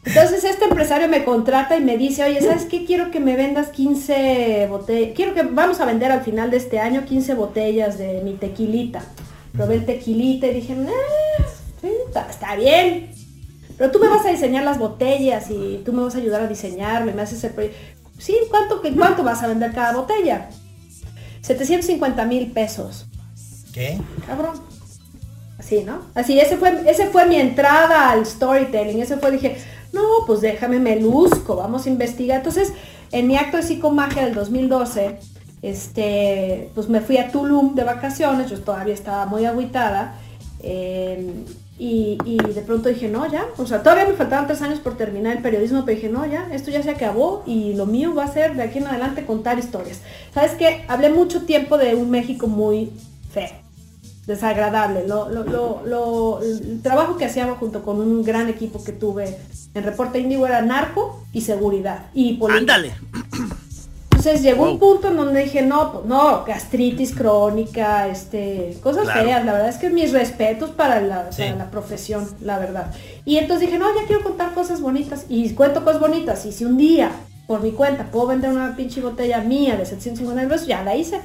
Entonces 0.03 0.43
este 0.43 0.65
empresario 0.65 1.07
me 1.07 1.23
contrata 1.23 1.77
y 1.77 1.81
me 1.81 1.97
dice, 1.97 2.23
oye, 2.23 2.41
¿sabes 2.41 2.65
qué? 2.65 2.83
Quiero 2.83 3.09
que 3.09 3.21
me 3.21 3.37
vendas 3.37 3.69
15 3.69 4.67
botellas. 4.69 5.11
Quiero 5.15 5.33
que 5.33 5.43
vamos 5.43 5.79
a 5.79 5.85
vender 5.85 6.11
al 6.11 6.23
final 6.23 6.51
de 6.51 6.57
este 6.57 6.79
año 6.79 7.05
15 7.05 7.35
botellas 7.35 7.97
de 7.97 8.21
mi 8.21 8.33
tequilita. 8.33 9.01
Probé 9.53 9.75
el 9.75 9.85
tequilita 9.85 10.47
y 10.47 10.53
dije, 10.55 10.75
está, 12.29 12.55
bien. 12.55 13.11
Pero 13.77 13.91
tú 13.91 13.99
me 13.99 14.09
vas 14.09 14.25
a 14.25 14.29
diseñar 14.29 14.63
las 14.63 14.77
botellas 14.77 15.49
y 15.49 15.81
tú 15.85 15.93
me 15.93 16.03
vas 16.03 16.15
a 16.15 16.17
ayudar 16.17 16.41
a 16.41 16.47
diseñarlo 16.47 17.11
y 17.11 17.13
me 17.13 17.21
haces 17.21 17.43
el 17.43 17.51
proyecto. 17.51 17.77
Sí, 18.17 18.35
¿cuánto, 18.49 18.81
¿cuánto 18.97 19.23
vas 19.23 19.41
a 19.43 19.47
vender 19.47 19.71
cada 19.73 19.93
botella? 19.93 20.49
750 21.41 22.25
mil 22.25 22.51
pesos. 22.51 23.05
¿Qué? 23.73 23.99
Cabrón. 24.27 24.59
Así, 25.57 25.83
¿no? 25.83 26.01
Así, 26.15 26.39
ese 26.39 26.57
fue, 26.57 26.83
ese 26.89 27.07
fue 27.07 27.25
mi 27.27 27.35
entrada 27.35 28.11
al 28.11 28.25
storytelling. 28.25 29.01
Ese 29.01 29.17
fue, 29.17 29.31
dije, 29.31 29.57
no, 29.93 30.01
pues 30.25 30.41
déjame, 30.41 30.79
me 30.79 30.95
luzco, 30.97 31.55
vamos 31.55 31.85
a 31.85 31.89
investigar. 31.89 32.37
Entonces, 32.37 32.73
en 33.11 33.27
mi 33.27 33.37
acto 33.37 33.57
de 33.57 33.63
psicomagia 33.63 34.25
del 34.25 34.35
2012, 34.35 35.19
este, 35.61 36.71
pues 36.75 36.89
me 36.89 37.01
fui 37.01 37.17
a 37.17 37.31
Tulum 37.31 37.75
de 37.75 37.83
vacaciones, 37.83 38.49
yo 38.49 38.59
todavía 38.59 38.93
estaba 38.93 39.25
muy 39.25 39.45
agüitada. 39.45 40.15
Eh, 40.61 41.45
y, 41.81 42.17
de 42.37 42.61
pronto 42.61 42.89
dije, 42.89 43.07
no, 43.07 43.25
ya, 43.31 43.45
o 43.57 43.65
sea, 43.65 43.81
todavía 43.81 44.05
me 44.05 44.13
faltaban 44.13 44.47
tres 44.47 44.61
años 44.61 44.79
por 44.79 44.97
terminar 44.97 45.37
el 45.37 45.41
periodismo, 45.41 45.85
pero 45.85 45.95
dije, 45.95 46.09
no, 46.09 46.25
ya, 46.25 46.49
esto 46.51 46.71
ya 46.71 46.83
se 46.83 46.89
acabó 46.89 47.41
y 47.47 47.73
lo 47.73 47.85
mío 47.85 48.13
va 48.13 48.25
a 48.25 48.33
ser 48.33 48.57
de 48.57 48.63
aquí 48.63 48.79
en 48.79 48.87
adelante 48.87 49.25
contar 49.25 49.57
historias. 49.57 50.01
¿Sabes 50.33 50.51
qué? 50.51 50.83
Hablé 50.89 51.09
mucho 51.09 51.43
tiempo 51.43 51.77
de 51.77 51.95
un 51.95 52.09
México 52.11 52.47
muy 52.47 52.91
feo, 53.31 53.51
desagradable. 54.27 55.07
Lo, 55.07 55.29
lo, 55.29 56.41
el 56.41 56.81
trabajo 56.81 57.15
que 57.15 57.23
hacíamos 57.23 57.59
junto 57.59 57.81
con 57.81 58.01
un 58.01 58.25
gran 58.25 58.49
equipo 58.49 58.83
que 58.83 58.91
tuve 58.91 59.37
en 59.73 59.83
Reporte 59.83 60.19
Índigo 60.19 60.45
era 60.45 60.61
narco 60.61 61.23
y 61.31 61.41
seguridad 61.41 62.07
y 62.13 62.33
política. 62.33 62.75
Ándale. 62.75 62.93
Entonces 64.19 64.43
llegó 64.43 64.69
un 64.69 64.79
punto 64.79 65.07
en 65.07 65.15
donde 65.15 65.43
dije, 65.43 65.61
no, 65.61 65.93
pues 65.93 66.05
no, 66.05 66.43
gastritis 66.43 67.15
crónica, 67.15 68.09
este, 68.09 68.77
cosas 68.83 69.09
feas. 69.13 69.45
La 69.45 69.53
verdad 69.53 69.69
es 69.69 69.77
que 69.77 69.89
mis 69.89 70.11
respetos 70.11 70.71
para 70.71 70.99
la, 70.99 71.29
la 71.57 71.71
profesión, 71.71 72.27
la 72.41 72.59
verdad. 72.59 72.93
Y 73.23 73.37
entonces 73.37 73.67
dije, 73.67 73.79
no, 73.79 73.87
ya 73.95 74.05
quiero 74.07 74.21
contar 74.21 74.53
cosas 74.53 74.81
bonitas. 74.81 75.25
Y 75.29 75.49
cuento 75.51 75.85
cosas 75.85 76.01
bonitas. 76.01 76.45
Y 76.45 76.51
si 76.51 76.65
un 76.65 76.75
día, 76.75 77.11
por 77.47 77.61
mi 77.61 77.71
cuenta, 77.71 78.11
puedo 78.11 78.27
vender 78.27 78.51
una 78.51 78.75
pinche 78.75 78.99
botella 78.99 79.39
mía 79.39 79.77
de 79.77 79.85
750 79.85 80.49
pesos, 80.49 80.67
ya 80.67 80.83
la 80.83 80.97
hice. 80.97 81.21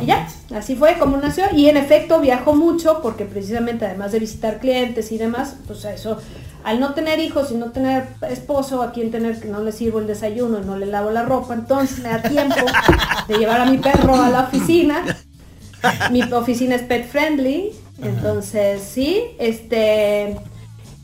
y 0.00 0.06
ya, 0.06 0.28
así 0.54 0.76
fue 0.76 0.96
como 0.96 1.16
nació. 1.16 1.46
Y 1.52 1.68
en 1.68 1.76
efecto 1.76 2.20
viajo 2.20 2.54
mucho 2.54 3.00
porque 3.02 3.24
precisamente 3.24 3.84
además 3.84 4.12
de 4.12 4.20
visitar 4.20 4.60
clientes 4.60 5.10
y 5.10 5.18
demás, 5.18 5.56
pues 5.66 5.84
eso 5.86 6.18
al 6.64 6.80
no 6.80 6.94
tener 6.94 7.20
hijos 7.20 7.52
y 7.52 7.54
no 7.54 7.70
tener 7.70 8.08
esposo, 8.28 8.82
a 8.82 8.90
quien 8.90 9.10
tener 9.10 9.38
que 9.38 9.48
no 9.48 9.60
le 9.60 9.70
sirvo 9.70 9.98
el 9.98 10.06
desayuno 10.06 10.58
y 10.58 10.64
no 10.64 10.76
le 10.76 10.86
lavo 10.86 11.10
la 11.10 11.22
ropa, 11.22 11.52
entonces 11.52 11.98
me 11.98 12.08
da 12.08 12.22
tiempo 12.22 12.56
de 13.28 13.36
llevar 13.36 13.60
a 13.60 13.66
mi 13.66 13.76
perro 13.76 14.16
a 14.16 14.30
la 14.30 14.44
oficina. 14.44 15.04
Mi 16.10 16.22
oficina 16.22 16.74
es 16.74 16.82
pet 16.82 17.06
friendly, 17.06 17.72
entonces 18.02 18.82
sí, 18.82 19.22
este 19.38 20.38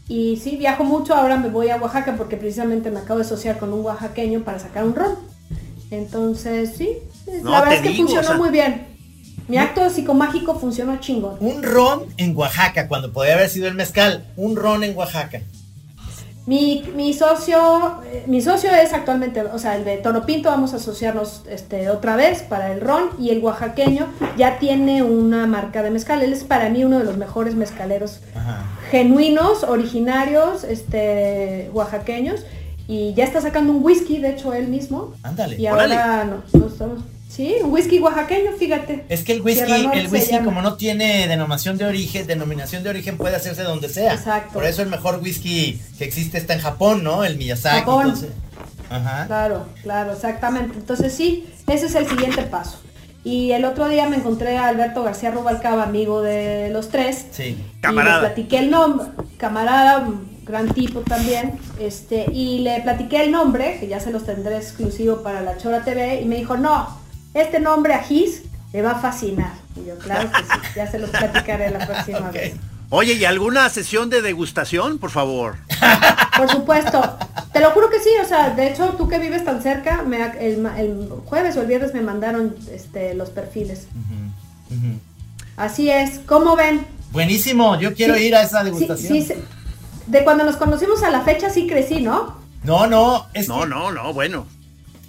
y 0.09 0.39
sí 0.39 0.57
viajo 0.57 0.83
mucho, 0.83 1.15
ahora 1.15 1.37
me 1.37 1.51
voy 1.51 1.69
a 1.69 1.77
Oaxaca 1.77 2.17
porque 2.17 2.39
precisamente 2.39 2.91
me 2.91 3.01
acabo 3.01 3.21
de 3.21 3.27
asociar 3.27 3.59
con 3.59 3.73
un 3.73 3.85
oaxaqueño 3.85 4.41
para 4.41 4.59
sacar 4.59 4.85
un 4.85 4.97
ron. 4.97 5.15
Entonces 5.91 6.73
sí, 6.77 6.99
la 7.45 7.61
verdad 7.61 7.75
es 7.75 7.83
que 7.83 7.95
funcionó 7.97 8.39
muy 8.39 8.49
bien. 8.49 8.90
Mi 9.51 9.59
acto 9.59 9.91
psicomágico 9.91 10.55
funcionó 10.55 11.01
chingón. 11.01 11.37
Un 11.41 11.65
ron 11.65 12.05
en 12.19 12.37
Oaxaca, 12.37 12.87
cuando 12.87 13.13
podría 13.13 13.35
haber 13.35 13.49
sido 13.49 13.67
el 13.67 13.75
mezcal. 13.75 14.25
Un 14.37 14.55
ron 14.55 14.85
en 14.85 14.97
Oaxaca. 14.97 15.41
Mi, 16.47 16.85
mi 16.95 17.13
socio, 17.13 18.01
eh, 18.05 18.23
mi 18.29 18.43
socio 18.43 18.71
es 18.71 18.93
actualmente, 18.93 19.43
o 19.43 19.59
sea, 19.59 19.75
el 19.75 19.85
de 19.85 19.97
Toro 19.97 20.25
Pinto, 20.25 20.51
vamos 20.51 20.73
a 20.73 20.77
asociarnos 20.77 21.43
este, 21.51 21.91
otra 21.91 22.15
vez 22.15 22.43
para 22.43 22.73
el 22.73 22.81
ron 22.81 23.11
y 23.19 23.31
el 23.31 23.43
oaxaqueño 23.43 24.07
ya 24.39 24.61
tiene 24.61 25.03
una 25.03 25.47
marca 25.49 25.83
de 25.83 25.91
mezcal. 25.91 26.23
Él 26.23 26.33
es 26.33 26.45
para 26.45 26.69
mí 26.69 26.85
uno 26.85 27.01
de 27.01 27.05
los 27.05 27.17
mejores 27.17 27.57
mezcaleros 27.57 28.21
genuinos, 28.93 29.65
originarios, 29.65 30.63
este, 30.63 31.71
oaxaqueños. 31.73 32.45
Y 32.87 33.15
ya 33.15 33.25
está 33.25 33.41
sacando 33.41 33.73
un 33.73 33.85
whisky, 33.85 34.19
de 34.19 34.31
hecho, 34.31 34.55
él 34.55 34.69
mismo. 34.69 35.15
Ándale. 35.25 35.57
Y 35.57 35.67
ahora 35.67 36.25
no, 36.25 36.67
estamos 36.67 37.01
Sí, 37.31 37.55
un 37.63 37.73
whisky 37.73 38.01
oaxaqueño, 38.01 38.53
fíjate. 38.59 39.05
Es 39.09 39.23
que 39.23 39.33
el 39.33 39.41
whisky, 39.41 39.89
el 39.95 40.09
whisky 40.09 40.39
como 40.41 40.63
no 40.63 40.75
tiene 40.75 41.29
denominación 41.29 41.79
de 41.79 41.85
origen, 41.85 42.27
denominación 42.27 42.83
de 42.83 42.91
origen 42.91 43.17
puede 43.17 43.37
hacerse 43.37 43.63
donde 43.63 43.89
sea. 43.89 44.15
Exacto. 44.15 44.53
Por 44.53 44.65
eso 44.65 44.83
el 44.83 44.89
mejor 44.89 45.21
whisky 45.23 45.81
que 45.97 46.05
existe 46.05 46.39
está 46.39 46.55
en 46.55 46.61
Japón, 46.61 47.05
¿no? 47.05 47.23
El 47.25 47.37
Miyazaki. 47.37 47.79
Japón. 47.81 48.15
Ajá. 48.91 49.27
Claro, 49.29 49.67
claro, 49.83 50.13
exactamente. 50.13 50.77
Entonces 50.77 51.13
sí, 51.15 51.49
ese 51.69 51.87
es 51.87 51.95
el 51.95 52.09
siguiente 52.09 52.43
paso. 52.43 52.81
Y 53.23 53.53
el 53.53 53.65
otro 53.65 53.89
día 53.89 54.09
me 54.09 54.17
encontré 54.17 54.57
a 54.57 54.67
Alberto 54.67 55.05
García 55.05 55.31
Rubalcaba, 55.31 55.85
amigo 55.85 56.23
de 56.23 56.71
los 56.71 56.89
tres. 56.89 57.27
Sí. 57.31 57.57
Camarada. 57.81 58.19
Y 58.19 58.23
le 58.23 58.27
platiqué 58.27 58.59
el 58.59 58.71
nombre, 58.71 59.07
camarada, 59.37 60.09
gran 60.45 60.73
tipo 60.75 61.01
también. 61.01 61.53
Este, 61.79 62.27
y 62.33 62.59
le 62.61 62.81
platiqué 62.81 63.23
el 63.23 63.31
nombre, 63.31 63.77
que 63.79 63.87
ya 63.87 64.01
se 64.01 64.11
los 64.11 64.25
tendré 64.25 64.57
exclusivo 64.57 65.23
para 65.23 65.43
la 65.43 65.59
Chora 65.59 65.85
TV, 65.85 66.23
y 66.23 66.25
me 66.25 66.37
dijo, 66.37 66.57
no, 66.57 67.00
este 67.35 67.61
nombre 67.61 67.95
a 67.95 68.03
Gis 68.03 68.43
le 68.73 68.83
va 68.83 68.93
a 68.93 68.99
fascinar. 69.01 69.53
Y 69.77 69.87
yo, 69.87 69.99
claro 69.99 70.31
que 70.31 70.43
sí, 70.43 70.73
ya 70.77 70.91
se 70.91 70.99
los 70.99 71.11
platicaré 71.11 71.71
la 71.71 71.87
próxima 71.87 72.31
vez. 72.31 72.55
Oye, 72.93 73.15
¿y 73.15 73.25
alguna 73.25 73.69
sesión 73.69 74.11
de 74.11 74.21
degustación, 74.21 74.99
por 74.99 75.11
favor? 75.11 75.57
Por 76.37 76.51
supuesto. 76.51 77.19
Te 77.53 77.61
lo 77.61 77.71
juro 77.73 77.91
que 77.91 78.01
sí, 78.01 78.09
o 78.23 78.27
sea, 78.27 78.51
de 78.51 78.69
hecho 78.69 78.95
tú 78.97 79.09
que 79.09 79.19
vives 79.19 79.45
tan 79.45 79.63
cerca, 79.63 80.03
me, 80.03 80.23
el, 80.41 80.65
el, 80.79 81.09
jueves 81.27 81.55
o 81.57 81.61
el 81.61 81.67
viernes 81.67 81.93
me 81.93 82.01
mandaron 82.01 82.57
este, 82.73 83.15
los 83.15 83.29
perfiles. 83.29 83.87
Así 85.57 85.91
es, 85.91 86.21
¿cómo 86.27 86.57
ven? 86.57 86.87
Buenísimo, 87.13 87.79
yo 87.79 87.95
quiero 87.95 88.17
ir 88.17 88.35
a 88.35 88.43
esa 88.43 88.65
degustación. 88.65 89.23
Sí, 89.23 89.35
de 90.07 90.25
cuando 90.25 90.45
nos 90.45 90.57
conocimos 90.57 91.03
a 91.03 91.11
la 91.11 91.21
fecha 91.21 91.51
sí 91.51 91.67
crecí, 91.67 92.01
¿no? 92.01 92.37
No, 92.65 92.87
no, 92.87 93.27
es 93.35 93.49
No, 93.49 93.67
no, 93.67 93.93
no, 93.93 94.15
bueno. 94.15 94.47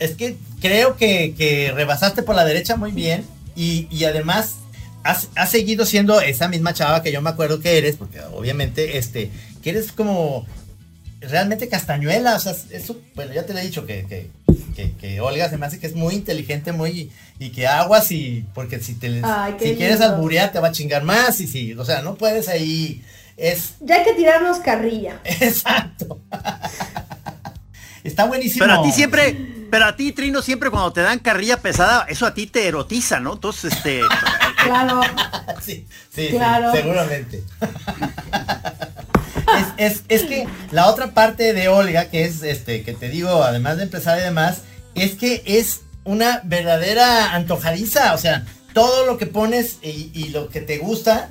Es 0.01 0.15
que 0.15 0.35
creo 0.59 0.97
que, 0.97 1.35
que 1.37 1.71
rebasaste 1.71 2.23
por 2.23 2.35
la 2.35 2.43
derecha 2.43 2.75
muy 2.75 2.91
bien 2.91 3.23
y, 3.55 3.87
y 3.91 4.05
además 4.05 4.55
has, 5.03 5.29
seguido 5.49 5.85
siendo 5.85 6.21
esa 6.21 6.47
misma 6.47 6.73
chava 6.73 7.03
que 7.03 7.11
yo 7.11 7.21
me 7.21 7.29
acuerdo 7.29 7.59
que 7.59 7.77
eres, 7.77 7.97
porque 7.97 8.19
obviamente, 8.33 8.97
este, 8.97 9.29
que 9.61 9.69
eres 9.69 9.91
como 9.91 10.47
realmente 11.19 11.67
castañuela, 11.67 12.35
o 12.35 12.39
sea, 12.39 12.55
eso, 12.71 12.99
bueno, 13.13 13.31
ya 13.31 13.45
te 13.45 13.53
lo 13.53 13.59
he 13.59 13.63
dicho, 13.63 13.85
que, 13.85 14.29
que, 14.75 14.93
que, 14.99 15.21
Olga 15.21 15.51
se 15.51 15.59
me 15.59 15.67
hace 15.67 15.79
que 15.79 15.85
es 15.85 15.95
muy 15.95 16.15
inteligente, 16.15 16.71
muy, 16.71 17.11
y 17.37 17.51
que 17.51 17.67
aguas 17.67 18.11
y, 18.11 18.43
porque 18.55 18.79
si 18.79 18.95
te, 18.95 19.21
si 19.59 19.75
quieres 19.75 20.01
alburear 20.01 20.51
te 20.51 20.59
va 20.59 20.69
a 20.69 20.71
chingar 20.71 21.03
más, 21.03 21.39
y 21.41 21.47
si, 21.47 21.73
o 21.73 21.85
sea, 21.85 22.01
no 22.01 22.15
puedes 22.15 22.47
ahí, 22.47 23.03
es... 23.37 23.75
Ya 23.81 23.97
hay 23.97 24.03
que 24.03 24.13
tirarnos 24.13 24.57
carrilla. 24.59 25.19
Exacto. 25.23 26.19
Está 28.03 28.25
buenísimo. 28.25 28.65
Pero 28.65 28.79
a 28.79 28.83
ti 28.83 28.91
siempre, 28.91 29.37
pero 29.72 29.86
a 29.86 29.95
ti, 29.95 30.11
Trino, 30.11 30.41
siempre 30.41 30.69
cuando 30.69 30.91
te 30.91 31.01
dan 31.01 31.19
carrilla 31.19 31.61
pesada, 31.61 32.05
eso 32.09 32.26
a 32.26 32.34
ti 32.34 32.45
te 32.45 32.67
erotiza, 32.67 33.22
¿no? 33.22 33.34
Entonces, 33.34 33.74
este... 33.74 34.01
claro. 34.65 34.99
sí, 35.61 35.88
sí, 36.13 36.28
claro. 36.32 36.74
seguramente. 36.74 37.41
es, 39.78 40.03
es, 40.09 40.24
que 40.24 40.45
la 40.72 40.88
otra 40.88 41.11
parte 41.13 41.53
de 41.53 41.69
Olga, 41.69 42.09
que 42.09 42.26
es 42.26 42.43
este, 42.43 42.84
que 42.84 42.93
te 42.93 43.07
digo, 43.07 43.43
además 43.45 43.78
de 43.78 43.84
empezar 43.84 44.19
y 44.19 44.24
demás, 44.24 44.63
es 44.93 45.15
que 45.15 45.41
es 45.45 45.82
una 46.03 46.41
verdadera 46.43 47.34
antojadiza. 47.34 48.13
O 48.13 48.17
sea, 48.17 48.45
todo 48.74 49.05
lo 49.05 49.17
que 49.17 49.26
pones 49.26 49.78
y, 49.82 50.11
y 50.13 50.30
lo 50.30 50.49
que 50.49 50.59
te 50.59 50.80
gusta 50.80 51.30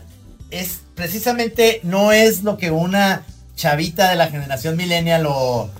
es 0.50 0.80
precisamente 0.94 1.80
no 1.82 2.10
es 2.10 2.42
lo 2.42 2.56
que 2.56 2.70
una 2.70 3.22
chavita 3.54 4.08
de 4.08 4.16
la 4.16 4.28
generación 4.28 4.78
millennial 4.78 5.26
o, 5.28 5.70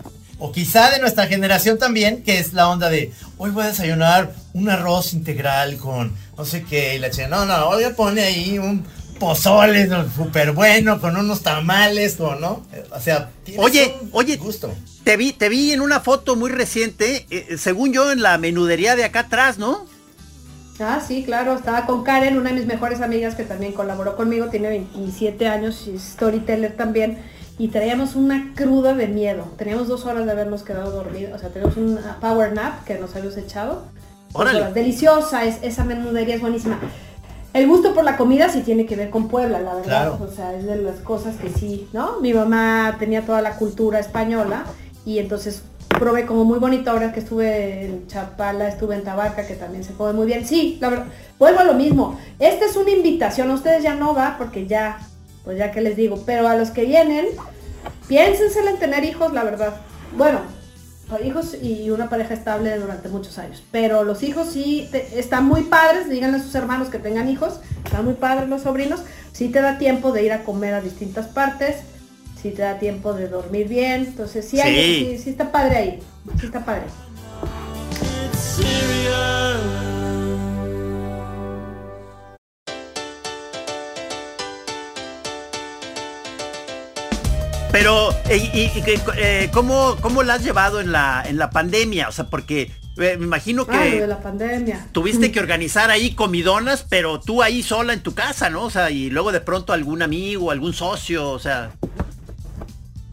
o 0.40 0.50
quizá 0.50 0.90
de 0.90 0.98
nuestra 0.98 1.26
generación 1.26 1.78
también, 1.78 2.22
que 2.22 2.38
es 2.38 2.52
la 2.54 2.68
onda 2.68 2.88
de 2.88 3.12
hoy 3.38 3.50
voy 3.50 3.64
a 3.64 3.68
desayunar 3.68 4.32
un 4.54 4.68
arroz 4.68 5.12
integral 5.12 5.76
con 5.76 6.12
no 6.36 6.44
sé 6.44 6.64
qué, 6.64 6.96
y 6.96 6.98
la 6.98 7.10
chica, 7.10 7.28
no, 7.28 7.44
no, 7.44 7.68
hoy 7.68 7.84
pone 7.94 8.22
ahí 8.22 8.58
un 8.58 8.84
pozole 9.18 9.88
súper 10.16 10.52
bueno, 10.52 10.98
con 11.00 11.16
unos 11.16 11.42
tamales, 11.42 12.18
o 12.18 12.34
no, 12.34 12.64
o 12.90 13.00
sea, 13.00 13.30
oye, 13.58 13.94
oye, 14.12 14.36
gusto. 14.38 14.74
Te 15.04 15.18
vi, 15.18 15.32
te 15.32 15.50
vi 15.50 15.72
en 15.72 15.82
una 15.82 16.00
foto 16.00 16.36
muy 16.36 16.50
reciente, 16.50 17.26
eh, 17.30 17.56
según 17.58 17.92
yo, 17.92 18.10
en 18.10 18.22
la 18.22 18.38
menudería 18.38 18.96
de 18.96 19.04
acá 19.04 19.20
atrás, 19.20 19.58
¿no? 19.58 19.86
Ah, 20.78 21.02
sí, 21.06 21.22
claro, 21.24 21.54
estaba 21.54 21.84
con 21.84 22.02
Karen, 22.02 22.38
una 22.38 22.48
de 22.48 22.56
mis 22.56 22.66
mejores 22.66 23.02
amigas 23.02 23.34
que 23.34 23.44
también 23.44 23.72
colaboró 23.72 24.16
conmigo, 24.16 24.46
tiene 24.46 24.70
27 24.70 25.46
años 25.46 25.86
y 25.86 25.98
storyteller 25.98 26.74
también 26.74 27.18
y 27.60 27.68
traíamos 27.68 28.16
una 28.16 28.54
cruda 28.56 28.94
de 28.94 29.06
miedo. 29.06 29.44
Teníamos 29.58 29.86
dos 29.86 30.06
horas 30.06 30.24
de 30.24 30.32
habernos 30.32 30.62
quedado 30.62 30.92
dormidos, 30.92 31.34
o 31.34 31.38
sea, 31.38 31.50
tenemos 31.50 31.76
un 31.76 31.98
power 32.18 32.54
nap 32.54 32.84
que 32.84 32.94
nos 32.94 33.14
habíamos 33.14 33.36
echado. 33.36 33.82
Deliciosa, 34.72 35.44
es, 35.44 35.58
esa 35.60 35.84
menudería 35.84 36.36
es 36.36 36.40
buenísima. 36.40 36.78
El 37.52 37.68
gusto 37.68 37.92
por 37.92 38.04
la 38.04 38.16
comida 38.16 38.48
sí 38.48 38.62
tiene 38.62 38.86
que 38.86 38.96
ver 38.96 39.10
con 39.10 39.28
Puebla, 39.28 39.60
la 39.60 39.74
verdad. 39.74 40.22
O 40.22 40.26
sea, 40.34 40.54
es 40.54 40.64
de 40.64 40.76
las 40.76 41.00
cosas 41.00 41.36
que 41.36 41.50
sí, 41.50 41.86
¿no? 41.92 42.18
Mi 42.20 42.32
mamá 42.32 42.96
tenía 42.98 43.26
toda 43.26 43.42
la 43.42 43.56
cultura 43.56 43.98
española 43.98 44.64
y 45.04 45.18
entonces 45.18 45.62
probé 45.90 46.24
como 46.24 46.46
muy 46.46 46.58
bonito 46.58 46.90
ahora 46.90 47.12
que 47.12 47.20
estuve 47.20 47.84
en 47.84 48.06
Chapala, 48.06 48.68
estuve 48.68 48.94
en 48.94 49.04
Tabaca, 49.04 49.46
que 49.46 49.54
también 49.54 49.84
se 49.84 49.92
come 49.92 50.14
muy 50.14 50.26
bien. 50.26 50.46
Sí, 50.46 50.78
la 50.80 50.88
verdad, 50.88 51.06
vuelvo 51.38 51.60
a 51.60 51.64
lo 51.64 51.74
mismo. 51.74 52.18
Esta 52.38 52.64
es 52.64 52.74
una 52.76 52.90
invitación, 52.90 53.50
a 53.50 53.54
ustedes 53.54 53.82
ya 53.82 53.96
no 53.96 54.14
va 54.14 54.36
porque 54.38 54.66
ya 54.66 54.98
pues 55.44 55.58
ya 55.58 55.70
que 55.70 55.80
les 55.80 55.96
digo, 55.96 56.22
pero 56.26 56.48
a 56.48 56.56
los 56.56 56.70
que 56.70 56.84
vienen, 56.84 57.26
piénsenselo 58.08 58.70
en 58.70 58.78
tener 58.78 59.04
hijos, 59.04 59.32
la 59.32 59.44
verdad. 59.44 59.80
Bueno, 60.16 60.40
hijos 61.24 61.56
y 61.60 61.90
una 61.90 62.08
pareja 62.08 62.34
estable 62.34 62.76
durante 62.78 63.08
muchos 63.08 63.38
años. 63.38 63.62
Pero 63.70 64.04
los 64.04 64.22
hijos 64.22 64.50
sí 64.50 64.88
están 65.14 65.44
muy 65.44 65.62
padres, 65.62 66.08
díganle 66.08 66.38
a 66.38 66.42
sus 66.42 66.54
hermanos 66.54 66.88
que 66.88 66.98
tengan 66.98 67.28
hijos, 67.28 67.60
están 67.84 68.04
muy 68.04 68.14
padres 68.14 68.48
los 68.48 68.62
sobrinos, 68.62 69.00
sí 69.32 69.48
te 69.48 69.60
da 69.60 69.78
tiempo 69.78 70.12
de 70.12 70.24
ir 70.24 70.32
a 70.32 70.44
comer 70.44 70.74
a 70.74 70.80
distintas 70.80 71.26
partes, 71.26 71.78
sí 72.40 72.50
te 72.50 72.62
da 72.62 72.78
tiempo 72.78 73.12
de 73.12 73.28
dormir 73.28 73.68
bien, 73.68 74.04
entonces 74.06 74.48
sí, 74.48 74.60
Hay, 74.60 75.18
sí 75.18 75.30
está 75.30 75.50
padre 75.50 75.76
ahí, 75.76 76.02
sí 76.38 76.46
está 76.46 76.64
padre. 76.64 76.84
Pero, 87.72 88.10
¿y, 88.28 88.70
eh, 89.16 89.48
¿cómo, 89.52 89.96
¿cómo 90.00 90.22
la 90.22 90.34
has 90.34 90.44
llevado 90.44 90.80
en 90.80 90.90
la, 90.92 91.22
en 91.26 91.38
la 91.38 91.50
pandemia? 91.50 92.08
O 92.08 92.12
sea, 92.12 92.26
porque 92.26 92.72
eh, 92.98 93.16
me 93.16 93.26
imagino 93.26 93.66
que... 93.66 94.00
de 94.00 94.06
la 94.06 94.20
pandemia. 94.20 94.88
Tuviste 94.92 95.30
que 95.32 95.40
organizar 95.40 95.90
ahí 95.90 96.14
comidonas, 96.14 96.84
pero 96.88 97.20
tú 97.20 97.42
ahí 97.42 97.62
sola 97.62 97.92
en 97.92 98.00
tu 98.00 98.14
casa, 98.14 98.50
¿no? 98.50 98.64
O 98.64 98.70
sea, 98.70 98.90
y 98.90 99.10
luego 99.10 99.32
de 99.32 99.40
pronto 99.40 99.72
algún 99.72 100.02
amigo, 100.02 100.50
algún 100.50 100.72
socio, 100.72 101.30
o 101.30 101.38
sea... 101.38 101.70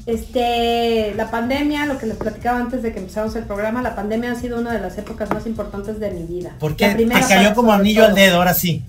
Este, 0.07 1.13
la 1.15 1.29
pandemia, 1.29 1.85
lo 1.85 1.97
que 1.97 2.05
les 2.05 2.15
platicaba 2.15 2.59
antes 2.59 2.81
de 2.81 2.93
que 2.93 2.99
empezáramos 2.99 3.35
el 3.35 3.43
programa, 3.43 3.81
la 3.81 3.93
pandemia 3.93 4.31
ha 4.31 4.35
sido 4.35 4.57
una 4.57 4.71
de 4.71 4.79
las 4.79 4.97
épocas 4.97 5.29
más 5.31 5.45
importantes 5.45 5.99
de 5.99 6.11
mi 6.11 6.23
vida. 6.23 6.55
¿Por 6.59 6.77
qué? 6.77 6.87
Te 6.95 7.07
cayó 7.27 7.53
como 7.53 7.73
anillo 7.73 8.05
al 8.05 8.15
dedo, 8.15 8.37
ahora 8.37 8.53
sí. 8.53 8.85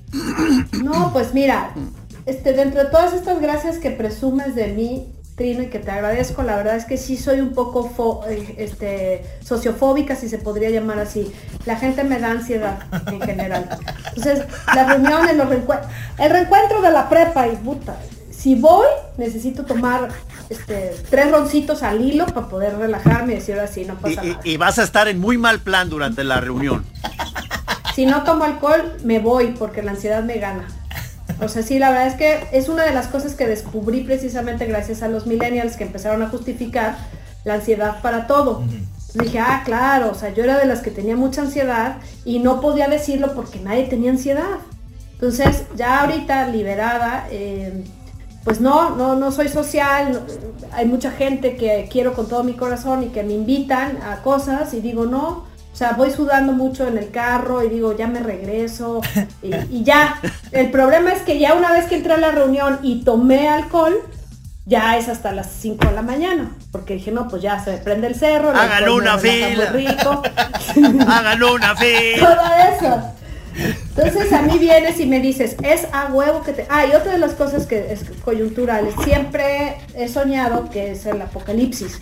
No, 0.84 1.12
pues 1.12 1.34
mira, 1.34 1.72
este, 2.24 2.52
dentro 2.52 2.84
de 2.84 2.90
todas 2.90 3.14
estas 3.14 3.40
gracias 3.40 3.78
que 3.78 3.90
presumes 3.90 4.54
de 4.54 4.68
mí, 4.68 5.08
Trino, 5.38 5.62
y 5.62 5.68
que 5.68 5.78
te 5.78 5.90
agradezco. 5.90 6.42
La 6.42 6.56
verdad 6.56 6.76
es 6.76 6.84
que 6.84 6.98
sí 6.98 7.16
soy 7.16 7.40
un 7.40 7.54
poco 7.54 8.24
eh, 8.28 8.56
este, 8.58 9.24
sociofóbica, 9.42 10.16
si 10.16 10.28
se 10.28 10.36
podría 10.36 10.68
llamar 10.68 10.98
así. 10.98 11.32
La 11.64 11.76
gente 11.76 12.04
me 12.04 12.18
da 12.18 12.32
ansiedad 12.32 12.80
en 13.06 13.20
general. 13.22 13.68
Entonces, 14.16 14.44
las 14.74 14.86
reuniones, 14.86 15.36
los 15.36 15.48
reencuentros, 15.48 15.90
el 16.18 16.30
reencuentro 16.30 16.82
de 16.82 16.90
la 16.90 17.08
prepa 17.08 17.48
y 17.48 17.56
puta. 17.56 17.96
Si 18.30 18.54
voy, 18.54 18.86
necesito 19.16 19.64
tomar 19.64 20.10
este, 20.50 20.94
tres 21.08 21.30
roncitos 21.30 21.82
al 21.82 22.00
hilo 22.00 22.26
para 22.26 22.48
poder 22.48 22.76
relajarme 22.76 23.32
y 23.32 23.36
decir 23.36 23.58
así, 23.58 23.84
no 23.84 23.94
pasa 23.94 24.24
y, 24.24 24.28
nada. 24.28 24.40
Y 24.44 24.56
vas 24.56 24.78
a 24.78 24.84
estar 24.84 25.08
en 25.08 25.18
muy 25.18 25.38
mal 25.38 25.60
plan 25.60 25.88
durante 25.88 26.22
la 26.24 26.40
reunión. 26.40 26.84
Si 27.94 28.06
no 28.06 28.22
tomo 28.22 28.44
alcohol, 28.44 28.96
me 29.02 29.18
voy 29.18 29.54
porque 29.58 29.82
la 29.82 29.92
ansiedad 29.92 30.22
me 30.22 30.38
gana. 30.38 30.68
O 31.40 31.48
sea, 31.48 31.62
sí, 31.62 31.78
la 31.78 31.90
verdad 31.90 32.08
es 32.08 32.14
que 32.14 32.38
es 32.52 32.68
una 32.68 32.84
de 32.84 32.92
las 32.92 33.06
cosas 33.06 33.34
que 33.34 33.46
descubrí 33.46 34.02
precisamente 34.02 34.66
gracias 34.66 35.02
a 35.02 35.08
los 35.08 35.26
millennials 35.26 35.76
que 35.76 35.84
empezaron 35.84 36.22
a 36.22 36.28
justificar 36.28 36.96
la 37.44 37.54
ansiedad 37.54 38.02
para 38.02 38.26
todo. 38.26 38.64
Dije, 39.14 39.38
ah, 39.38 39.62
claro, 39.64 40.10
o 40.10 40.14
sea, 40.14 40.34
yo 40.34 40.44
era 40.44 40.58
de 40.58 40.66
las 40.66 40.80
que 40.80 40.90
tenía 40.90 41.16
mucha 41.16 41.42
ansiedad 41.42 41.96
y 42.24 42.40
no 42.40 42.60
podía 42.60 42.88
decirlo 42.88 43.34
porque 43.34 43.60
nadie 43.60 43.84
tenía 43.84 44.10
ansiedad. 44.10 44.58
Entonces, 45.14 45.64
ya 45.76 46.02
ahorita 46.02 46.48
liberada, 46.48 47.26
eh, 47.30 47.84
pues 48.44 48.60
no, 48.60 48.90
no, 48.96 49.16
no 49.16 49.32
soy 49.32 49.48
social, 49.48 50.24
hay 50.72 50.86
mucha 50.86 51.10
gente 51.10 51.56
que 51.56 51.88
quiero 51.90 52.14
con 52.14 52.28
todo 52.28 52.44
mi 52.44 52.52
corazón 52.52 53.02
y 53.02 53.08
que 53.08 53.22
me 53.22 53.32
invitan 53.32 53.98
a 54.02 54.22
cosas 54.22 54.74
y 54.74 54.80
digo, 54.80 55.06
no, 55.06 55.47
sea, 55.78 55.92
voy 55.92 56.10
sudando 56.10 56.52
mucho 56.52 56.88
en 56.88 56.98
el 56.98 57.10
carro 57.10 57.62
y 57.62 57.68
digo, 57.68 57.96
ya 57.96 58.08
me 58.08 58.20
regreso 58.20 59.00
y, 59.42 59.84
ya. 59.84 60.20
El 60.50 60.70
problema 60.72 61.12
es 61.12 61.22
que 61.22 61.38
ya 61.38 61.54
una 61.54 61.70
vez 61.70 61.86
que 61.86 61.94
entré 61.94 62.14
a 62.14 62.18
la 62.18 62.32
reunión 62.32 62.80
y 62.82 63.04
tomé 63.04 63.48
alcohol, 63.48 63.94
ya 64.66 64.98
es 64.98 65.08
hasta 65.08 65.30
las 65.30 65.50
5 65.50 65.86
de 65.86 65.94
la 65.94 66.02
mañana. 66.02 66.50
Porque 66.72 66.94
dije, 66.94 67.12
no, 67.12 67.28
pues 67.28 67.42
ya 67.42 67.62
se 67.62 67.78
prende 67.78 68.08
el 68.08 68.16
cerro. 68.16 68.50
Háganlo 68.50 68.96
una 68.96 69.18
fila. 69.18 69.72
Háganlo 71.06 71.54
una 71.54 71.76
fila. 71.76 72.18
Todo 72.18 72.86
eso. 72.88 73.02
Entonces 73.96 74.32
a 74.32 74.42
mí 74.42 74.58
vienes 74.58 74.98
y 75.00 75.06
me 75.06 75.20
dices, 75.20 75.56
es 75.62 75.86
a 75.92 76.06
huevo 76.06 76.42
que 76.42 76.52
te... 76.52 76.66
Ah, 76.68 76.86
y 76.86 76.94
otra 76.94 77.12
de 77.12 77.18
las 77.18 77.32
cosas 77.32 77.66
que 77.66 77.92
es 77.92 78.04
coyuntural, 78.24 78.88
siempre 79.04 79.78
he 79.94 80.08
soñado 80.08 80.70
que 80.70 80.92
es 80.92 81.06
el 81.06 81.22
apocalipsis. 81.22 82.00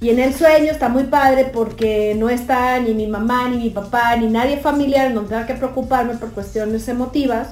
Y 0.00 0.10
en 0.10 0.20
el 0.20 0.32
sueño 0.32 0.70
está 0.70 0.88
muy 0.88 1.04
padre 1.04 1.50
porque 1.52 2.14
no 2.16 2.28
está 2.28 2.78
ni 2.78 2.94
mi 2.94 3.08
mamá, 3.08 3.48
ni 3.48 3.56
mi 3.56 3.70
papá, 3.70 4.14
ni 4.16 4.28
nadie 4.28 4.58
familiar, 4.58 5.10
no 5.10 5.22
tenga 5.22 5.44
que 5.46 5.54
preocuparme 5.54 6.14
por 6.14 6.30
cuestiones 6.30 6.86
emotivas. 6.88 7.48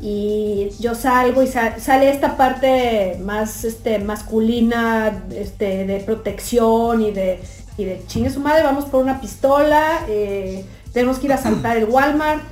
Y 0.00 0.70
yo 0.80 0.94
salgo 0.94 1.42
y 1.42 1.46
sale 1.46 2.10
esta 2.10 2.36
parte 2.36 3.18
más 3.22 3.64
este, 3.64 3.98
masculina 3.98 5.24
este, 5.30 5.86
de 5.86 6.00
protección 6.00 7.02
y 7.02 7.10
de, 7.10 7.40
y 7.76 7.84
de 7.84 8.02
chingue 8.06 8.30
su 8.30 8.40
madre, 8.40 8.64
vamos 8.64 8.86
por 8.86 9.02
una 9.02 9.20
pistola, 9.20 10.00
eh, 10.08 10.64
tenemos 10.92 11.18
que 11.18 11.26
ir 11.26 11.32
a 11.34 11.38
saltar 11.38 11.76
el 11.76 11.84
Walmart, 11.84 12.42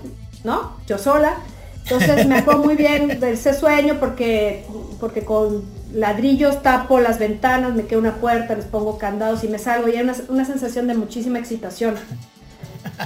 ¿no? 0.44 0.76
Yo 0.86 0.98
sola. 0.98 1.36
Entonces 1.84 2.26
me 2.26 2.38
acuerdo 2.38 2.62
muy 2.64 2.76
bien 2.76 3.18
de 3.18 3.32
ese 3.32 3.54
sueño 3.54 3.96
porque, 3.98 4.64
porque 5.00 5.24
con 5.24 5.64
ladrillos, 5.94 6.62
tapo 6.62 7.00
las 7.00 7.18
ventanas, 7.18 7.74
me 7.74 7.86
quedo 7.86 8.00
una 8.00 8.14
puerta, 8.16 8.54
les 8.54 8.64
pongo 8.64 8.98
candados 8.98 9.44
y 9.44 9.48
me 9.48 9.58
salgo. 9.58 9.88
Y 9.88 9.92
hay 9.96 10.02
una, 10.02 10.14
una 10.28 10.44
sensación 10.44 10.86
de 10.86 10.94
muchísima 10.94 11.38
excitación. 11.38 11.94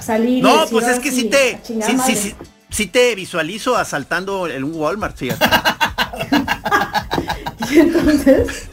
Salir. 0.01 0.39
y 0.39 0.43
No, 0.43 0.53
decir, 0.61 0.69
pues 0.73 0.85
es 0.87 0.91
"Ahora 0.93 1.03
que 1.03 1.13
sí 1.13 1.25
te, 1.25 1.59
sí, 1.63 1.79
sí, 1.87 1.93
madre". 1.95 2.17
sí, 2.17 2.35
sí 2.71 2.87
te 2.87 3.15
visualizo 3.15 3.77
asaltando 3.77 4.47
en 4.49 4.65
un 4.65 4.75
Walmart, 4.75 5.17
fíjate. 5.17 5.45
Y 7.71 7.79
entonces. 7.81 8.69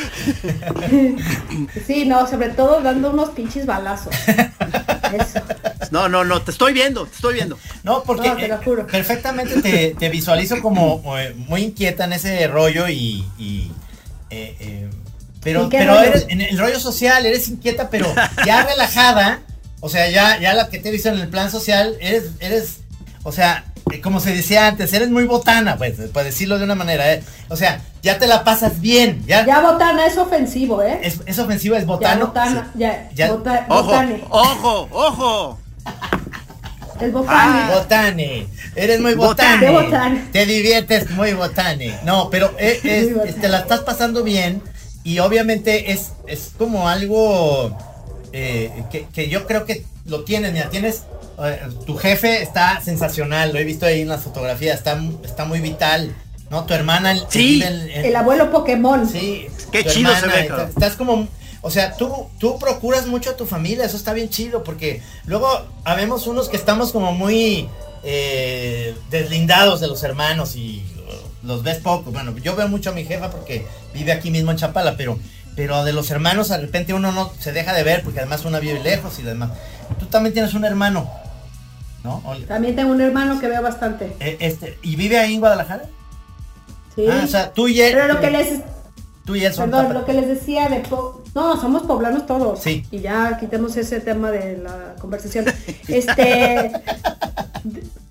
sí, 1.86 2.04
no, 2.06 2.26
sobre 2.26 2.50
todo 2.50 2.80
dando 2.80 3.10
unos 3.10 3.30
pinches 3.30 3.66
balazos. 3.66 4.14
Eso. 4.26 5.40
No, 5.90 6.08
no, 6.08 6.24
no, 6.24 6.42
te 6.42 6.50
estoy 6.50 6.72
viendo, 6.72 7.06
te 7.06 7.14
estoy 7.16 7.34
viendo. 7.34 7.58
No, 7.82 8.02
porque 8.04 8.28
No, 8.28 8.36
te 8.36 8.48
lo 8.48 8.56
eh, 8.56 8.84
perfectamente 8.90 9.60
te, 9.60 9.94
te 9.98 10.08
visualizo 10.08 10.60
como 10.60 11.02
eh, 11.18 11.34
muy 11.34 11.62
inquieta 11.62 12.04
en 12.04 12.12
ese 12.12 12.46
rollo 12.46 12.88
y... 12.88 13.26
y, 13.38 13.70
eh, 14.30 14.56
eh, 14.60 14.90
pero 15.42 15.64
¿En 15.64 15.70
qué 15.70 15.78
pero 15.78 15.94
rollo? 15.94 16.04
eres 16.04 16.26
en 16.28 16.42
el 16.42 16.58
rollo 16.58 16.78
social, 16.78 17.24
eres 17.24 17.48
inquieta, 17.48 17.88
pero 17.88 18.06
ya 18.46 18.64
relajada. 18.64 19.40
O 19.80 19.88
sea, 19.88 20.10
ya, 20.10 20.38
ya 20.38 20.52
la 20.52 20.68
que 20.68 20.78
te 20.78 20.90
he 20.90 20.92
visto 20.92 21.08
en 21.08 21.18
el 21.18 21.28
plan 21.28 21.50
social, 21.50 21.96
eres, 22.00 22.32
eres, 22.40 22.80
o 23.22 23.32
sea, 23.32 23.64
como 24.02 24.20
se 24.20 24.32
decía 24.34 24.66
antes, 24.68 24.92
eres 24.92 25.10
muy 25.10 25.24
botana, 25.24 25.76
pues, 25.76 25.94
para 26.12 26.24
decirlo 26.24 26.58
de 26.58 26.64
una 26.64 26.74
manera. 26.74 27.12
eh. 27.12 27.22
O 27.48 27.56
sea, 27.56 27.80
ya 28.02 28.18
te 28.18 28.26
la 28.26 28.44
pasas 28.44 28.80
bien, 28.80 29.22
ya. 29.26 29.44
Ya 29.44 29.60
botana 29.60 30.06
es 30.06 30.16
ofensivo, 30.16 30.82
¿eh? 30.82 31.00
Es, 31.02 31.20
es 31.26 31.38
ofensiva, 31.38 31.76
es 31.76 31.82
ya 31.84 31.86
botano. 31.88 32.26
botana, 32.28 32.70
Sí. 32.72 32.78
ya, 32.78 33.10
Ya- 33.14 33.32
bota- 33.32 33.66
Ojo, 33.68 33.82
botane. 33.84 34.24
ojo, 34.30 34.88
ojo. 34.92 35.58
Es 37.00 37.12
botane. 37.12 37.60
Ah. 37.62 37.70
Botane, 37.78 38.46
eres 38.76 39.00
muy 39.00 39.14
Botane. 39.14 39.70
botane. 39.70 39.78
Qué 39.80 39.84
botane. 39.86 40.24
Te 40.32 40.44
diviertes 40.44 41.08
muy 41.12 41.32
botane. 41.32 41.98
No, 42.04 42.28
pero 42.30 42.52
eh, 42.58 42.78
es- 43.26 43.40
te 43.40 43.48
la 43.48 43.60
estás 43.60 43.80
pasando 43.80 44.22
bien 44.22 44.62
y 45.02 45.18
obviamente 45.20 45.92
es, 45.92 46.10
es 46.26 46.50
como 46.58 46.90
algo 46.90 47.74
eh, 48.34 48.70
que, 48.92 49.06
que 49.14 49.28
yo 49.30 49.46
creo 49.46 49.64
que 49.64 49.82
lo 50.04 50.24
tienes, 50.24 50.52
mira, 50.52 50.68
tienes, 50.68 50.96
eh, 50.96 51.00
tu 51.86 51.96
jefe 51.96 52.42
está 52.42 52.80
sensacional, 52.80 53.52
lo 53.52 53.58
he 53.58 53.64
visto 53.64 53.86
ahí 53.86 54.02
en 54.02 54.08
las 54.08 54.22
fotografías, 54.22 54.78
está, 54.78 55.00
está 55.24 55.44
muy 55.44 55.60
vital, 55.60 56.14
¿no? 56.50 56.64
Tu 56.64 56.74
hermana 56.74 57.14
que 57.14 57.20
Sí. 57.30 57.62
El 57.62 58.14
abuelo 58.14 58.50
Pokémon. 58.50 59.08
Sí, 59.08 59.46
Qué 59.72 59.84
chido 59.84 60.14
se 60.16 60.26
ve. 60.26 60.50
Estás 60.68 60.96
como, 60.96 61.28
o 61.62 61.70
sea, 61.70 61.96
tú, 61.96 62.28
tú 62.38 62.58
procuras 62.58 63.06
mucho 63.06 63.30
a 63.30 63.36
tu 63.36 63.46
familia, 63.46 63.84
eso 63.84 63.96
está 63.96 64.12
bien 64.12 64.28
chido, 64.28 64.64
porque 64.64 65.02
luego 65.26 65.48
habemos 65.84 66.26
unos 66.26 66.48
que 66.48 66.56
estamos 66.56 66.92
como 66.92 67.12
muy 67.12 67.68
eh, 68.02 68.94
deslindados 69.10 69.80
de 69.80 69.88
los 69.88 70.02
hermanos 70.02 70.56
y 70.56 70.82
uh, 70.96 71.46
los 71.46 71.62
ves 71.62 71.78
poco. 71.78 72.10
Bueno, 72.10 72.36
yo 72.38 72.56
veo 72.56 72.68
mucho 72.68 72.90
a 72.90 72.92
mi 72.92 73.04
jefa 73.04 73.30
porque 73.30 73.66
vive 73.92 74.12
aquí 74.12 74.30
mismo 74.30 74.50
en 74.50 74.56
Chapala, 74.56 74.96
pero, 74.96 75.18
pero 75.54 75.84
de 75.84 75.92
los 75.92 76.10
hermanos 76.10 76.48
de 76.48 76.58
repente 76.58 76.94
uno 76.94 77.12
no 77.12 77.32
se 77.38 77.52
deja 77.52 77.74
de 77.74 77.82
ver 77.82 78.02
porque 78.02 78.20
además 78.20 78.44
una 78.44 78.58
vive 78.58 78.80
lejos 78.80 79.18
y 79.18 79.22
demás. 79.22 79.50
Tú 79.98 80.06
también 80.06 80.32
tienes 80.32 80.54
un 80.54 80.64
hermano, 80.64 81.10
¿no? 82.04 82.22
Olga? 82.24 82.46
También 82.46 82.76
tengo 82.76 82.92
un 82.92 83.00
hermano 83.00 83.38
que 83.40 83.48
veo 83.48 83.62
bastante. 83.62 84.16
Eh, 84.20 84.36
este, 84.40 84.78
¿Y 84.82 84.96
vive 84.96 85.18
ahí 85.18 85.34
en 85.34 85.40
Guadalajara? 85.40 85.84
Sí. 86.94 87.06
Ah, 87.10 87.22
o 87.24 87.26
sea, 87.26 87.52
tú 87.52 87.68
y 87.68 87.80
él. 87.80 87.92
Pero 87.92 88.12
lo 88.14 88.20
que 88.20 88.30
les 88.30 88.60
Tú 89.24 89.36
y 89.36 89.44
él 89.44 89.52
son 89.52 89.70
Perdón, 89.70 89.94
lo 89.94 90.04
que 90.04 90.12
les 90.14 90.26
decía 90.26 90.68
de... 90.68 90.80
po- 90.80 91.22
No, 91.34 91.60
somos 91.60 91.82
poblanos 91.82 92.26
todos. 92.26 92.58
Sí. 92.60 92.84
Y 92.90 93.00
ya 93.00 93.36
quitemos 93.38 93.76
ese 93.76 94.00
tema 94.00 94.30
de 94.30 94.56
la 94.58 94.96
conversación. 95.00 95.44
Este... 95.88 96.72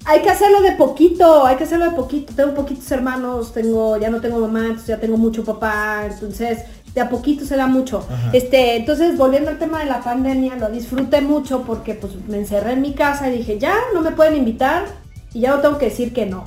hay 0.05 0.21
que 0.21 0.29
hacerlo 0.29 0.61
de 0.61 0.73
poquito, 0.73 1.45
hay 1.45 1.57
que 1.57 1.63
hacerlo 1.65 1.85
de 1.85 1.91
poquito. 1.91 2.33
Tengo 2.33 2.53
poquitos 2.53 2.89
hermanos, 2.91 3.51
tengo, 3.53 3.97
ya 3.97 4.09
no 4.09 4.21
tengo 4.21 4.39
mamá, 4.39 4.61
entonces 4.61 4.87
ya 4.87 4.99
tengo 4.99 5.17
mucho 5.17 5.43
papá, 5.43 6.05
entonces 6.09 6.59
de 6.93 7.01
a 7.01 7.09
poquito 7.09 7.45
se 7.45 7.55
da 7.55 7.67
mucho. 7.67 8.05
Ajá. 8.09 8.31
Este, 8.33 8.75
entonces 8.75 9.17
volviendo 9.17 9.49
al 9.49 9.59
tema 9.59 9.79
de 9.79 9.85
la 9.85 10.01
pandemia, 10.01 10.55
lo 10.55 10.69
disfruté 10.69 11.21
mucho 11.21 11.63
porque 11.63 11.93
pues 11.93 12.13
me 12.27 12.37
encerré 12.37 12.73
en 12.73 12.81
mi 12.81 12.93
casa 12.93 13.29
y 13.29 13.37
dije, 13.37 13.59
ya 13.59 13.75
no 13.93 14.01
me 14.01 14.11
pueden 14.11 14.35
invitar 14.35 14.85
y 15.33 15.41
ya 15.41 15.55
no 15.55 15.61
tengo 15.61 15.77
que 15.77 15.85
decir 15.85 16.13
que 16.13 16.25
no. 16.25 16.43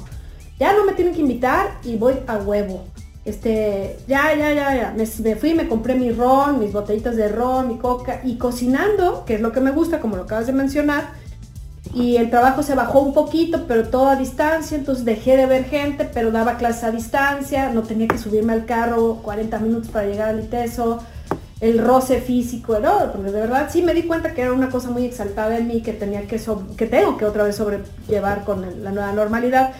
Ya 0.58 0.72
no 0.74 0.84
me 0.84 0.92
tienen 0.92 1.14
que 1.14 1.20
invitar 1.20 1.78
y 1.84 1.96
voy 1.96 2.14
a 2.26 2.36
huevo. 2.36 2.84
Este, 3.24 3.98
ya, 4.08 4.34
ya, 4.34 4.52
ya, 4.52 4.74
ya. 4.74 4.94
Me, 4.96 5.04
me 5.22 5.36
fui, 5.36 5.54
me 5.54 5.68
compré 5.68 5.94
mi 5.94 6.10
ron, 6.10 6.58
mis 6.58 6.72
botellitas 6.72 7.16
de 7.16 7.28
ron, 7.28 7.68
mi 7.68 7.76
coca 7.78 8.20
y 8.24 8.36
cocinando, 8.36 9.24
que 9.24 9.34
es 9.34 9.40
lo 9.40 9.52
que 9.52 9.60
me 9.60 9.70
gusta, 9.70 10.00
como 10.00 10.16
lo 10.16 10.24
acabas 10.24 10.46
de 10.46 10.52
mencionar. 10.52 11.21
Y 11.94 12.16
el 12.16 12.30
trabajo 12.30 12.62
se 12.62 12.74
bajó 12.74 13.00
un 13.00 13.12
poquito, 13.12 13.64
pero 13.68 13.88
todo 13.88 14.08
a 14.08 14.16
distancia, 14.16 14.78
entonces 14.78 15.04
dejé 15.04 15.36
de 15.36 15.44
ver 15.46 15.64
gente, 15.66 16.08
pero 16.12 16.30
daba 16.30 16.56
clases 16.56 16.84
a 16.84 16.90
distancia, 16.90 17.68
no 17.68 17.82
tenía 17.82 18.08
que 18.08 18.16
subirme 18.16 18.54
al 18.54 18.64
carro 18.64 19.16
40 19.22 19.58
minutos 19.58 19.90
para 19.90 20.06
llegar 20.06 20.30
al 20.30 20.40
ITESO, 20.40 21.00
el 21.60 21.78
roce 21.78 22.20
físico, 22.22 22.78
¿no? 22.78 23.12
Porque 23.12 23.30
de 23.30 23.40
verdad 23.40 23.68
sí 23.70 23.82
me 23.82 23.92
di 23.92 24.04
cuenta 24.04 24.32
que 24.32 24.40
era 24.42 24.52
una 24.54 24.70
cosa 24.70 24.90
muy 24.90 25.04
exaltada 25.04 25.58
en 25.58 25.68
mí 25.68 25.82
que 25.82 25.92
tenía 25.92 26.26
que, 26.26 26.38
so- 26.38 26.66
que 26.78 26.86
tengo 26.86 27.18
que 27.18 27.26
otra 27.26 27.44
vez 27.44 27.56
sobrellevar 27.56 28.44
con 28.44 28.82
la 28.82 28.90
nueva 28.90 29.12
normalidad. 29.12 29.72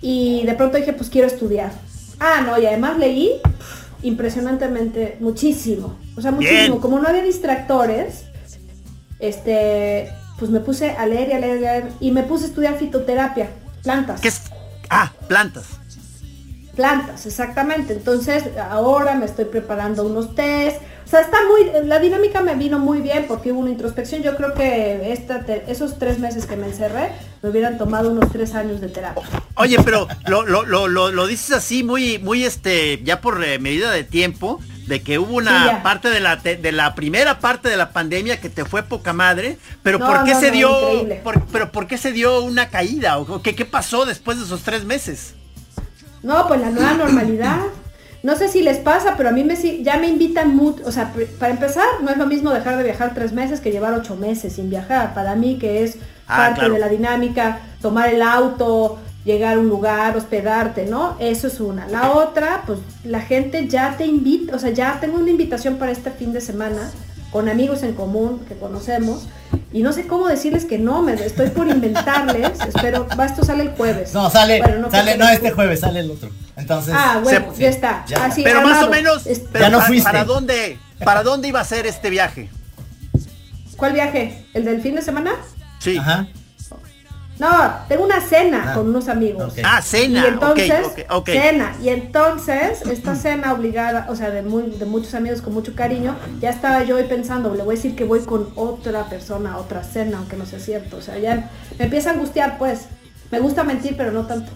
Y 0.00 0.44
de 0.46 0.54
pronto 0.54 0.78
dije, 0.78 0.94
pues 0.94 1.10
quiero 1.10 1.26
estudiar. 1.28 1.70
Ah, 2.18 2.42
no, 2.46 2.58
y 2.58 2.66
además 2.66 2.98
leí 2.98 3.30
impresionantemente 4.02 5.16
muchísimo. 5.20 5.96
O 6.16 6.20
sea, 6.20 6.30
muchísimo. 6.32 6.60
Bien. 6.68 6.78
Como 6.80 6.98
no 6.98 7.08
había 7.08 7.22
distractores, 7.22 8.24
este, 9.20 10.10
pues 10.42 10.50
me 10.50 10.58
puse 10.58 10.90
a 10.90 11.06
leer 11.06 11.28
y 11.28 11.32
a 11.34 11.38
leer 11.38 11.60
y 11.60 11.66
a 11.66 11.72
leer. 11.74 11.88
Y 12.00 12.10
me 12.10 12.24
puse 12.24 12.46
a 12.46 12.48
estudiar 12.48 12.76
fitoterapia, 12.76 13.48
plantas. 13.84 14.20
¿Qué 14.20 14.26
es? 14.26 14.40
Ah, 14.90 15.12
plantas. 15.28 15.66
Plantas, 16.74 17.26
exactamente. 17.26 17.92
Entonces, 17.92 18.42
ahora 18.58 19.14
me 19.14 19.24
estoy 19.24 19.44
preparando 19.44 20.04
unos 20.04 20.34
test. 20.34 20.78
O 21.06 21.08
sea, 21.08 21.20
está 21.20 21.36
muy, 21.46 21.86
la 21.86 22.00
dinámica 22.00 22.40
me 22.40 22.56
vino 22.56 22.80
muy 22.80 23.00
bien 23.02 23.26
porque 23.28 23.52
hubo 23.52 23.60
una 23.60 23.70
introspección. 23.70 24.22
Yo 24.24 24.34
creo 24.36 24.52
que 24.54 25.12
esta 25.12 25.44
te- 25.44 25.70
esos 25.70 26.00
tres 26.00 26.18
meses 26.18 26.44
que 26.46 26.56
me 26.56 26.66
encerré 26.66 27.10
me 27.40 27.50
hubieran 27.50 27.78
tomado 27.78 28.10
unos 28.10 28.32
tres 28.32 28.56
años 28.56 28.80
de 28.80 28.88
terapia. 28.88 29.22
Oye, 29.54 29.76
pero 29.84 30.08
lo, 30.26 30.44
lo, 30.44 30.64
lo, 30.64 30.88
lo, 30.88 31.12
lo 31.12 31.26
dices 31.28 31.52
así 31.54 31.84
muy, 31.84 32.18
muy 32.18 32.42
este, 32.44 33.00
ya 33.04 33.20
por 33.20 33.44
eh, 33.44 33.60
medida 33.60 33.92
de 33.92 34.02
tiempo, 34.02 34.58
de 34.92 35.00
que 35.02 35.18
hubo 35.18 35.36
una 35.36 35.70
Sí, 35.70 35.76
parte 35.82 36.10
de 36.10 36.20
la, 36.20 36.36
de 36.36 36.70
la 36.72 36.94
primera 36.94 37.38
parte 37.38 37.70
de 37.70 37.78
la 37.78 37.92
pandemia 37.92 38.38
que 38.42 38.50
te 38.50 38.66
fue 38.66 38.82
poca 38.82 39.14
madre, 39.14 39.56
pero 39.82 39.98
No, 39.98 40.06
¿por 40.06 40.24
qué 40.24 40.34
no, 40.34 40.40
se 40.40 40.48
no, 40.48 40.52
dio, 40.52 41.08
por- 41.24 41.46
pero 41.46 41.72
¿por 41.72 41.86
qué 41.86 41.96
se 41.96 42.12
dio 42.12 42.42
una 42.42 42.68
caída? 42.68 43.16
¿O 43.18 43.40
qué, 43.40 43.54
qué 43.54 43.64
pasó 43.64 44.04
después 44.04 44.38
de 44.38 44.44
esos 44.44 44.60
tres 44.64 44.84
meses? 44.84 45.32
No, 46.22 46.46
pues 46.46 46.60
la 46.60 46.68
nueva 46.68 46.92
normalidad. 46.92 47.56
No 48.22 48.36
sé 48.36 48.48
si 48.48 48.60
les 48.62 48.76
pasa, 48.78 49.14
pero 49.16 49.30
a 49.30 49.32
mí 49.32 49.42
me 49.44 49.56
si- 49.56 49.82
ya 49.82 49.96
me 49.96 50.08
invitan 50.08 50.54
mucho. 50.54 50.82
O 50.84 50.92
sea, 50.92 51.10
para 51.40 51.52
empezar, 51.54 51.86
no 52.02 52.10
es 52.10 52.18
lo 52.18 52.26
mismo 52.26 52.50
dejar 52.52 52.76
de 52.76 52.84
viajar 52.84 53.14
tres 53.14 53.32
meses 53.32 53.60
que 53.60 53.72
llevar 53.72 53.94
ocho 53.94 54.14
meses 54.14 54.52
sin 54.52 54.68
viajar. 54.68 55.14
Para 55.14 55.34
mí, 55.36 55.58
que 55.58 55.82
es 55.84 55.96
Ah, 56.28 56.36
parte 56.36 56.60
claro. 56.60 56.74
de 56.74 56.80
la 56.80 56.88
dinámica, 56.88 57.60
tomar 57.80 58.10
el 58.10 58.20
auto, 58.22 59.00
llegar 59.24 59.56
a 59.56 59.60
un 59.60 59.68
lugar, 59.68 60.16
hospedarte, 60.16 60.86
¿no? 60.86 61.16
Eso 61.20 61.46
es 61.46 61.60
una. 61.60 61.86
La 61.88 62.10
otra, 62.12 62.62
pues 62.66 62.78
la 63.04 63.20
gente 63.20 63.68
ya 63.68 63.96
te 63.96 64.04
invita, 64.06 64.56
o 64.56 64.58
sea, 64.58 64.70
ya 64.70 64.98
tengo 65.00 65.16
una 65.18 65.30
invitación 65.30 65.76
para 65.76 65.92
este 65.92 66.10
fin 66.10 66.32
de 66.32 66.40
semana 66.40 66.90
con 67.30 67.48
amigos 67.48 67.82
en 67.82 67.94
común 67.94 68.40
que 68.46 68.54
conocemos 68.56 69.26
y 69.72 69.82
no 69.82 69.92
sé 69.94 70.06
cómo 70.06 70.26
decirles 70.28 70.66
que 70.66 70.78
no, 70.78 71.00
me 71.00 71.14
estoy 71.14 71.48
por 71.48 71.66
inventarles, 71.68 72.60
espero, 72.68 73.06
va, 73.18 73.24
esto 73.24 73.42
sale 73.44 73.62
el 73.62 73.70
jueves. 73.70 74.12
No, 74.12 74.28
sale, 74.28 74.58
Bueno, 74.60 74.90
sale, 74.90 75.14
creo 75.14 75.24
no 75.26 75.32
este 75.32 75.50
jueves, 75.52 75.80
sale 75.80 76.00
el 76.00 76.10
otro. 76.10 76.30
Entonces, 76.56 76.92
Ah, 76.96 77.20
bueno, 77.22 77.54
Se- 77.54 77.62
ya 77.62 77.68
está. 77.70 78.04
ya. 78.06 78.24
Así, 78.26 78.42
pero 78.42 78.60
más 78.60 78.82
o 78.84 78.90
menos, 78.90 79.26
Es- 79.26 79.44
pero 79.50 79.64
Ya 79.64 79.70
no 79.70 79.78
para, 79.78 79.88
fuiste. 79.88 80.04
¿para 80.04 80.24
dónde, 80.24 80.78
para 81.04 81.22
dónde 81.22 81.48
iba 81.48 81.60
a 81.60 81.64
ser 81.64 81.86
este 81.86 82.10
viaje? 82.10 82.50
¿Cuál 83.76 83.94
viaje? 83.94 84.44
¿El 84.52 84.64
del 84.64 84.82
fin 84.82 84.94
de 84.94 85.02
semana? 85.02 85.32
Sí. 85.78 85.96
Ajá. 85.96 86.26
No, 87.42 87.70
tengo 87.88 88.04
una 88.04 88.20
cena 88.20 88.66
Ah, 88.68 88.74
con 88.74 88.88
unos 88.88 89.08
amigos. 89.08 89.52
ok. 89.52 89.58
Ah, 89.64 89.80
Y 89.80 89.82
cena. 89.82 90.28
entonces, 90.28 90.70
ok, 90.86 90.98
ok, 91.08 91.12
ok. 91.16 91.26
cena. 91.30 91.76
Y 91.82 91.88
entonces, 91.88 92.82
esta 92.82 93.16
cena 93.16 93.52
obligada, 93.52 94.06
o 94.08 94.14
sea, 94.16 94.30
de, 94.30 94.42
muy, 94.42 94.62
de 94.70 94.84
muchos 94.86 95.12
amigos 95.14 95.42
con 95.42 95.52
mucho 95.52 95.74
cariño, 95.74 96.14
ya 96.40 96.50
estaba 96.50 96.84
yo 96.84 96.96
hoy 96.96 97.04
pensando, 97.04 97.54
le 97.54 97.62
voy 97.64 97.74
a 97.74 97.76
decir 97.76 97.96
que 97.96 98.04
voy 98.04 98.20
con 98.20 98.48
otra 98.54 99.08
persona 99.08 99.54
a 99.54 99.58
otra 99.58 99.82
cena, 99.82 100.18
aunque 100.18 100.36
no 100.36 100.46
sea 100.46 100.60
cierto. 100.60 100.98
O 100.98 101.02
sea, 101.02 101.18
ya 101.18 101.50
me 101.78 101.84
empieza 101.86 102.10
a 102.10 102.12
angustiar, 102.14 102.58
pues. 102.58 102.82
Me 103.30 103.40
gusta 103.40 103.64
mentir, 103.64 103.96
pero 103.96 104.12
no 104.12 104.26
tanto. 104.26 104.52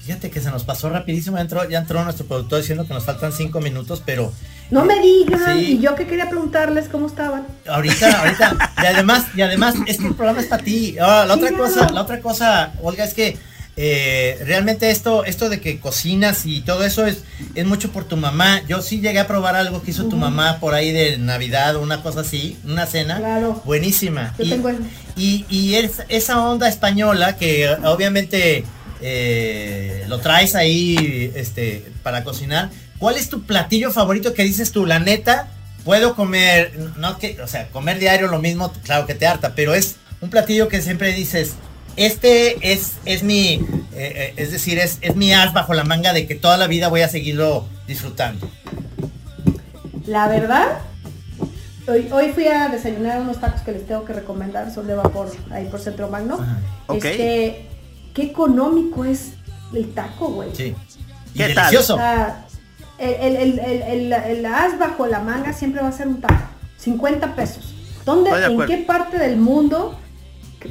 Fíjate 0.00 0.30
que 0.30 0.40
se 0.40 0.50
nos 0.50 0.64
pasó 0.64 0.88
rapidísimo, 0.90 1.36
ya 1.36 1.42
entró, 1.42 1.68
ya 1.68 1.78
entró 1.78 2.02
nuestro 2.04 2.26
productor 2.26 2.58
diciendo 2.60 2.86
que 2.86 2.94
nos 2.94 3.04
faltan 3.04 3.32
cinco 3.32 3.60
minutos, 3.60 4.02
pero 4.04 4.32
No 4.70 4.84
me 4.84 5.00
digan. 5.00 5.58
Sí. 5.58 5.72
Y 5.72 5.80
yo 5.80 5.94
que 5.94 6.06
quería 6.06 6.28
preguntarles 6.28 6.88
cómo 6.88 7.06
estaban. 7.06 7.46
ahorita, 7.68 8.20
ahorita, 8.20 8.72
y 8.82 8.86
además, 8.86 9.24
y 9.34 9.40
además, 9.42 9.74
este 9.86 10.04
programa 10.12 10.40
es 10.40 10.46
para 10.46 10.62
ti. 10.62 10.96
Ah, 11.00 11.24
la 11.26 11.34
Sí, 11.34 11.40
otra 11.44 11.56
cosa, 11.56 11.90
la 11.92 12.02
otra 12.02 12.20
cosa, 12.20 12.72
Olga, 12.82 13.04
es 13.04 13.14
que 13.14 13.36
eh, 13.76 14.38
realmente 14.44 14.90
esto, 14.90 15.24
esto 15.24 15.48
de 15.48 15.60
que 15.60 15.80
cocinas 15.80 16.44
y 16.44 16.60
todo 16.60 16.84
eso 16.84 17.06
es, 17.06 17.22
es 17.54 17.64
mucho 17.64 17.90
por 17.92 18.04
tu 18.04 18.16
mamá. 18.16 18.60
Yo 18.68 18.82
sí 18.82 19.00
llegué 19.00 19.18
a 19.20 19.26
probar 19.26 19.56
algo 19.56 19.82
que 19.82 19.90
hizo 19.92 20.04
tu 20.06 20.16
mamá 20.16 20.58
por 20.60 20.74
ahí 20.74 20.92
de 20.92 21.16
Navidad 21.18 21.76
o 21.76 21.80
una 21.80 22.02
cosa 22.02 22.20
así, 22.20 22.58
una 22.64 22.84
cena. 22.86 23.16
Claro. 23.18 23.62
Buenísima. 23.64 24.34
Yo 24.38 24.44
y, 24.44 24.50
tengo 24.50 24.68
el- 24.68 24.78
y, 25.16 25.46
y 25.48 25.76
es- 25.76 26.02
esa 26.08 26.40
onda 26.44 26.68
española 26.68 27.36
que 27.36 27.68
obviamente 27.84 28.64
eh, 29.00 30.04
lo 30.08 30.18
traes 30.18 30.54
ahí 30.54 31.32
este, 31.34 31.90
para 32.02 32.22
cocinar, 32.22 32.68
¿cuál 33.00 33.16
es 33.16 33.28
tu 33.28 33.42
platillo 33.42 33.90
favorito 33.90 34.32
que 34.34 34.44
dices 34.44 34.70
tú? 34.70 34.86
La 34.86 35.00
neta, 35.00 35.48
puedo 35.84 36.14
comer, 36.14 36.78
no 36.98 37.18
que, 37.18 37.40
o 37.42 37.48
sea, 37.48 37.68
comer 37.70 37.98
diario 37.98 38.28
lo 38.28 38.38
mismo, 38.38 38.72
claro 38.84 39.06
que 39.06 39.16
te 39.16 39.26
harta, 39.26 39.54
pero 39.56 39.74
es 39.74 39.96
un 40.20 40.30
platillo 40.30 40.68
que 40.68 40.80
siempre 40.82 41.12
dices, 41.12 41.54
este 41.96 42.72
es, 42.72 42.98
es 43.06 43.24
mi, 43.24 43.54
eh, 43.54 43.62
eh, 43.94 44.34
es 44.36 44.52
decir, 44.52 44.78
es, 44.78 44.98
es 45.00 45.16
mi 45.16 45.32
as 45.32 45.52
bajo 45.52 45.74
la 45.74 45.82
manga 45.82 46.12
de 46.12 46.28
que 46.28 46.36
toda 46.36 46.56
la 46.56 46.68
vida 46.68 46.88
voy 46.88 47.00
a 47.00 47.08
seguirlo 47.08 47.66
disfrutando. 47.88 48.48
La 50.06 50.28
verdad, 50.28 50.80
hoy, 51.88 52.08
hoy 52.12 52.32
fui 52.32 52.46
a 52.46 52.68
desayunar 52.68 53.20
unos 53.20 53.40
tacos 53.40 53.62
que 53.62 53.72
les 53.72 53.86
tengo 53.86 54.04
que 54.04 54.12
recomendar, 54.12 54.72
son 54.72 54.86
de 54.86 54.94
vapor 54.94 55.32
ahí 55.50 55.66
por 55.66 55.80
Centro 55.80 56.08
Magno. 56.08 56.34
Ajá. 56.34 56.58
Ok. 56.86 57.04
Este, 57.04 57.66
qué 58.14 58.22
económico 58.22 59.04
es 59.04 59.32
el 59.74 59.92
taco, 59.94 60.28
güey. 60.28 60.50
Sí. 60.54 60.74
Y 61.34 61.38
¿Qué 61.38 61.54
tal? 61.54 61.70
delicioso. 61.70 61.94
O 61.94 61.98
sea, 61.98 62.46
el, 63.00 63.36
el, 63.36 63.58
el, 63.58 63.82
el, 63.82 64.12
el 64.12 64.46
as 64.46 64.78
bajo 64.78 65.06
la 65.06 65.20
manga 65.20 65.52
siempre 65.52 65.80
va 65.82 65.88
a 65.88 65.92
ser 65.92 66.08
un 66.08 66.20
taco. 66.20 66.42
50 66.78 67.34
pesos. 67.34 67.74
¿Dónde, 68.04 68.30
en 68.30 68.66
qué 68.66 68.78
parte 68.78 69.18
del 69.18 69.36
mundo 69.36 69.98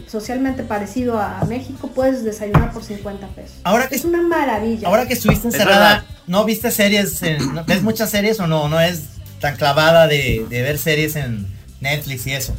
socialmente 0.08 0.64
parecido 0.64 1.20
a 1.20 1.44
México 1.48 1.90
puedes 1.94 2.24
desayunar 2.24 2.72
por 2.72 2.84
50 2.84 3.28
pesos? 3.28 3.58
Ahora 3.64 3.88
que 3.88 3.96
es 3.96 4.06
una 4.06 4.22
maravilla. 4.22 4.88
Ahora 4.88 5.08
que 5.08 5.14
estuviste 5.14 5.48
Es 5.48 5.54
encerrada. 5.56 6.06
¿no 6.28 6.46
viste 6.46 6.72
series? 6.72 7.22
en- 7.24 7.54
no- 7.56 7.64
¿Ves 7.66 7.82
muchas 7.82 8.10
series 8.10 8.40
o 8.40 8.48
no? 8.48 8.68
¿No 8.70 8.80
es 8.80 9.04
tan 9.40 9.56
clavada 9.56 10.08
de, 10.08 10.46
de 10.50 10.62
ver 10.62 10.78
series 10.78 11.16
en 11.16 11.48
Netflix 11.82 12.28
y 12.28 12.34
eso? 12.34 12.56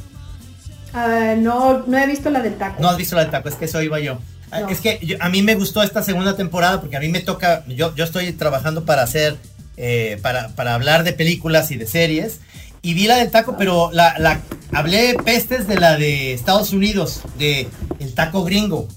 Ah, 0.92 1.34
no, 1.38 1.84
no 1.86 1.98
he 1.98 2.06
visto 2.06 2.30
la 2.30 2.40
del 2.40 2.56
taco. 2.56 2.82
No 2.82 2.88
has 2.88 2.96
visto 2.96 3.14
la 3.14 3.24
de 3.24 3.30
taco, 3.30 3.48
es 3.48 3.54
que 3.54 3.66
eso 3.66 3.80
iba 3.82 4.00
yo. 4.00 4.18
No. 4.50 4.68
Es 4.68 4.80
que 4.80 4.98
yo- 5.02 5.16
a 5.20 5.28
mí 5.28 5.42
me 5.42 5.54
gustó 5.54 5.82
esta 5.84 6.02
segunda 6.02 6.36
temporada 6.36 6.80
porque 6.80 6.96
a 6.96 7.00
mí 7.00 7.08
me 7.08 7.20
toca, 7.20 7.64
yo, 7.68 7.94
yo 7.94 8.02
estoy 8.04 8.32
trabajando 8.32 8.84
para 8.84 9.02
hacer, 9.02 9.36
eh, 9.82 10.18
para, 10.22 10.54
para 10.54 10.74
hablar 10.74 11.02
de 11.04 11.12
películas 11.12 11.70
y 11.70 11.76
de 11.76 11.86
series. 11.86 12.40
Y 12.82 12.94
vi 12.94 13.06
la 13.06 13.16
del 13.16 13.30
taco, 13.30 13.56
pero 13.58 13.90
la, 13.92 14.18
la 14.18 14.40
hablé 14.72 15.14
pestes 15.24 15.66
de 15.66 15.78
la 15.78 15.96
de 15.96 16.32
Estados 16.32 16.72
Unidos, 16.72 17.22
de 17.38 17.66
el 17.98 18.14
taco 18.14 18.44
gringo. 18.44 18.88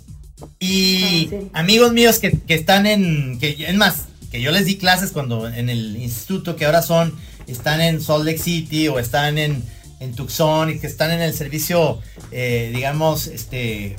Y 0.59 1.27
Ah, 1.33 1.37
sí. 1.41 1.49
amigos 1.53 1.93
míos 1.93 2.19
que, 2.19 2.31
que 2.31 2.53
están 2.53 2.85
en, 2.85 3.39
que 3.39 3.55
es 3.67 3.75
más, 3.75 4.05
que 4.31 4.41
yo 4.41 4.51
les 4.51 4.65
di 4.65 4.77
clases 4.77 5.11
cuando 5.11 5.47
en 5.47 5.69
el 5.69 5.95
instituto, 5.97 6.55
que 6.55 6.65
ahora 6.65 6.81
son, 6.81 7.13
están 7.47 7.81
en 7.81 8.01
Salt 8.01 8.25
Lake 8.25 8.39
City 8.39 8.87
o 8.87 8.99
están 8.99 9.37
en, 9.37 9.63
en 9.99 10.15
Tucson 10.15 10.69
y 10.69 10.79
que 10.79 10.87
están 10.87 11.11
en 11.11 11.21
el 11.21 11.33
servicio, 11.33 11.99
eh, 12.31 12.71
digamos, 12.73 13.27
este, 13.27 13.95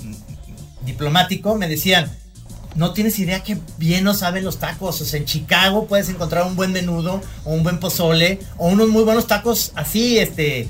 diplomático, 0.84 1.54
me 1.56 1.68
decían, 1.68 2.10
no 2.74 2.92
tienes 2.92 3.18
idea 3.18 3.42
que 3.42 3.58
bien 3.78 4.04
no 4.04 4.14
saben 4.14 4.44
los 4.44 4.58
tacos. 4.58 5.00
O 5.00 5.04
sea, 5.04 5.18
en 5.20 5.26
Chicago 5.26 5.86
puedes 5.86 6.08
encontrar 6.08 6.46
un 6.46 6.56
buen 6.56 6.72
menudo 6.72 7.20
o 7.44 7.52
un 7.54 7.62
buen 7.62 7.78
pozole 7.78 8.40
o 8.56 8.68
unos 8.68 8.88
muy 8.88 9.04
buenos 9.04 9.26
tacos 9.26 9.72
así, 9.74 10.18
este, 10.18 10.68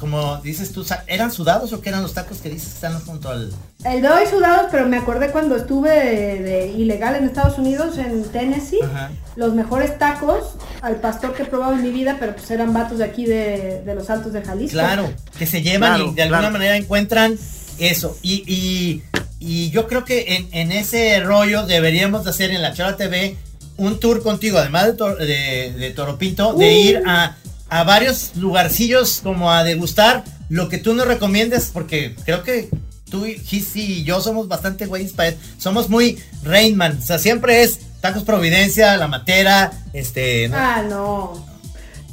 como 0.00 0.38
dices 0.38 0.72
tú, 0.72 0.84
¿eran 1.06 1.30
sudados 1.30 1.72
o 1.72 1.80
qué 1.80 1.90
eran 1.90 2.02
los 2.02 2.12
tacos 2.12 2.38
que 2.38 2.50
dices 2.50 2.68
que 2.68 2.74
están 2.74 3.00
junto 3.00 3.28
al... 3.30 3.52
El 3.84 4.02
de 4.02 4.08
hoy 4.08 4.26
sudados, 4.28 4.66
pero 4.72 4.88
me 4.88 4.96
acordé 4.96 5.30
cuando 5.30 5.54
estuve 5.56 5.90
de, 5.90 6.42
de 6.42 6.66
ilegal 6.72 7.14
en 7.14 7.24
Estados 7.24 7.58
Unidos, 7.58 7.96
en 7.96 8.24
Tennessee, 8.24 8.80
Ajá. 8.82 9.10
los 9.36 9.54
mejores 9.54 9.96
tacos 9.98 10.54
al 10.82 10.96
pastor 10.96 11.32
que 11.34 11.44
he 11.44 11.46
probado 11.46 11.74
en 11.74 11.82
mi 11.82 11.90
vida, 11.90 12.16
pero 12.18 12.34
pues 12.34 12.50
eran 12.50 12.72
vatos 12.74 12.98
de 12.98 13.04
aquí 13.04 13.24
de, 13.24 13.82
de 13.86 13.94
los 13.94 14.10
Altos 14.10 14.32
de 14.32 14.42
Jalisco. 14.42 14.72
Claro, 14.72 15.12
que 15.38 15.46
se 15.46 15.62
llevan 15.62 15.94
Claro, 15.94 16.10
y 16.10 16.14
de 16.14 16.22
alguna 16.22 16.38
claro. 16.40 16.52
manera 16.54 16.76
encuentran 16.76 17.38
eso. 17.78 18.16
Y, 18.22 18.44
y, 18.46 19.02
y 19.40 19.70
yo 19.70 19.86
creo 19.86 20.04
que 20.04 20.36
en, 20.36 20.48
en 20.52 20.72
ese 20.72 21.20
rollo 21.20 21.66
deberíamos 21.66 22.24
de 22.24 22.30
hacer 22.30 22.50
en 22.50 22.62
la 22.62 22.74
Chora 22.74 22.96
TV 22.96 23.36
un 23.76 24.00
tour 24.00 24.22
contigo, 24.22 24.58
además 24.58 24.96
de, 24.96 25.26
de, 25.26 25.72
de 25.72 25.90
Toropinto, 25.90 26.54
de 26.54 26.72
ir 26.72 27.02
a, 27.06 27.36
a 27.68 27.84
varios 27.84 28.32
lugarcillos 28.36 29.20
como 29.22 29.52
a 29.52 29.64
degustar 29.64 30.24
lo 30.48 30.68
que 30.68 30.78
tú 30.78 30.94
nos 30.94 31.06
recomiendes, 31.06 31.70
porque 31.72 32.14
creo 32.24 32.42
que 32.42 32.68
tú, 33.10 33.26
y 33.26 33.38
Gizzy 33.38 34.00
y 34.00 34.04
yo 34.04 34.20
somos 34.20 34.48
bastante 34.48 34.86
güeyes 34.86 35.12
para 35.12 35.34
Somos 35.58 35.88
muy 35.88 36.18
Rainman, 36.42 36.98
o 36.98 37.02
sea, 37.02 37.18
siempre 37.18 37.62
es 37.62 37.80
Tacos 38.00 38.24
Providencia, 38.24 38.96
La 38.96 39.08
Matera, 39.08 39.72
este... 39.92 40.48
¿no? 40.48 40.56
Ah, 40.56 40.82
no. 40.88 41.46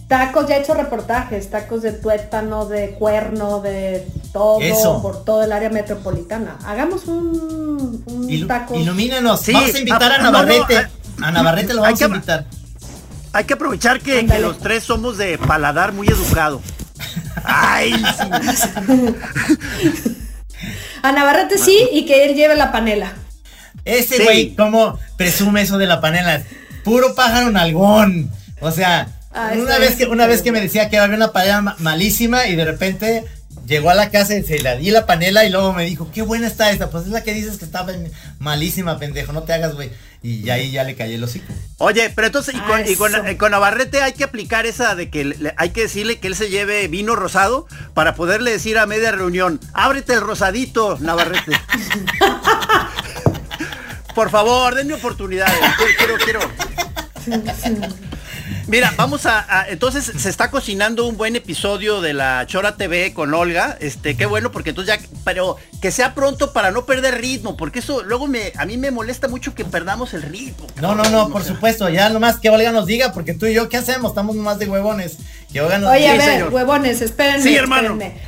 Tacos, 0.08 0.47
ya 0.47 0.58
he 0.58 0.62
hecho 0.62 0.76
reportajes, 0.76 1.49
tacos 1.49 1.82
de 1.82 1.91
tuétano, 1.91 2.66
de 2.68 2.91
cuerno, 2.91 3.60
de 3.62 4.08
todo, 4.32 4.62
Eso. 4.62 5.01
por 5.01 5.26
todo 5.26 5.43
el 5.43 5.51
área 5.51 5.70
metropolitana. 5.72 6.58
Hagamos 6.64 7.06
un, 7.06 8.03
un 8.06 8.28
Ilu- 8.30 8.47
taco. 8.47 8.76
ilumínanos. 8.76 9.41
Sí, 9.41 9.51
vamos 9.51 9.74
a 9.74 9.80
invitar 9.80 10.12
ah, 10.12 10.16
a 10.16 10.18
no, 10.20 10.24
no, 10.26 10.32
Navarrete. 10.32 10.88
a 11.24 11.32
Navarrete 11.32 11.74
lo 11.74 11.84
hay 11.84 11.93
vamos 11.93 11.99
que- 11.99 12.06
a 12.06 12.08
invitar. 12.08 12.45
Hay 13.34 13.43
que 13.45 13.53
aprovechar 13.56 13.99
que, 13.99 14.22
los 14.39 14.60
tres 14.60 14.84
somos 14.84 15.18
de 15.18 15.38
paladar 15.39 15.91
muy 15.91 16.08
educado. 16.08 16.62
Ay, 17.43 17.91
sí. 17.93 19.16
A 21.03 21.12
Navarrete 21.12 21.58
sí 21.58 21.78
y 21.91 22.06
que 22.06 22.26
él 22.26 22.36
lleve 22.36 22.56
la 22.56 22.72
panela. 22.72 23.12
Ese 23.84 24.18
Sí. 24.18 24.24
güey, 24.24 24.56
¿cómo 24.56 24.97
presume 25.18 25.62
eso 25.64 25.78
de 25.78 25.86
la 25.88 25.99
panela? 26.01 26.41
Puro 26.84 27.14
pájaro 27.14 27.51
nalgón. 27.51 28.32
O 28.62 28.72
sea, 28.72 29.08
Ah, 29.36 29.52
una 29.56 29.78
vez 29.78 29.96
que 29.96 30.06
una 30.06 30.28
vez 30.28 30.42
que 30.42 30.52
me 30.54 30.62
decía 30.62 30.90
que 30.90 30.98
había 30.98 31.18
una 31.18 31.32
panela 31.34 31.62
ma- 31.62 31.76
malísima 31.80 32.48
y 32.48 32.56
de 32.56 32.64
repente 32.66 33.26
llegó 33.68 33.90
a 33.90 33.96
la 33.96 34.10
casa 34.10 34.36
y 34.36 34.44
se 34.44 34.60
la 34.60 34.76
di 34.78 34.92
la 34.92 35.06
panela 35.06 35.44
y 35.44 35.50
luego 35.50 35.74
me 35.74 35.84
dijo, 35.86 36.10
qué 36.14 36.22
buena 36.22 36.48
está 36.48 36.72
esta. 36.72 36.90
Pues 36.90 37.04
es 37.06 37.10
la 37.12 37.24
que 37.24 37.34
dices 37.34 37.58
que 37.58 37.66
estaba 37.66 37.92
malísima, 38.40 38.98
pendejo, 38.98 39.34
no 39.34 39.44
te 39.44 39.54
hagas, 39.54 39.74
güey. 39.76 39.92
Y 40.24 40.50
ahí 40.50 40.72
ya 40.72 40.84
le 40.84 40.96
callé 40.96 41.16
el 41.16 41.24
hocico. 41.24 41.54
Oye, 41.78 42.10
pero 42.16 42.28
entonces, 42.28 42.56
y 42.56 42.60
con, 42.60 42.80
Ah, 42.80 42.84
y 42.88 42.96
con- 42.96 43.14
eso. 43.14 43.26
eh, 43.26 43.38
con 43.38 43.52
Navarrete 43.52 44.02
hay 44.02 44.14
que 44.14 44.24
aplicar 44.24 44.66
esa 44.66 44.96
de 44.96 45.10
que 45.10 45.26
le- 45.26 45.54
hay 45.58 45.70
que 45.72 45.82
decirle 45.82 46.18
que 46.20 46.28
él 46.28 46.36
se 46.36 46.50
lleve 46.50 46.88
vino 46.88 47.16
rosado 47.16 47.68
para 47.94 48.16
poderle 48.16 48.52
decir 48.52 48.78
a 48.80 48.86
media 48.88 49.12
reunión, 49.12 49.60
ábrete 49.74 50.14
el 50.14 50.22
rosadito, 50.22 50.98
Navarrete. 51.00 51.52
Por 54.16 54.30
favor, 54.32 54.74
denme 54.76 54.94
oportunidades. 54.94 55.60
Quiero, 55.98 56.16
quiero, 56.24 56.40
quiero. 57.28 58.00
Mira, 58.68 58.91
vamos 58.97 59.28
a, 59.28 59.45
a- 59.61 59.70
entonces 59.70 60.11
se 60.18 60.28
está 60.28 60.49
cocinando 60.49 61.05
un 61.07 61.18
buen 61.18 61.36
episodio 61.36 62.01
de 62.01 62.13
la 62.13 62.45
Chora 62.47 62.76
TV 62.78 63.13
con 63.13 63.32
Olga, 63.32 63.78
este, 63.80 64.18
qué 64.18 64.26
bueno, 64.26 64.51
porque 64.51 64.72
entonces 64.72 64.97
ya, 64.99 65.07
pero 65.24 65.57
que 65.84 65.91
sea 65.91 66.16
pronto 66.16 66.51
para 66.51 66.72
no 66.72 66.84
perder 66.86 67.22
ritmo, 67.22 67.57
porque 67.57 67.78
eso 67.80 68.01
luego 68.01 68.26
me, 68.26 68.53
a 68.57 68.66
mí 68.66 68.78
me 68.78 68.89
molesta 68.89 69.28
mucho 69.28 69.53
que 69.53 69.66
perdamos 69.66 70.16
el 70.16 70.24
ritmo. 70.24 70.66
No, 70.82 70.95
no, 70.95 71.03
no, 71.11 71.30
por 71.30 71.43
supuesto, 71.43 71.89
ya 71.89 72.09
nomás 72.09 72.39
que 72.39 72.49
Olga 72.49 72.72
nos 72.72 72.88
diga, 72.88 73.13
porque 73.13 73.36
tú 73.36 73.45
y 73.45 73.53
yo, 73.53 73.70
¿qué 73.70 73.78
hacemos? 73.78 74.11
Estamos 74.11 74.36
nomás 74.36 74.57
de 74.57 74.68
huevones. 74.68 75.18
Que 75.53 75.61
Olga 75.61 75.78
nos 75.78 75.91
Oye, 75.91 76.07
a 76.09 76.13
diga. 76.13 76.26
Ver, 76.26 76.34
señor. 76.34 76.53
huevones, 76.53 77.01
espérenme. 77.03 77.43
Sí, 77.43 77.55
hermano. 77.55 77.93
espérenme. 77.93 78.20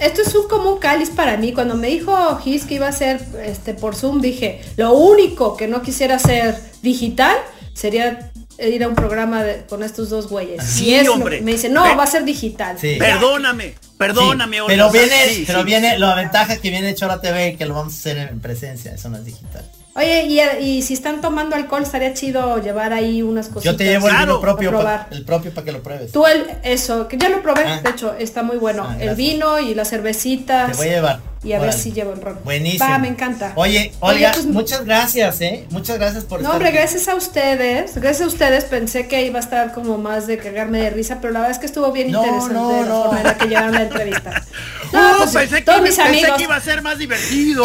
Esto 0.00 0.22
es 0.22 0.34
un, 0.34 0.48
como 0.48 0.72
un 0.72 0.78
cáliz 0.80 1.10
para 1.10 1.36
mí. 1.36 1.52
Cuando 1.52 1.76
me 1.76 1.88
dijo 1.88 2.38
Gis 2.38 2.64
que 2.64 2.74
iba 2.76 2.88
a 2.88 2.92
ser 2.92 3.20
este, 3.44 3.74
por 3.74 3.94
Zoom, 3.94 4.22
dije, 4.22 4.62
lo 4.78 4.94
único 4.94 5.56
que 5.58 5.68
no 5.68 5.82
quisiera 5.82 6.16
hacer 6.16 6.58
digital 6.82 7.36
sería 7.74 8.30
ir 8.58 8.84
a 8.84 8.88
un 8.88 8.94
programa 8.94 9.42
de- 9.42 9.64
con 9.66 9.82
estos 9.82 10.10
dos 10.10 10.28
güeyes. 10.28 10.62
Sí, 10.64 10.86
Y 10.90 10.94
es 10.94 11.08
hombre. 11.08 11.40
me 11.40 11.52
dice, 11.52 11.68
no, 11.68 11.82
Ve- 11.84 11.94
va 11.94 12.04
a 12.04 12.06
ser 12.06 12.24
digital. 12.24 12.76
Sí. 12.80 12.96
Perdóname, 12.98 13.74
perdóname, 13.98 14.58
Sí, 14.58 14.62
pero 14.66 14.90
viene, 14.90 15.28
sí, 15.28 15.44
pero 15.46 15.60
sí. 15.60 15.64
viene, 15.66 15.98
la 15.98 16.14
ventaja 16.14 16.56
que 16.58 16.70
viene 16.70 16.94
Chora 16.94 17.20
TV, 17.20 17.56
que 17.56 17.66
lo 17.66 17.74
vamos 17.74 17.94
a 17.94 17.96
hacer 17.96 18.18
en 18.18 18.40
presencia, 18.40 18.92
eso 18.94 19.08
no 19.08 19.16
es 19.18 19.24
digital. 19.24 19.64
Oye, 19.96 20.24
y, 20.24 20.40
y 20.40 20.82
si 20.82 20.94
están 20.94 21.20
tomando 21.20 21.54
alcohol, 21.54 21.84
estaría 21.84 22.12
chido 22.14 22.60
llevar 22.60 22.92
ahí 22.92 23.22
unas 23.22 23.46
cositas. 23.48 23.64
Yo 23.72 23.76
te 23.76 23.84
llevo 23.84 24.08
el 24.08 24.12
Claro, 24.14 24.26
vino 24.26 24.40
propio, 24.40 24.68
a 24.70 24.72
pa- 24.72 24.78
probar. 24.78 25.06
el 25.12 25.24
propio 25.24 25.54
para 25.54 25.64
que 25.64 25.70
lo 25.72 25.82
pruebes. 25.84 26.10
Tú 26.10 26.26
el, 26.26 26.46
eso, 26.64 27.06
que 27.06 27.16
ya 27.16 27.28
lo 27.28 27.40
probé, 27.42 27.62
Ah. 27.64 27.80
de 27.80 27.90
hecho, 27.90 28.12
está 28.18 28.42
muy 28.42 28.56
bueno. 28.56 28.84
Ah, 28.88 28.96
el 28.98 29.14
vino 29.14 29.60
y 29.60 29.72
las 29.74 29.90
cervecitas. 29.90 30.72
Te 30.72 30.76
voy 30.78 30.86
a 30.88 30.90
llevar. 30.90 31.20
Y 31.44 31.52
a 31.52 31.58
ver 31.60 31.72
si 31.74 31.92
llevo 31.92 32.12
el 32.14 32.22
ron. 32.22 32.38
Buenísimo. 32.42 32.88
Va, 32.90 32.98
me 32.98 33.06
encanta. 33.06 33.52
Oye, 33.54 33.92
Oye, 34.00 34.16
Olga, 34.16 34.32
pues, 34.32 34.46
muchas 34.46 34.84
gracias, 34.84 35.40
¿eh? 35.42 35.66
Muchas 35.70 35.98
gracias 35.98 36.24
por 36.24 36.38
No, 36.40 36.44
estar 36.46 36.54
hombre, 36.54 36.68
aquí. 36.70 36.78
gracias 36.78 37.06
a 37.06 37.14
ustedes. 37.14 37.94
Gracias 37.96 38.22
a 38.22 38.26
ustedes. 38.26 38.64
Pensé 38.64 39.06
que 39.06 39.24
iba 39.26 39.38
a 39.38 39.42
estar 39.42 39.72
como 39.74 39.98
más 39.98 40.26
de 40.26 40.38
cagarme 40.38 40.80
de 40.80 40.90
risa, 40.90 41.18
pero 41.20 41.34
la 41.34 41.40
verdad 41.40 41.52
es 41.52 41.58
que 41.60 41.66
estuvo 41.66 41.92
bien 41.92 42.10
No, 42.10 42.20
interesante 42.24 42.54
no, 42.54 42.80
la 42.82 42.88
no. 42.88 43.02
forma 43.04 43.18
en 43.20 43.26
la 43.26 43.36
que 43.36 43.46
llevaron 43.46 43.72
la 43.72 43.82
entrevista. 43.82 44.42
No, 44.92 45.00
pues, 45.18 45.32
pensé, 45.32 45.56
que, 45.56 45.62
todos 45.62 45.82
mis 45.82 45.96
pensé 45.96 46.02
amigos. 46.08 46.36
que 46.38 46.42
iba 46.44 46.54
a 46.56 46.60
ser 46.60 46.80
más 46.80 46.98
divertido. 46.98 47.64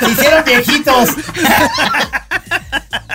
Se 0.00 0.10
hicieron 0.10 0.44
viejitos. 0.44 1.10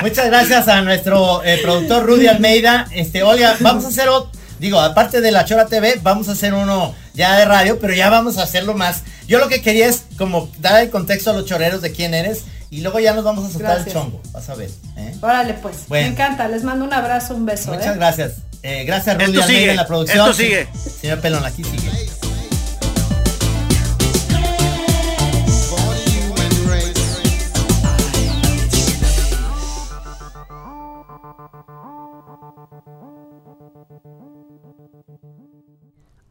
Muchas 0.02 0.26
gracias 0.28 0.68
a 0.68 0.82
nuestro 0.82 1.44
eh, 1.44 1.60
productor 1.62 2.06
Rudy 2.06 2.28
Almeida. 2.28 2.88
Este, 2.92 3.24
Olga, 3.24 3.56
vamos 3.62 3.86
a 3.86 3.88
hacer 3.88 4.10
otro, 4.10 4.32
digo, 4.60 4.80
aparte 4.80 5.22
de 5.22 5.32
la 5.32 5.46
Chora 5.46 5.68
TV, 5.68 6.00
vamos 6.02 6.30
a 6.30 6.34
hacer 6.34 6.54
uno 6.54 6.94
ya 7.14 7.38
de 7.38 7.46
radio, 7.46 7.80
pero 7.80 7.94
ya 7.94 8.10
vamos 8.10 8.38
a 8.38 8.44
hacerlo 8.44 8.74
más. 8.74 9.04
Yo 9.28 9.40
lo 9.40 9.48
que 9.48 9.62
quería 9.62 9.88
es 9.88 10.04
como 10.18 10.50
dar 10.60 10.82
el 10.82 10.90
contexto 10.90 11.30
a 11.30 11.34
los 11.34 11.46
choreros 11.46 11.82
de 11.82 11.92
quién 11.92 12.14
eres 12.14 12.44
y 12.70 12.82
luego 12.82 13.00
ya 13.00 13.14
nos 13.14 13.24
vamos 13.24 13.46
a 13.46 13.52
soltar 13.52 13.76
Gracias. 13.76 13.88
el 13.88 13.94
chongo, 13.94 14.22
vas 14.32 14.50
a 14.50 14.56
ver. 14.56 14.70
¿eh? 14.98 15.16
Órale, 15.22 15.54
pues. 15.54 15.88
Bueno. 15.88 16.08
Me 16.08 16.14
encanta. 16.14 16.48
Les 16.48 16.64
mando 16.64 16.84
un 16.86 16.94
abrazo, 16.94 17.36
un 17.36 17.46
beso. 17.46 17.72
Muchas 17.72 17.96
¿eh? 17.96 17.98
gracias. 17.98 18.32
Eh, 18.64 18.84
gracias 18.86 19.16
Rudy 19.16 19.42
Almeida 19.42 19.72
en 19.72 19.78
la 19.78 19.86
producción. 19.86 20.20
esto 20.20 20.34
sigue. 20.34 20.68
Señor 21.02 21.20
Pelón, 21.20 21.46
aquí 21.46 21.64
sigue. 21.64 22.23